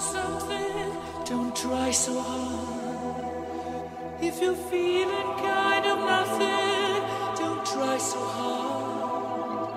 If 4.27 4.41
you're 4.41 4.55
feeling 4.55 5.37
kind 5.37 5.85
of 5.85 5.99
nothing, 5.99 7.03
don't 7.37 7.63
try 7.63 7.99
so 7.99 8.19
hard. 8.19 9.69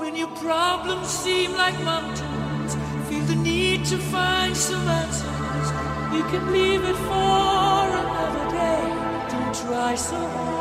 When 0.00 0.16
your 0.16 0.26
problems 0.26 1.06
seem 1.06 1.52
like 1.52 1.78
mountains, 1.84 2.74
feel 3.08 3.24
the 3.26 3.36
need 3.36 3.84
to 3.84 3.98
find 3.98 4.56
some 4.56 4.88
answers. 4.88 5.68
You 6.16 6.24
can 6.32 6.50
leave 6.50 6.82
it 6.82 6.96
for 6.96 7.84
another 8.02 8.50
day. 8.50 8.82
Don't 9.30 9.54
try 9.54 9.94
so 9.94 10.16
hard. 10.16 10.55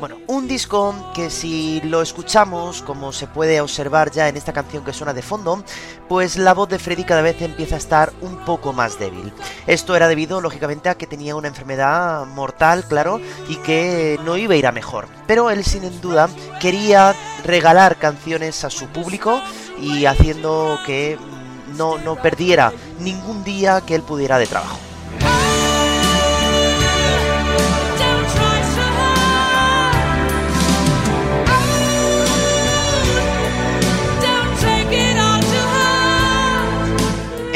Bueno, 0.00 0.18
un 0.28 0.46
disco 0.46 0.94
que 1.12 1.28
si 1.28 1.80
lo 1.80 2.02
escuchamos, 2.02 2.82
como 2.82 3.12
se 3.12 3.26
puede 3.26 3.60
observar 3.60 4.12
ya 4.12 4.28
en 4.28 4.36
esta 4.36 4.52
canción 4.52 4.84
que 4.84 4.92
suena 4.92 5.12
de 5.12 5.22
fondo, 5.22 5.64
pues 6.08 6.36
la 6.36 6.54
voz 6.54 6.68
de 6.68 6.78
Freddy 6.78 7.02
cada 7.02 7.20
vez 7.20 7.42
empieza 7.42 7.74
a 7.74 7.78
estar 7.78 8.12
un 8.20 8.36
poco 8.44 8.72
más 8.72 9.00
débil. 9.00 9.32
Esto 9.66 9.96
era 9.96 10.06
debido, 10.06 10.40
lógicamente, 10.40 10.88
a 10.88 10.96
que 10.96 11.08
tenía 11.08 11.34
una 11.34 11.48
enfermedad 11.48 12.26
mortal, 12.26 12.84
claro, 12.86 13.20
y 13.48 13.56
que 13.56 14.20
no 14.24 14.36
iba 14.36 14.54
a 14.54 14.58
ir 14.58 14.68
a 14.68 14.72
mejor. 14.72 15.08
Pero 15.26 15.50
él, 15.50 15.64
sin 15.64 16.00
duda, 16.00 16.28
quería 16.60 17.16
regalar 17.44 17.96
canciones 17.96 18.62
a 18.62 18.70
su 18.70 18.86
público 18.86 19.40
y 19.80 20.04
haciendo 20.04 20.78
que 20.86 21.18
no, 21.76 21.98
no 21.98 22.14
perdiera 22.14 22.72
ningún 23.00 23.42
día 23.42 23.80
que 23.80 23.96
él 23.96 24.02
pudiera 24.02 24.38
de 24.38 24.46
trabajo. 24.46 24.78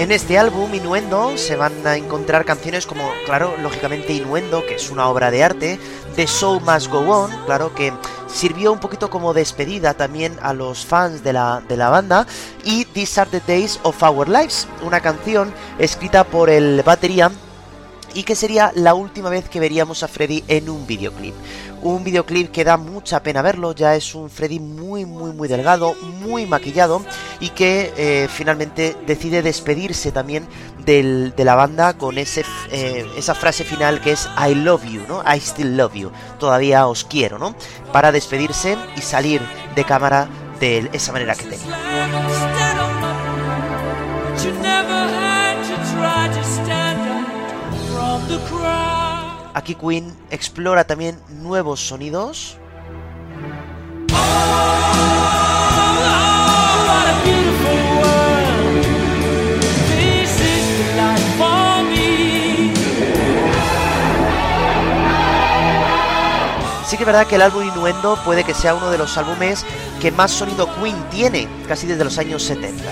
En 0.02 0.10
este 0.10 0.36
álbum, 0.36 0.74
Innuendo, 0.74 1.38
se 1.38 1.54
van 1.54 1.86
a 1.86 1.96
encontrar 1.96 2.44
canciones 2.44 2.88
como, 2.88 3.08
claro, 3.24 3.54
lógicamente 3.62 4.12
Innuendo, 4.12 4.66
que 4.66 4.74
es 4.74 4.90
una 4.90 5.06
obra 5.06 5.30
de 5.30 5.44
arte, 5.44 5.78
The 6.16 6.26
Show 6.26 6.58
Must 6.58 6.88
Go 6.88 6.98
On, 7.02 7.30
claro 7.46 7.72
que 7.72 7.92
sirvió 8.26 8.72
un 8.72 8.80
poquito 8.80 9.08
como 9.10 9.32
despedida 9.32 9.94
también 9.94 10.36
a 10.42 10.54
los 10.54 10.84
fans 10.84 11.22
de 11.22 11.34
la, 11.34 11.62
de 11.68 11.76
la 11.76 11.88
banda, 11.88 12.26
y 12.64 12.84
These 12.86 13.20
Are 13.20 13.30
the 13.30 13.42
Days 13.46 13.78
of 13.84 14.02
Our 14.02 14.28
Lives, 14.28 14.66
una 14.82 14.98
canción 14.98 15.54
escrita 15.78 16.24
por 16.24 16.50
el 16.50 16.82
batería 16.82 17.30
y 18.14 18.22
que 18.24 18.34
sería 18.34 18.72
la 18.74 18.94
última 18.94 19.30
vez 19.30 19.48
que 19.48 19.60
veríamos 19.60 20.02
a 20.02 20.08
Freddy 20.08 20.44
en 20.48 20.68
un 20.68 20.86
videoclip. 20.86 21.34
Un 21.82 22.04
videoclip 22.04 22.52
que 22.52 22.64
da 22.64 22.76
mucha 22.76 23.22
pena 23.22 23.42
verlo, 23.42 23.74
ya 23.74 23.96
es 23.96 24.14
un 24.14 24.30
Freddy 24.30 24.60
muy 24.60 25.04
muy 25.04 25.32
muy 25.32 25.48
delgado, 25.48 25.94
muy 25.94 26.46
maquillado 26.46 27.02
y 27.40 27.48
que 27.50 27.92
eh, 27.96 28.28
finalmente 28.32 28.96
decide 29.06 29.42
despedirse 29.42 30.12
también 30.12 30.46
de 30.84 31.32
la 31.38 31.54
banda 31.54 31.94
con 31.94 32.18
ese, 32.18 32.44
eh, 32.70 33.06
esa 33.16 33.34
frase 33.34 33.64
final 33.64 34.00
que 34.00 34.12
es 34.12 34.28
I 34.38 34.54
love 34.54 34.84
you, 34.84 35.02
¿no? 35.08 35.22
I 35.22 35.38
still 35.38 35.76
love 35.76 35.94
you, 35.94 36.10
todavía 36.38 36.86
os 36.86 37.04
quiero, 37.04 37.38
¿no? 37.38 37.54
Para 37.92 38.12
despedirse 38.12 38.76
y 38.96 39.00
salir 39.00 39.40
de 39.74 39.84
cámara 39.84 40.28
de 40.60 40.88
esa 40.92 41.12
manera 41.12 41.34
que 41.34 41.44
tenía. 41.44 41.76
Aquí 49.54 49.74
Queen 49.74 50.16
explora 50.30 50.84
también 50.84 51.18
nuevos 51.28 51.80
sonidos. 51.80 52.56
Sí 66.86 66.98
que 66.98 67.04
es 67.04 67.06
verdad 67.06 67.26
que 67.26 67.36
el 67.36 67.42
álbum 67.42 67.62
Innuendo 67.62 68.18
puede 68.24 68.44
que 68.44 68.52
sea 68.52 68.74
uno 68.74 68.90
de 68.90 68.98
los 68.98 69.16
álbumes 69.16 69.64
que 70.00 70.10
más 70.10 70.30
sonido 70.30 70.68
Queen 70.76 70.96
tiene, 71.10 71.48
casi 71.66 71.86
desde 71.86 72.04
los 72.04 72.18
años 72.18 72.42
70. 72.42 72.84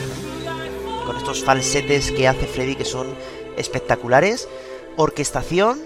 Con 1.05 1.17
estos 1.17 1.45
falsetes 1.45 2.11
que 2.11 2.29
hace 2.29 2.47
Freddy 2.47 2.77
que 2.77 2.85
son 2.85 3.15
espectaculares 3.57 4.49
orquestación 5.01 5.81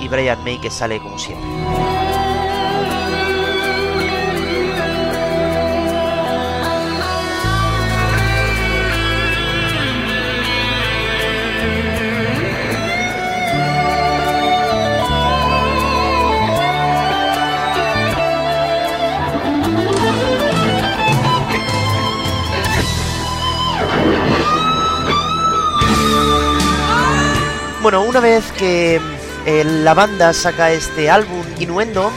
y 0.00 0.08
Brian 0.08 0.42
May 0.42 0.60
que 0.60 0.70
sale 0.70 0.98
como 0.98 1.16
siempre. 1.16 1.99
Bueno, 27.82 28.02
una 28.02 28.20
vez 28.20 28.52
que 28.52 29.00
eh, 29.46 29.64
la 29.64 29.94
banda 29.94 30.34
saca 30.34 30.70
este 30.70 31.08
álbum 31.08 31.42
Innuendo, 31.58 32.12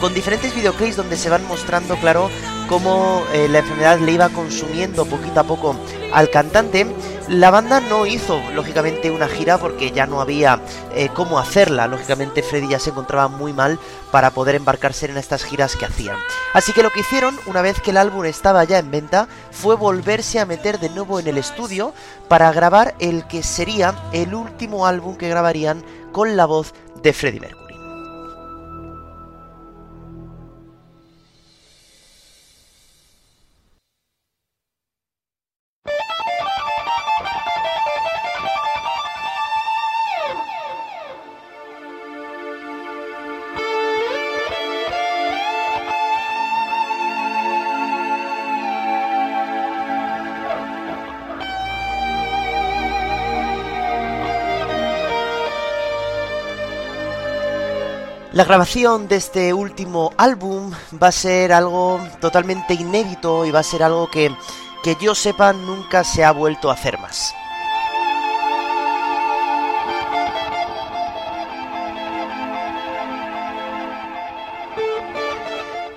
con 0.00 0.12
diferentes 0.12 0.52
videoclips 0.56 0.96
donde 0.96 1.16
se 1.16 1.30
van 1.30 1.46
mostrando, 1.46 1.94
claro, 1.96 2.30
cómo 2.68 3.24
eh, 3.32 3.48
la 3.48 3.58
enfermedad 3.58 3.98
le 3.98 4.12
iba 4.12 4.28
consumiendo 4.28 5.06
poquito 5.06 5.40
a 5.40 5.44
poco 5.44 5.76
al 6.12 6.30
cantante. 6.30 6.86
La 7.28 7.50
banda 7.50 7.80
no 7.80 8.06
hizo, 8.06 8.40
lógicamente, 8.54 9.10
una 9.10 9.28
gira 9.28 9.58
porque 9.58 9.90
ya 9.90 10.06
no 10.06 10.20
había 10.20 10.60
eh, 10.94 11.08
cómo 11.12 11.38
hacerla. 11.38 11.86
Lógicamente, 11.86 12.42
Freddy 12.42 12.68
ya 12.68 12.78
se 12.78 12.90
encontraba 12.90 13.28
muy 13.28 13.52
mal 13.52 13.78
para 14.12 14.30
poder 14.30 14.54
embarcarse 14.54 15.06
en 15.06 15.16
estas 15.16 15.44
giras 15.44 15.76
que 15.76 15.86
hacían. 15.86 16.16
Así 16.54 16.72
que 16.72 16.82
lo 16.82 16.90
que 16.90 17.00
hicieron, 17.00 17.36
una 17.46 17.62
vez 17.62 17.80
que 17.80 17.90
el 17.90 17.96
álbum 17.96 18.24
estaba 18.24 18.62
ya 18.64 18.78
en 18.78 18.90
venta, 18.90 19.28
fue 19.50 19.74
volverse 19.74 20.38
a 20.38 20.46
meter 20.46 20.78
de 20.78 20.90
nuevo 20.90 21.18
en 21.18 21.26
el 21.26 21.38
estudio 21.38 21.92
para 22.28 22.52
grabar 22.52 22.94
el 23.00 23.26
que 23.26 23.42
sería 23.42 23.94
el 24.12 24.34
último 24.34 24.86
álbum 24.86 25.16
que 25.16 25.28
grabarían 25.28 25.82
con 26.12 26.36
la 26.36 26.46
voz 26.46 26.74
de 27.02 27.12
Freddie 27.12 27.40
Mercury. 27.40 27.65
La 58.36 58.44
grabación 58.44 59.08
de 59.08 59.16
este 59.16 59.54
último 59.54 60.12
álbum 60.18 60.70
va 61.02 61.08
a 61.08 61.12
ser 61.12 61.54
algo 61.54 61.98
totalmente 62.20 62.74
inédito 62.74 63.46
y 63.46 63.50
va 63.50 63.60
a 63.60 63.62
ser 63.62 63.82
algo 63.82 64.10
que, 64.10 64.30
que 64.82 64.94
yo 65.00 65.14
sepa 65.14 65.54
nunca 65.54 66.04
se 66.04 66.22
ha 66.22 66.32
vuelto 66.32 66.68
a 66.68 66.74
hacer 66.74 66.98
más. 66.98 67.34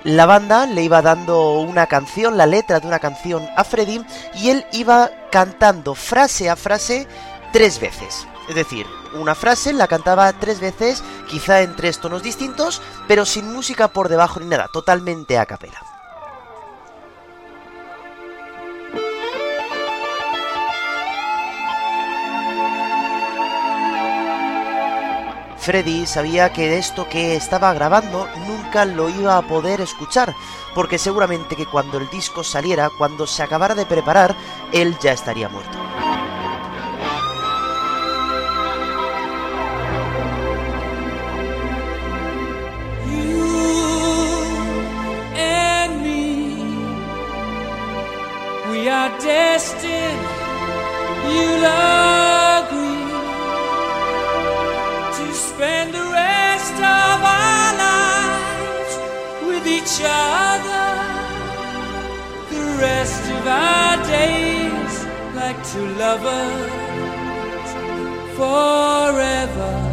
La 0.06 0.26
banda 0.26 0.66
le 0.66 0.82
iba 0.84 1.02
dando 1.02 1.60
una 1.60 1.88
canción, 1.88 2.38
la 2.38 2.46
letra 2.46 2.80
de 2.80 2.88
una 2.88 3.00
canción 3.00 3.46
a 3.58 3.66
Freddy 3.66 4.02
y 4.36 4.52
él 4.52 4.66
iba 4.72 5.12
cantando 5.30 5.94
frase 5.94 6.50
a 6.50 6.56
frase 6.56 7.06
tres 7.52 7.82
veces. 7.82 8.29
Es 8.50 8.56
decir, 8.56 8.88
una 9.14 9.36
frase 9.36 9.74
la 9.74 9.88
cantaba 9.88 10.34
tres 10.34 10.60
veces, 10.60 11.04
quizá 11.28 11.62
en 11.62 11.76
tres 11.76 12.00
tonos 12.00 12.24
distintos, 12.24 12.82
pero 13.08 13.24
sin 13.24 13.54
música 13.54 13.90
por 13.90 14.10
debajo 14.10 14.40
ni 14.40 14.48
nada, 14.48 14.68
totalmente 14.74 15.38
a 15.38 15.46
capela. 15.46 15.80
Freddy 25.60 26.08
sabía 26.08 26.52
que 26.52 26.80
esto 26.80 27.08
que 27.08 27.36
estaba 27.36 27.72
grabando 27.74 28.28
nunca 28.48 28.86
lo 28.86 29.10
iba 29.10 29.38
a 29.38 29.44
poder 29.44 29.82
escuchar, 29.82 30.34
porque 30.74 30.98
seguramente 30.98 31.56
que 31.56 31.68
cuando 31.68 32.00
el 32.00 32.10
disco 32.10 32.44
saliera, 32.44 32.90
cuando 32.98 33.28
se 33.28 33.44
acabara 33.44 33.76
de 33.76 33.86
preparar, 33.86 34.36
él 34.72 34.98
ya 35.00 35.12
estaría 35.12 35.50
muerto. 35.50 35.89
Destined, 48.90 50.24
you'll 51.30 51.66
agree 52.60 53.12
to 55.18 55.34
spend 55.34 55.94
the 55.94 56.06
rest 56.12 56.74
of 56.74 57.18
our 57.38 57.70
lives 57.86 58.94
with 59.48 59.68
each 59.68 60.02
other. 60.04 60.90
The 62.50 62.66
rest 62.82 63.24
of 63.38 63.48
our 63.48 63.98
days 64.08 65.06
like 65.36 65.58
two 65.72 65.88
lovers 66.04 67.70
forever. 68.38 69.89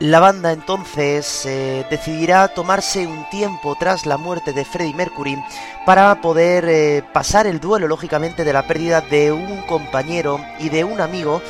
La 0.00 0.18
banda 0.18 0.52
entonces 0.52 1.44
eh, 1.44 1.84
decidirá 1.90 2.48
tomarse 2.48 3.06
un 3.06 3.28
tiempo 3.28 3.76
tras 3.78 4.06
la 4.06 4.16
muerte 4.16 4.54
de 4.54 4.64
Freddie 4.64 4.94
Mercury 4.94 5.36
para 5.84 6.22
poder 6.22 6.64
eh, 6.70 7.04
pasar 7.12 7.46
el 7.46 7.60
duelo, 7.60 7.86
lógicamente, 7.86 8.42
de 8.42 8.52
la 8.54 8.66
pérdida 8.66 9.02
de 9.02 9.30
un 9.30 9.60
compañero 9.66 10.40
y 10.58 10.70
de 10.70 10.84
un 10.84 11.02
amigo 11.02 11.42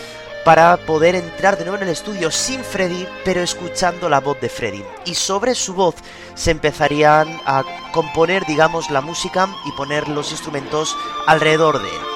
para 0.44 0.76
poder 0.78 1.14
entrar 1.14 1.58
de 1.58 1.64
nuevo 1.64 1.76
en 1.76 1.84
el 1.84 1.92
estudio 1.92 2.32
sin 2.32 2.64
Freddy, 2.64 3.06
pero 3.24 3.40
escuchando 3.40 4.08
la 4.08 4.18
voz 4.18 4.40
de 4.40 4.48
Freddy. 4.48 4.82
Y 5.04 5.14
sobre 5.14 5.54
su 5.54 5.72
voz 5.74 5.94
se 6.34 6.50
empezarían 6.50 7.28
a 7.46 7.62
componer, 7.92 8.44
digamos, 8.46 8.90
la 8.90 9.00
música 9.00 9.48
y 9.64 9.70
poner 9.76 10.08
los 10.08 10.32
instrumentos 10.32 10.96
alrededor 11.28 11.80
de 11.80 11.88
él. 11.88 12.09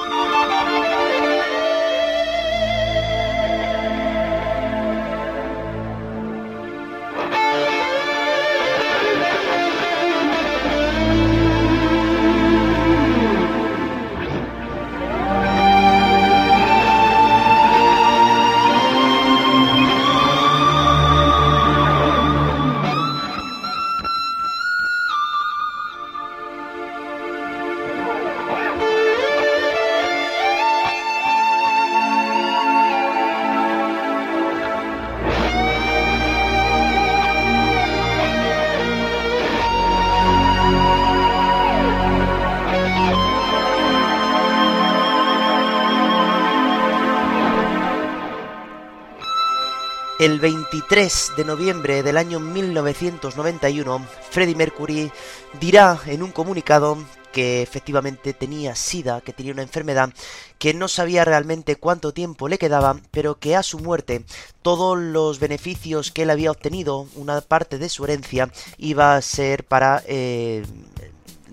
El 50.25 50.39
23 50.39 51.33
de 51.37 51.45
noviembre 51.45 52.01
del 52.01 52.17
año 52.17 52.39
1991, 52.39 54.07
Freddie 54.31 54.55
Mercury 54.55 55.11
dirá 55.59 55.99
en 56.07 56.23
un 56.23 56.31
comunicado 56.31 56.97
que 57.31 57.61
efectivamente 57.61 58.33
tenía 58.33 58.73
SIDA, 58.73 59.21
que 59.21 59.33
tenía 59.33 59.53
una 59.53 59.61
enfermedad, 59.61 60.11
que 60.57 60.73
no 60.73 60.87
sabía 60.87 61.25
realmente 61.25 61.75
cuánto 61.75 62.11
tiempo 62.11 62.47
le 62.47 62.57
quedaba, 62.57 62.99
pero 63.11 63.37
que 63.37 63.55
a 63.55 63.61
su 63.61 63.77
muerte 63.77 64.25
todos 64.63 64.97
los 64.97 65.37
beneficios 65.37 66.09
que 66.09 66.23
él 66.23 66.31
había 66.31 66.49
obtenido, 66.49 67.07
una 67.13 67.39
parte 67.41 67.77
de 67.77 67.89
su 67.89 68.03
herencia, 68.05 68.49
iba 68.79 69.15
a 69.15 69.21
ser 69.21 69.63
para 69.63 70.01
eh, 70.07 70.65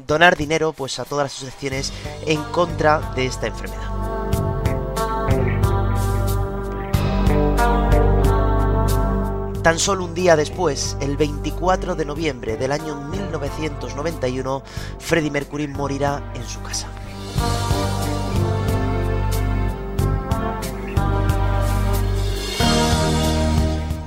donar 0.07 0.35
dinero 0.35 0.73
pues 0.73 0.99
a 0.99 1.05
todas 1.05 1.27
las 1.27 1.35
asociaciones 1.35 1.93
en 2.27 2.43
contra 2.45 3.13
de 3.15 3.27
esta 3.27 3.49
enfermedad. 3.49 4.42
Tan 9.63 9.79
solo 9.79 10.05
un 10.05 10.13
día 10.13 10.35
después, 10.35 10.97
el 11.01 11.17
24 11.17 11.95
de 11.95 12.05
noviembre 12.05 12.57
del 12.57 12.73
año 12.73 12.97
1991, 12.97 14.63
Freddie 14.99 15.31
Mercury 15.31 15.69
morirá 15.69 16.33
en 16.35 16.45
su 16.49 16.61
casa. 16.63 16.89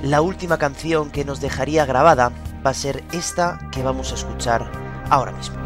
La 0.02 0.20
última 0.20 0.58
canción 0.58 1.10
que 1.10 1.24
nos 1.24 1.40
dejaría 1.40 1.86
grabada 1.86 2.32
va 2.64 2.70
a 2.70 2.74
ser 2.74 3.02
esta 3.12 3.58
que 3.72 3.82
vamos 3.82 4.12
a 4.12 4.16
escuchar 4.16 4.70
ahora 5.08 5.32
mismo. 5.32 5.56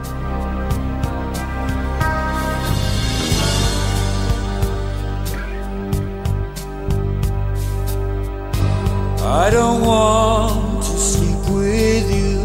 I 9.23 9.51
don't 9.51 9.83
want 9.83 10.83
to 10.83 10.99
sleep 10.99 11.51
with 11.51 12.11
you. 12.11 12.41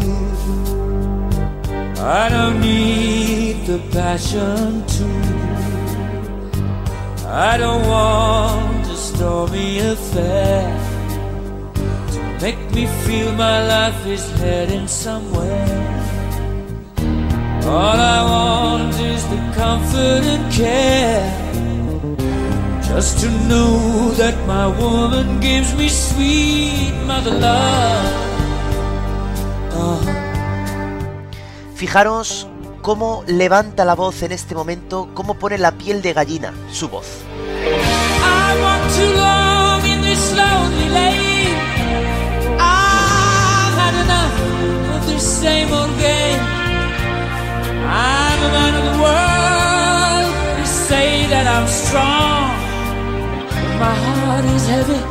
I 1.98 2.28
don't 2.28 2.60
need 2.60 3.66
the 3.66 3.78
passion 3.90 4.86
to. 4.86 5.06
I 7.26 7.56
don't 7.56 7.86
want 7.88 8.86
a 8.88 8.96
stormy 8.96 9.78
affair 9.78 10.62
to 12.12 12.38
make 12.42 12.60
me 12.72 12.86
feel 13.04 13.32
my 13.32 13.66
life 13.66 14.06
is 14.06 14.30
heading 14.32 14.86
somewhere. 14.86 16.06
All 17.64 17.98
I 18.16 18.22
want 18.22 18.94
is 19.00 19.26
the 19.28 19.40
comfort 19.56 20.24
and 20.34 20.52
care 20.52 21.46
Just 22.88 23.20
to 23.20 23.30
know 23.48 24.10
that 24.16 24.34
my 24.46 24.66
woman 24.66 25.40
gives 25.40 25.74
me 25.74 25.88
sweet 25.88 26.94
mother 27.06 27.32
love. 27.32 28.26
Fijaros 31.74 32.46
cómo 32.80 33.22
levanta 33.26 33.84
la 33.84 33.94
voz 33.94 34.22
en 34.22 34.32
este 34.32 34.54
momento, 34.54 35.08
cómo 35.12 35.34
pone 35.34 35.58
la 35.58 35.72
piel 35.72 36.00
de 36.00 36.14
gallina 36.14 36.54
su 36.72 36.88
voz. 36.88 37.06
I 38.22 38.60
want 38.62 38.94
too 38.94 39.12
long 39.14 39.84
in 39.84 40.00
this 40.00 40.32
lonely 40.34 40.88
lane. 40.88 41.56
I've 42.58 43.74
had 43.76 43.94
enough 44.04 44.36
of 44.96 45.06
this 45.06 45.22
same 45.22 45.70
old 45.70 45.94
game. 45.98 46.40
I'm 47.84 48.42
a 48.42 48.50
man 48.56 48.74
of 48.74 48.84
the 48.90 48.98
world. 49.02 50.32
They 50.56 50.64
say 50.64 51.26
that 51.28 51.46
I'm 51.46 51.68
strong. 51.68 52.45
My 53.78 53.94
heart 53.94 54.44
is 54.56 54.66
heavy 54.66 55.02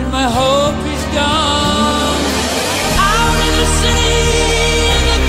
and 0.00 0.12
my 0.12 0.28
hope 0.38 0.86
is 0.94 1.04
gone. 1.18 2.22
Out 3.10 3.38
in 3.46 3.52
the 3.60 3.68
city, 3.80 4.22
in 4.94 5.02
the 5.10 5.20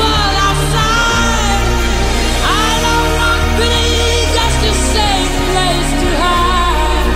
world 0.00 0.36
outside, 0.46 1.62
I 2.42 2.68
don't 2.86 3.12
want 3.22 3.42
just 4.38 4.60
a 4.70 4.74
safe 4.94 5.34
place 5.52 5.90
to 6.02 6.08
hide. 6.24 7.10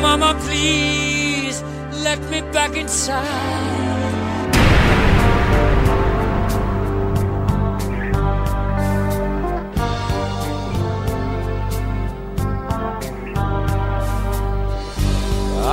Mama, 0.00 0.30
please 0.46 1.56
let 2.02 2.18
me 2.30 2.40
back 2.50 2.74
inside. 2.76 3.81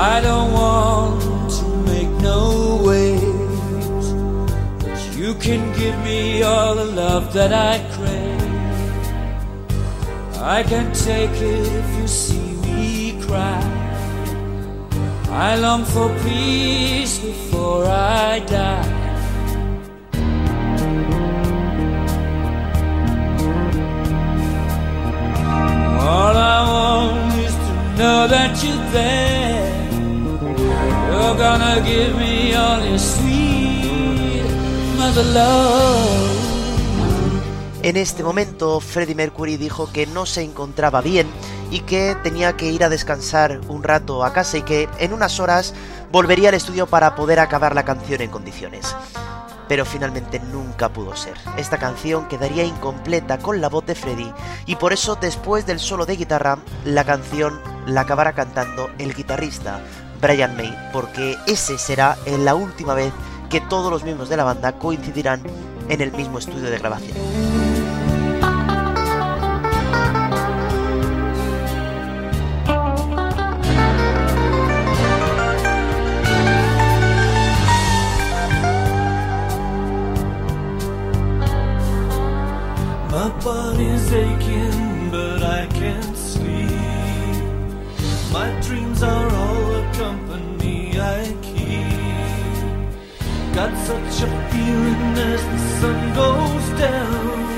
I 0.02 0.22
don't 0.22 0.54
want 0.54 1.52
to 1.60 1.66
make 1.91 2.10
no 2.22 2.82
waves, 2.86 4.08
but 4.82 5.18
you 5.18 5.34
can 5.34 5.78
give 5.78 5.97
me 6.06 6.41
all 6.41 6.74
the 6.74 6.86
love 6.86 7.34
that 7.34 7.52
I 7.52 7.80
crave. 7.95 8.39
I 10.41 10.64
can 10.64 10.93
take 10.93 11.32
it 11.32 11.68
if 11.82 12.00
you 12.00 12.08
see 12.08 12.54
me 12.66 13.22
cry. 13.24 13.62
I 15.28 15.58
long 15.58 15.84
for 15.84 16.08
peace 16.24 17.20
before 17.20 17.84
I 17.84 18.39
die. 18.39 18.95
All 26.00 26.36
I 26.38 26.60
want 26.72 27.36
is 27.47 27.54
to 27.54 27.74
know 27.97 28.28
that 28.30 28.64
you're 28.64 28.91
there. 28.93 29.59
En 37.82 37.97
este 37.97 38.24
momento, 38.24 38.80
Freddie 38.80 39.15
Mercury 39.15 39.57
dijo 39.57 39.91
que 39.91 40.05
no 40.05 40.26
se 40.26 40.43
encontraba 40.43 41.01
bien 41.01 41.28
y 41.72 41.82
que 41.82 42.15
tenía 42.24 42.55
que 42.55 42.72
ir 42.72 42.84
a 42.84 42.89
descansar 42.89 43.59
un 43.67 43.84
rato 43.84 44.24
a 44.24 44.34
casa 44.34 44.57
y 44.57 44.61
que 44.61 44.88
en 44.99 45.13
unas 45.13 45.39
horas 45.39 45.74
volvería 46.11 46.49
al 46.49 46.55
estudio 46.55 46.88
para 46.88 47.15
poder 47.15 47.39
acabar 47.39 47.76
la 47.76 47.86
canción 47.86 48.22
en 48.22 48.32
condiciones. 48.32 48.95
Pero 49.67 49.86
finalmente 49.86 50.39
nunca 50.39 50.89
pudo 50.89 51.15
ser. 51.15 51.36
Esta 51.57 51.78
canción 51.78 52.28
quedaría 52.28 52.63
incompleta 52.63 53.38
con 53.38 53.61
la 53.61 53.70
voz 53.70 53.86
de 53.86 53.95
Freddie 53.95 54.34
y 54.65 54.76
por 54.76 54.93
eso 54.93 55.15
después 55.15 55.65
del 55.65 55.80
solo 55.80 56.05
de 56.05 56.15
guitarra, 56.15 56.59
la 56.86 57.03
canción 57.03 57.59
la 57.86 58.01
acabará 58.01 58.34
cantando 58.34 58.89
el 58.97 59.13
guitarrista 59.13 59.82
Brian 60.22 60.55
May, 60.55 60.76
porque 60.91 61.38
ese 61.47 61.78
será 61.78 62.17
la 62.26 62.55
última 62.55 62.93
vez 62.93 63.13
que 63.49 63.61
todos 63.61 63.91
los 63.91 64.03
miembros 64.03 64.30
de 64.30 64.38
la 64.38 64.43
banda 64.43 64.74
coincidirán 64.74 65.41
en 65.88 66.01
el 66.01 66.11
mismo 66.11 66.38
estudio 66.39 66.70
de 66.70 66.78
grabación. 66.78 67.17
Got 93.54 93.76
such 93.88 94.24
a 94.24 94.50
feeling 94.52 95.18
as 95.18 95.43
the 95.43 95.58
sun 95.80 96.16
goes 96.16 96.80
down. 96.80 97.49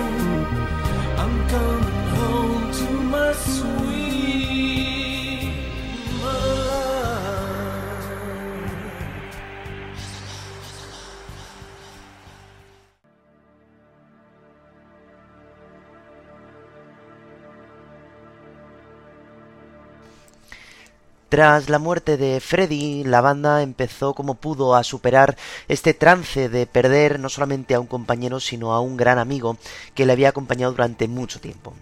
Tras 21.42 21.70
la 21.70 21.80
muerte 21.80 22.18
de 22.18 22.40
Freddy, 22.40 23.04
la 23.04 23.20
banda 23.20 23.64
empezó 23.64 24.14
como 24.14 24.36
pudo 24.36 24.76
a 24.76 24.84
superar 24.84 25.36
este 25.68 25.96
trance 25.96 26.50
de 26.50 26.68
perder 26.68 27.20
no 27.20 27.30
solamente 27.30 27.74
a 27.74 27.80
un 27.80 27.88
compañero, 27.88 28.40
sino 28.40 28.74
a 28.74 28.80
un 28.80 28.96
gran 28.96 29.18
amigo 29.18 29.58
que 29.96 30.06
le 30.06 30.14
había 30.14 30.30
acompañado 30.30 30.74
durante 30.74 31.08
mucho 31.08 31.42
tiempo. 31.42 31.74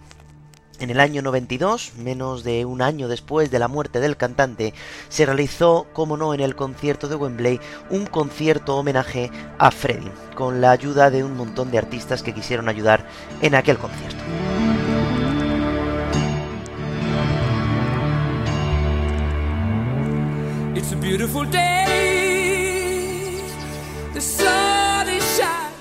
En 0.78 0.88
el 0.88 0.98
año 0.98 1.20
92, 1.20 1.92
menos 1.98 2.42
de 2.42 2.64
un 2.64 2.80
año 2.80 3.06
después 3.06 3.50
de 3.50 3.58
la 3.58 3.68
muerte 3.68 4.00
del 4.00 4.16
cantante, 4.16 4.72
se 5.10 5.26
realizó, 5.26 5.86
como 5.92 6.16
no, 6.16 6.32
en 6.32 6.40
el 6.40 6.56
concierto 6.56 7.06
de 7.06 7.16
Wembley, 7.16 7.60
un 7.90 8.06
concierto 8.06 8.78
homenaje 8.78 9.30
a 9.58 9.70
Freddy, 9.70 10.10
con 10.36 10.62
la 10.62 10.70
ayuda 10.70 11.10
de 11.10 11.22
un 11.22 11.36
montón 11.36 11.70
de 11.70 11.76
artistas 11.76 12.22
que 12.22 12.32
quisieron 12.32 12.70
ayudar 12.70 13.06
en 13.42 13.54
aquel 13.54 13.76
concierto. 13.76 14.69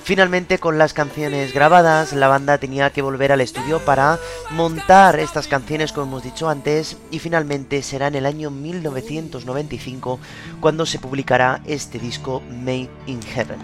Finalmente, 0.03 0.57
con 0.57 0.79
las 0.79 0.93
canciones 0.93 1.53
grabadas, 1.53 2.13
la 2.13 2.27
banda 2.27 2.57
tenía 2.57 2.89
que 2.89 3.03
volver 3.03 3.31
al 3.31 3.41
estudio 3.41 3.77
para 3.85 4.17
montar 4.49 5.19
estas 5.19 5.47
canciones, 5.47 5.91
como 5.91 6.07
hemos 6.07 6.23
dicho 6.23 6.49
antes, 6.49 6.97
y 7.11 7.19
finalmente 7.19 7.83
será 7.83 8.07
en 8.07 8.15
el 8.15 8.25
año 8.25 8.49
1995 8.49 10.19
cuando 10.59 10.87
se 10.87 10.97
publicará 10.97 11.61
este 11.65 11.99
disco 11.99 12.41
Made 12.49 12.89
in 13.05 13.21
Heaven. 13.21 13.59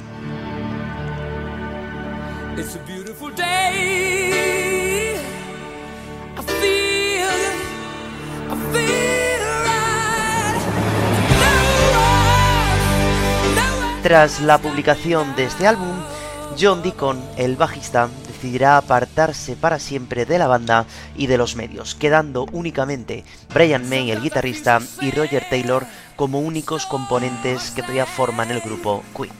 It's 2.57 2.75
a 2.75 2.79
Tras 14.05 14.39
la 14.39 14.59
publicación 14.59 15.35
de 15.35 15.45
este 15.45 15.65
álbum, 15.65 15.95
John 16.61 16.83
Deacon, 16.83 17.19
el 17.37 17.55
bajista, 17.55 18.07
decidirá 18.27 18.77
apartarse 18.77 19.55
para 19.55 19.79
siempre 19.79 20.27
de 20.27 20.37
la 20.37 20.45
banda 20.45 20.85
y 21.15 21.25
de 21.25 21.39
los 21.39 21.55
medios, 21.55 21.95
quedando 21.95 22.45
únicamente 22.51 23.23
Brian 23.51 23.89
May, 23.89 24.11
el 24.11 24.21
guitarrista, 24.21 24.79
y 25.01 25.09
Roger 25.09 25.47
Taylor 25.49 25.87
como 26.15 26.39
únicos 26.39 26.85
componentes 26.85 27.71
que 27.71 27.81
todavía 27.81 28.05
forman 28.05 28.51
el 28.51 28.61
grupo 28.61 29.01
Queen. 29.17 29.33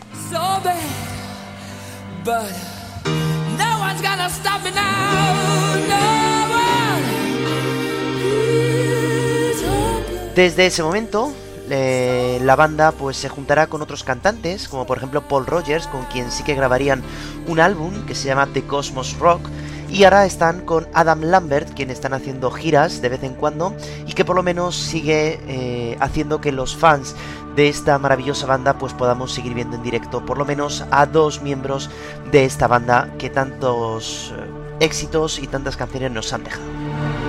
Desde 10.34 10.66
ese 10.66 10.82
momento, 10.82 11.36
eh, 11.70 12.40
la 12.42 12.56
banda 12.56 12.92
pues 12.92 13.18
se 13.18 13.30
juntará 13.30 13.68
con 13.68 13.82
otros 13.82 14.04
cantantes, 14.04 14.68
como 14.68 14.86
por 14.86 14.98
ejemplo 14.98 15.28
Paul 15.28 15.46
Rogers, 15.46 15.88
con 15.88 16.04
quien 16.06 16.32
sí 16.32 16.44
que 16.44 16.56
grabarían 16.56 17.04
un 17.48 17.60
álbum 17.60 18.06
que 18.06 18.16
se 18.16 18.28
llama 18.28 18.48
The 18.54 18.64
Cosmos 18.64 19.18
Rock. 19.20 19.48
Y 19.90 20.04
ahora 20.04 20.26
están 20.26 20.66
con 20.66 20.88
Adam 20.94 21.22
Lambert, 21.22 21.74
quien 21.74 21.92
están 21.92 22.14
haciendo 22.14 22.52
giras 22.52 23.02
de 23.02 23.10
vez 23.10 23.24
en 23.24 23.36
cuando 23.36 23.76
y 24.08 24.14
que 24.14 24.26
por 24.26 24.36
lo 24.36 24.44
menos 24.44 24.76
sigue 24.76 25.40
eh, 25.48 25.98
haciendo 26.00 26.42
que 26.42 26.52
los 26.52 26.76
fans 26.76 27.16
de 27.56 27.70
esta 27.70 27.98
maravillosa 28.00 28.46
banda 28.48 28.78
pues 28.78 28.94
podamos 28.94 29.34
seguir 29.34 29.54
viendo 29.54 29.78
en 29.78 29.84
directo 29.84 30.26
por 30.26 30.38
lo 30.38 30.44
menos 30.44 30.84
a 30.92 31.06
dos 31.06 31.42
miembros 31.42 31.90
de 32.32 32.46
esta 32.46 32.68
banda 32.68 33.14
que 33.18 33.30
tantos 33.30 34.34
eh, 34.36 34.84
éxitos 34.86 35.40
y 35.40 35.48
tantas 35.48 35.78
canciones 35.78 36.12
nos 36.12 36.34
han 36.34 36.44
dejado. 36.44 37.25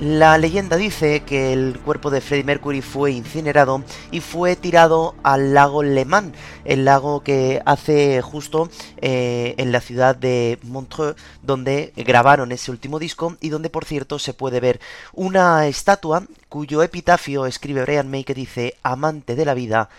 La 0.00 0.38
leyenda 0.38 0.78
dice 0.78 1.20
que 1.24 1.52
el 1.52 1.78
cuerpo 1.78 2.08
de 2.08 2.22
Freddie 2.22 2.44
Mercury 2.44 2.80
fue 2.80 3.12
incinerado 3.12 3.84
y 4.10 4.20
fue 4.20 4.56
tirado 4.56 5.14
al 5.22 5.52
lago 5.52 5.82
Le 5.82 6.06
Mans, 6.06 6.34
el 6.64 6.86
lago 6.86 7.22
que 7.22 7.60
hace 7.66 8.22
justo 8.22 8.70
eh, 8.96 9.54
en 9.58 9.72
la 9.72 9.82
ciudad 9.82 10.16
de 10.16 10.58
Montreux, 10.62 11.16
donde 11.42 11.92
grabaron 11.96 12.50
ese 12.50 12.70
último 12.70 12.98
disco 12.98 13.36
y 13.42 13.50
donde 13.50 13.68
por 13.68 13.84
cierto 13.84 14.18
se 14.18 14.32
puede 14.32 14.58
ver 14.58 14.80
una 15.12 15.66
estatua 15.66 16.22
cuyo 16.48 16.82
epitafio 16.82 17.44
escribe 17.44 17.82
Brian 17.82 18.10
May 18.10 18.24
que 18.24 18.32
dice 18.32 18.78
amante 18.82 19.36
de 19.36 19.44
la 19.44 19.52
vida, 19.52 19.90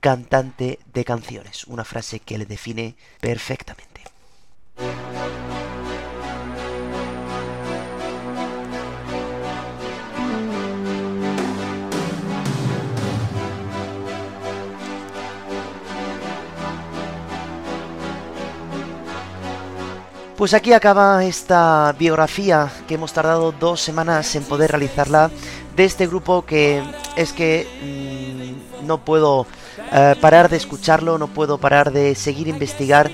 cantante 0.00 0.80
de 0.92 1.04
canciones, 1.06 1.64
una 1.64 1.84
frase 1.86 2.20
que 2.20 2.36
le 2.36 2.44
define 2.44 2.94
perfectamente. 3.22 4.02
Pues 20.36 20.52
aquí 20.52 20.74
acaba 20.74 21.24
esta 21.24 21.94
biografía 21.98 22.70
que 22.86 22.96
hemos 22.96 23.14
tardado 23.14 23.52
dos 23.52 23.80
semanas 23.80 24.36
en 24.36 24.44
poder 24.44 24.70
realizarla 24.70 25.30
de 25.74 25.84
este 25.86 26.06
grupo 26.06 26.44
que 26.44 26.82
es 27.16 27.32
que 27.32 27.66
mm, 28.82 28.86
no 28.86 28.98
puedo 28.98 29.46
eh, 29.92 30.14
parar 30.20 30.50
de 30.50 30.58
escucharlo, 30.58 31.16
no 31.16 31.28
puedo 31.28 31.56
parar 31.56 31.90
de 31.90 32.14
seguir 32.14 32.48
investigar 32.48 33.10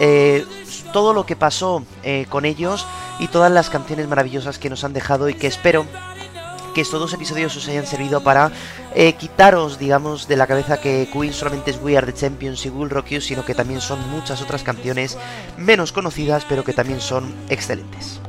eh, 0.00 0.44
todo 0.92 1.14
lo 1.14 1.24
que 1.24 1.36
pasó 1.36 1.84
eh, 2.02 2.26
con 2.28 2.44
ellos 2.44 2.84
y 3.20 3.28
todas 3.28 3.52
las 3.52 3.70
canciones 3.70 4.08
maravillosas 4.08 4.58
que 4.58 4.68
nos 4.68 4.82
han 4.82 4.94
dejado 4.94 5.28
y 5.28 5.34
que 5.34 5.46
espero 5.46 5.86
que 6.74 6.82
estos 6.82 7.00
dos 7.00 7.12
episodios 7.14 7.56
os 7.56 7.68
hayan 7.68 7.86
servido 7.86 8.22
para 8.22 8.50
eh, 8.94 9.14
quitaros, 9.14 9.78
digamos, 9.78 10.28
de 10.28 10.36
la 10.36 10.46
cabeza 10.46 10.80
que 10.80 11.08
Queen 11.10 11.32
solamente 11.32 11.70
es 11.70 11.80
We 11.80 11.96
Are 11.96 12.06
the 12.06 12.18
Champions 12.18 12.66
y 12.66 12.70
Will 12.70 12.90
Rock 12.90 13.06
You, 13.08 13.20
sino 13.20 13.44
que 13.44 13.54
también 13.54 13.80
son 13.80 13.98
muchas 14.10 14.42
otras 14.42 14.62
canciones 14.62 15.16
menos 15.56 15.92
conocidas, 15.92 16.44
pero 16.48 16.64
que 16.64 16.72
también 16.72 17.00
son 17.00 17.32
excelentes. 17.48 18.20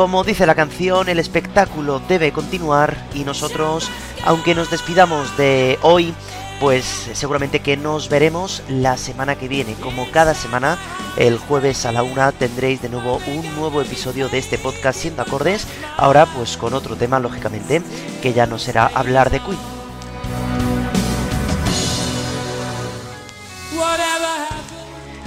Como 0.00 0.24
dice 0.24 0.46
la 0.46 0.54
canción, 0.54 1.10
el 1.10 1.18
espectáculo 1.18 2.00
debe 2.08 2.32
continuar 2.32 2.96
y 3.14 3.24
nosotros, 3.24 3.90
aunque 4.24 4.54
nos 4.54 4.70
despidamos 4.70 5.36
de 5.36 5.78
hoy, 5.82 6.14
pues 6.58 7.10
seguramente 7.12 7.60
que 7.60 7.76
nos 7.76 8.08
veremos 8.08 8.62
la 8.66 8.96
semana 8.96 9.36
que 9.36 9.46
viene. 9.46 9.74
Como 9.74 10.10
cada 10.10 10.32
semana, 10.32 10.78
el 11.18 11.36
jueves 11.36 11.84
a 11.84 11.92
la 11.92 12.02
una 12.02 12.32
tendréis 12.32 12.80
de 12.80 12.88
nuevo 12.88 13.20
un 13.26 13.54
nuevo 13.56 13.82
episodio 13.82 14.30
de 14.30 14.38
este 14.38 14.56
podcast 14.56 14.98
siendo 14.98 15.20
acordes. 15.20 15.66
Ahora 15.98 16.24
pues 16.24 16.56
con 16.56 16.72
otro 16.72 16.96
tema, 16.96 17.20
lógicamente, 17.20 17.82
que 18.22 18.32
ya 18.32 18.46
no 18.46 18.58
será 18.58 18.90
hablar 18.94 19.28
de 19.28 19.40
Queen. 19.40 19.79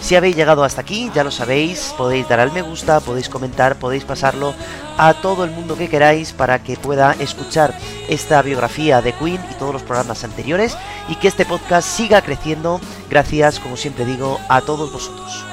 Si 0.03 0.17
habéis 0.17 0.35
llegado 0.35 0.65
hasta 0.65 0.81
aquí, 0.81 1.09
ya 1.15 1.23
lo 1.23 1.31
sabéis, 1.31 1.95
podéis 1.97 2.27
dar 2.27 2.41
al 2.41 2.51
me 2.51 2.61
gusta, 2.61 2.99
podéis 2.99 3.29
comentar, 3.29 3.79
podéis 3.79 4.03
pasarlo 4.03 4.53
a 4.97 5.13
todo 5.13 5.45
el 5.45 5.51
mundo 5.51 5.77
que 5.77 5.87
queráis 5.87 6.33
para 6.33 6.61
que 6.61 6.75
pueda 6.75 7.15
escuchar 7.19 7.73
esta 8.09 8.41
biografía 8.41 9.01
de 9.01 9.13
Queen 9.13 9.39
y 9.49 9.53
todos 9.53 9.71
los 9.71 9.81
programas 9.81 10.25
anteriores 10.25 10.75
y 11.07 11.15
que 11.15 11.29
este 11.29 11.45
podcast 11.45 11.87
siga 11.87 12.21
creciendo 12.21 12.81
gracias, 13.09 13.61
como 13.61 13.77
siempre 13.77 14.03
digo, 14.03 14.41
a 14.49 14.59
todos 14.59 14.91
vosotros. 14.91 15.45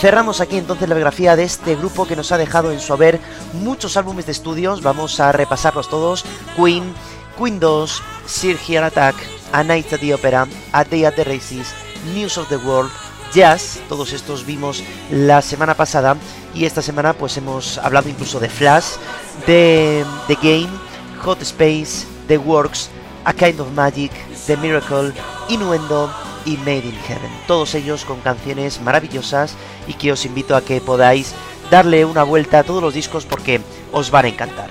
Cerramos 0.00 0.40
aquí 0.40 0.58
entonces 0.58 0.88
la 0.88 0.94
biografía 0.94 1.34
de 1.34 1.44
este 1.44 1.74
grupo 1.74 2.06
que 2.06 2.14
nos 2.14 2.30
ha 2.30 2.36
dejado 2.36 2.70
en 2.70 2.78
su 2.78 2.92
haber 2.92 3.18
muchos 3.54 3.96
álbumes 3.96 4.26
de 4.26 4.32
estudios. 4.32 4.82
Vamos 4.82 5.18
a 5.18 5.32
repasarlos 5.32 5.88
todos. 5.88 6.24
Queen, 6.56 6.92
Queen 7.36 7.58
2, 7.58 8.02
Sir 8.26 8.56
Here 8.56 8.86
Attack, 8.86 9.16
A 9.52 9.64
Night 9.64 9.92
at 9.92 10.00
the 10.00 10.14
Opera, 10.14 10.46
A 10.72 10.84
Day 10.84 11.04
at 11.04 11.16
the 11.16 11.24
Races, 11.24 11.74
News 12.14 12.38
of 12.38 12.48
the 12.48 12.56
World, 12.58 12.90
jazz, 13.32 13.80
todos 13.88 14.12
estos 14.12 14.46
vimos 14.46 14.84
la 15.10 15.42
semana 15.42 15.74
pasada 15.74 16.16
y 16.54 16.64
esta 16.64 16.80
semana 16.80 17.12
pues 17.12 17.36
hemos 17.36 17.78
hablado 17.78 18.08
incluso 18.08 18.38
de 18.38 18.48
Flash, 18.48 18.96
de 19.46 20.04
The 20.28 20.36
Game, 20.36 20.70
Hot 21.24 21.42
Space, 21.42 22.06
The 22.28 22.38
Works, 22.38 22.90
A 23.24 23.32
Kind 23.32 23.58
of 23.58 23.72
Magic, 23.72 24.12
The 24.46 24.56
Miracle, 24.56 25.12
Innuendo 25.48 26.12
y 26.44 26.56
Made 26.58 26.86
in 26.86 26.98
Heaven. 27.08 27.30
Todos 27.48 27.74
ellos 27.74 28.04
con 28.04 28.20
canciones 28.20 28.80
maravillosas 28.80 29.56
y 29.88 29.94
que 29.94 30.12
os 30.12 30.24
invito 30.24 30.54
a 30.54 30.62
que 30.62 30.80
podáis 30.80 31.34
darle 31.68 32.04
una 32.04 32.22
vuelta 32.22 32.60
a 32.60 32.64
todos 32.64 32.82
los 32.82 32.94
discos 32.94 33.24
porque 33.24 33.60
os 33.90 34.12
van 34.12 34.26
a 34.26 34.28
encantar. 34.28 34.70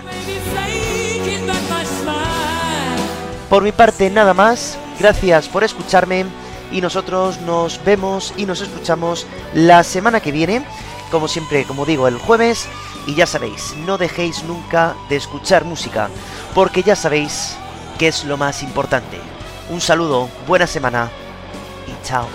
Por 3.54 3.62
mi 3.62 3.72
parte 3.72 4.10
nada 4.10 4.34
más, 4.34 4.80
gracias 5.00 5.48
por 5.48 5.64
escucharme 5.64 6.26
y 6.72 6.82
nosotros 6.82 7.40
nos 7.42 7.86
vemos 7.86 8.34
y 8.36 8.48
nos 8.48 8.62
escuchamos 8.62 9.28
la 9.54 9.84
semana 9.84 10.22
que 10.22 10.32
viene, 10.32 10.66
como 11.12 11.28
siempre, 11.28 11.64
como 11.64 11.86
digo, 11.86 12.08
el 12.08 12.18
jueves. 12.18 12.68
Y 13.06 13.14
ya 13.14 13.28
sabéis, 13.28 13.76
no 13.86 14.00
dejéis 14.00 14.44
nunca 14.46 14.96
de 15.08 15.18
escuchar 15.18 15.66
música, 15.66 16.10
porque 16.56 16.82
ya 16.82 16.96
sabéis 16.96 17.56
que 18.00 18.08
es 18.08 18.24
lo 18.24 18.38
más 18.38 18.64
importante. 18.64 19.20
Un 19.70 19.82
saludo, 19.82 20.30
buena 20.48 20.66
semana 20.66 21.12
y 21.86 22.08
chao. 22.08 22.28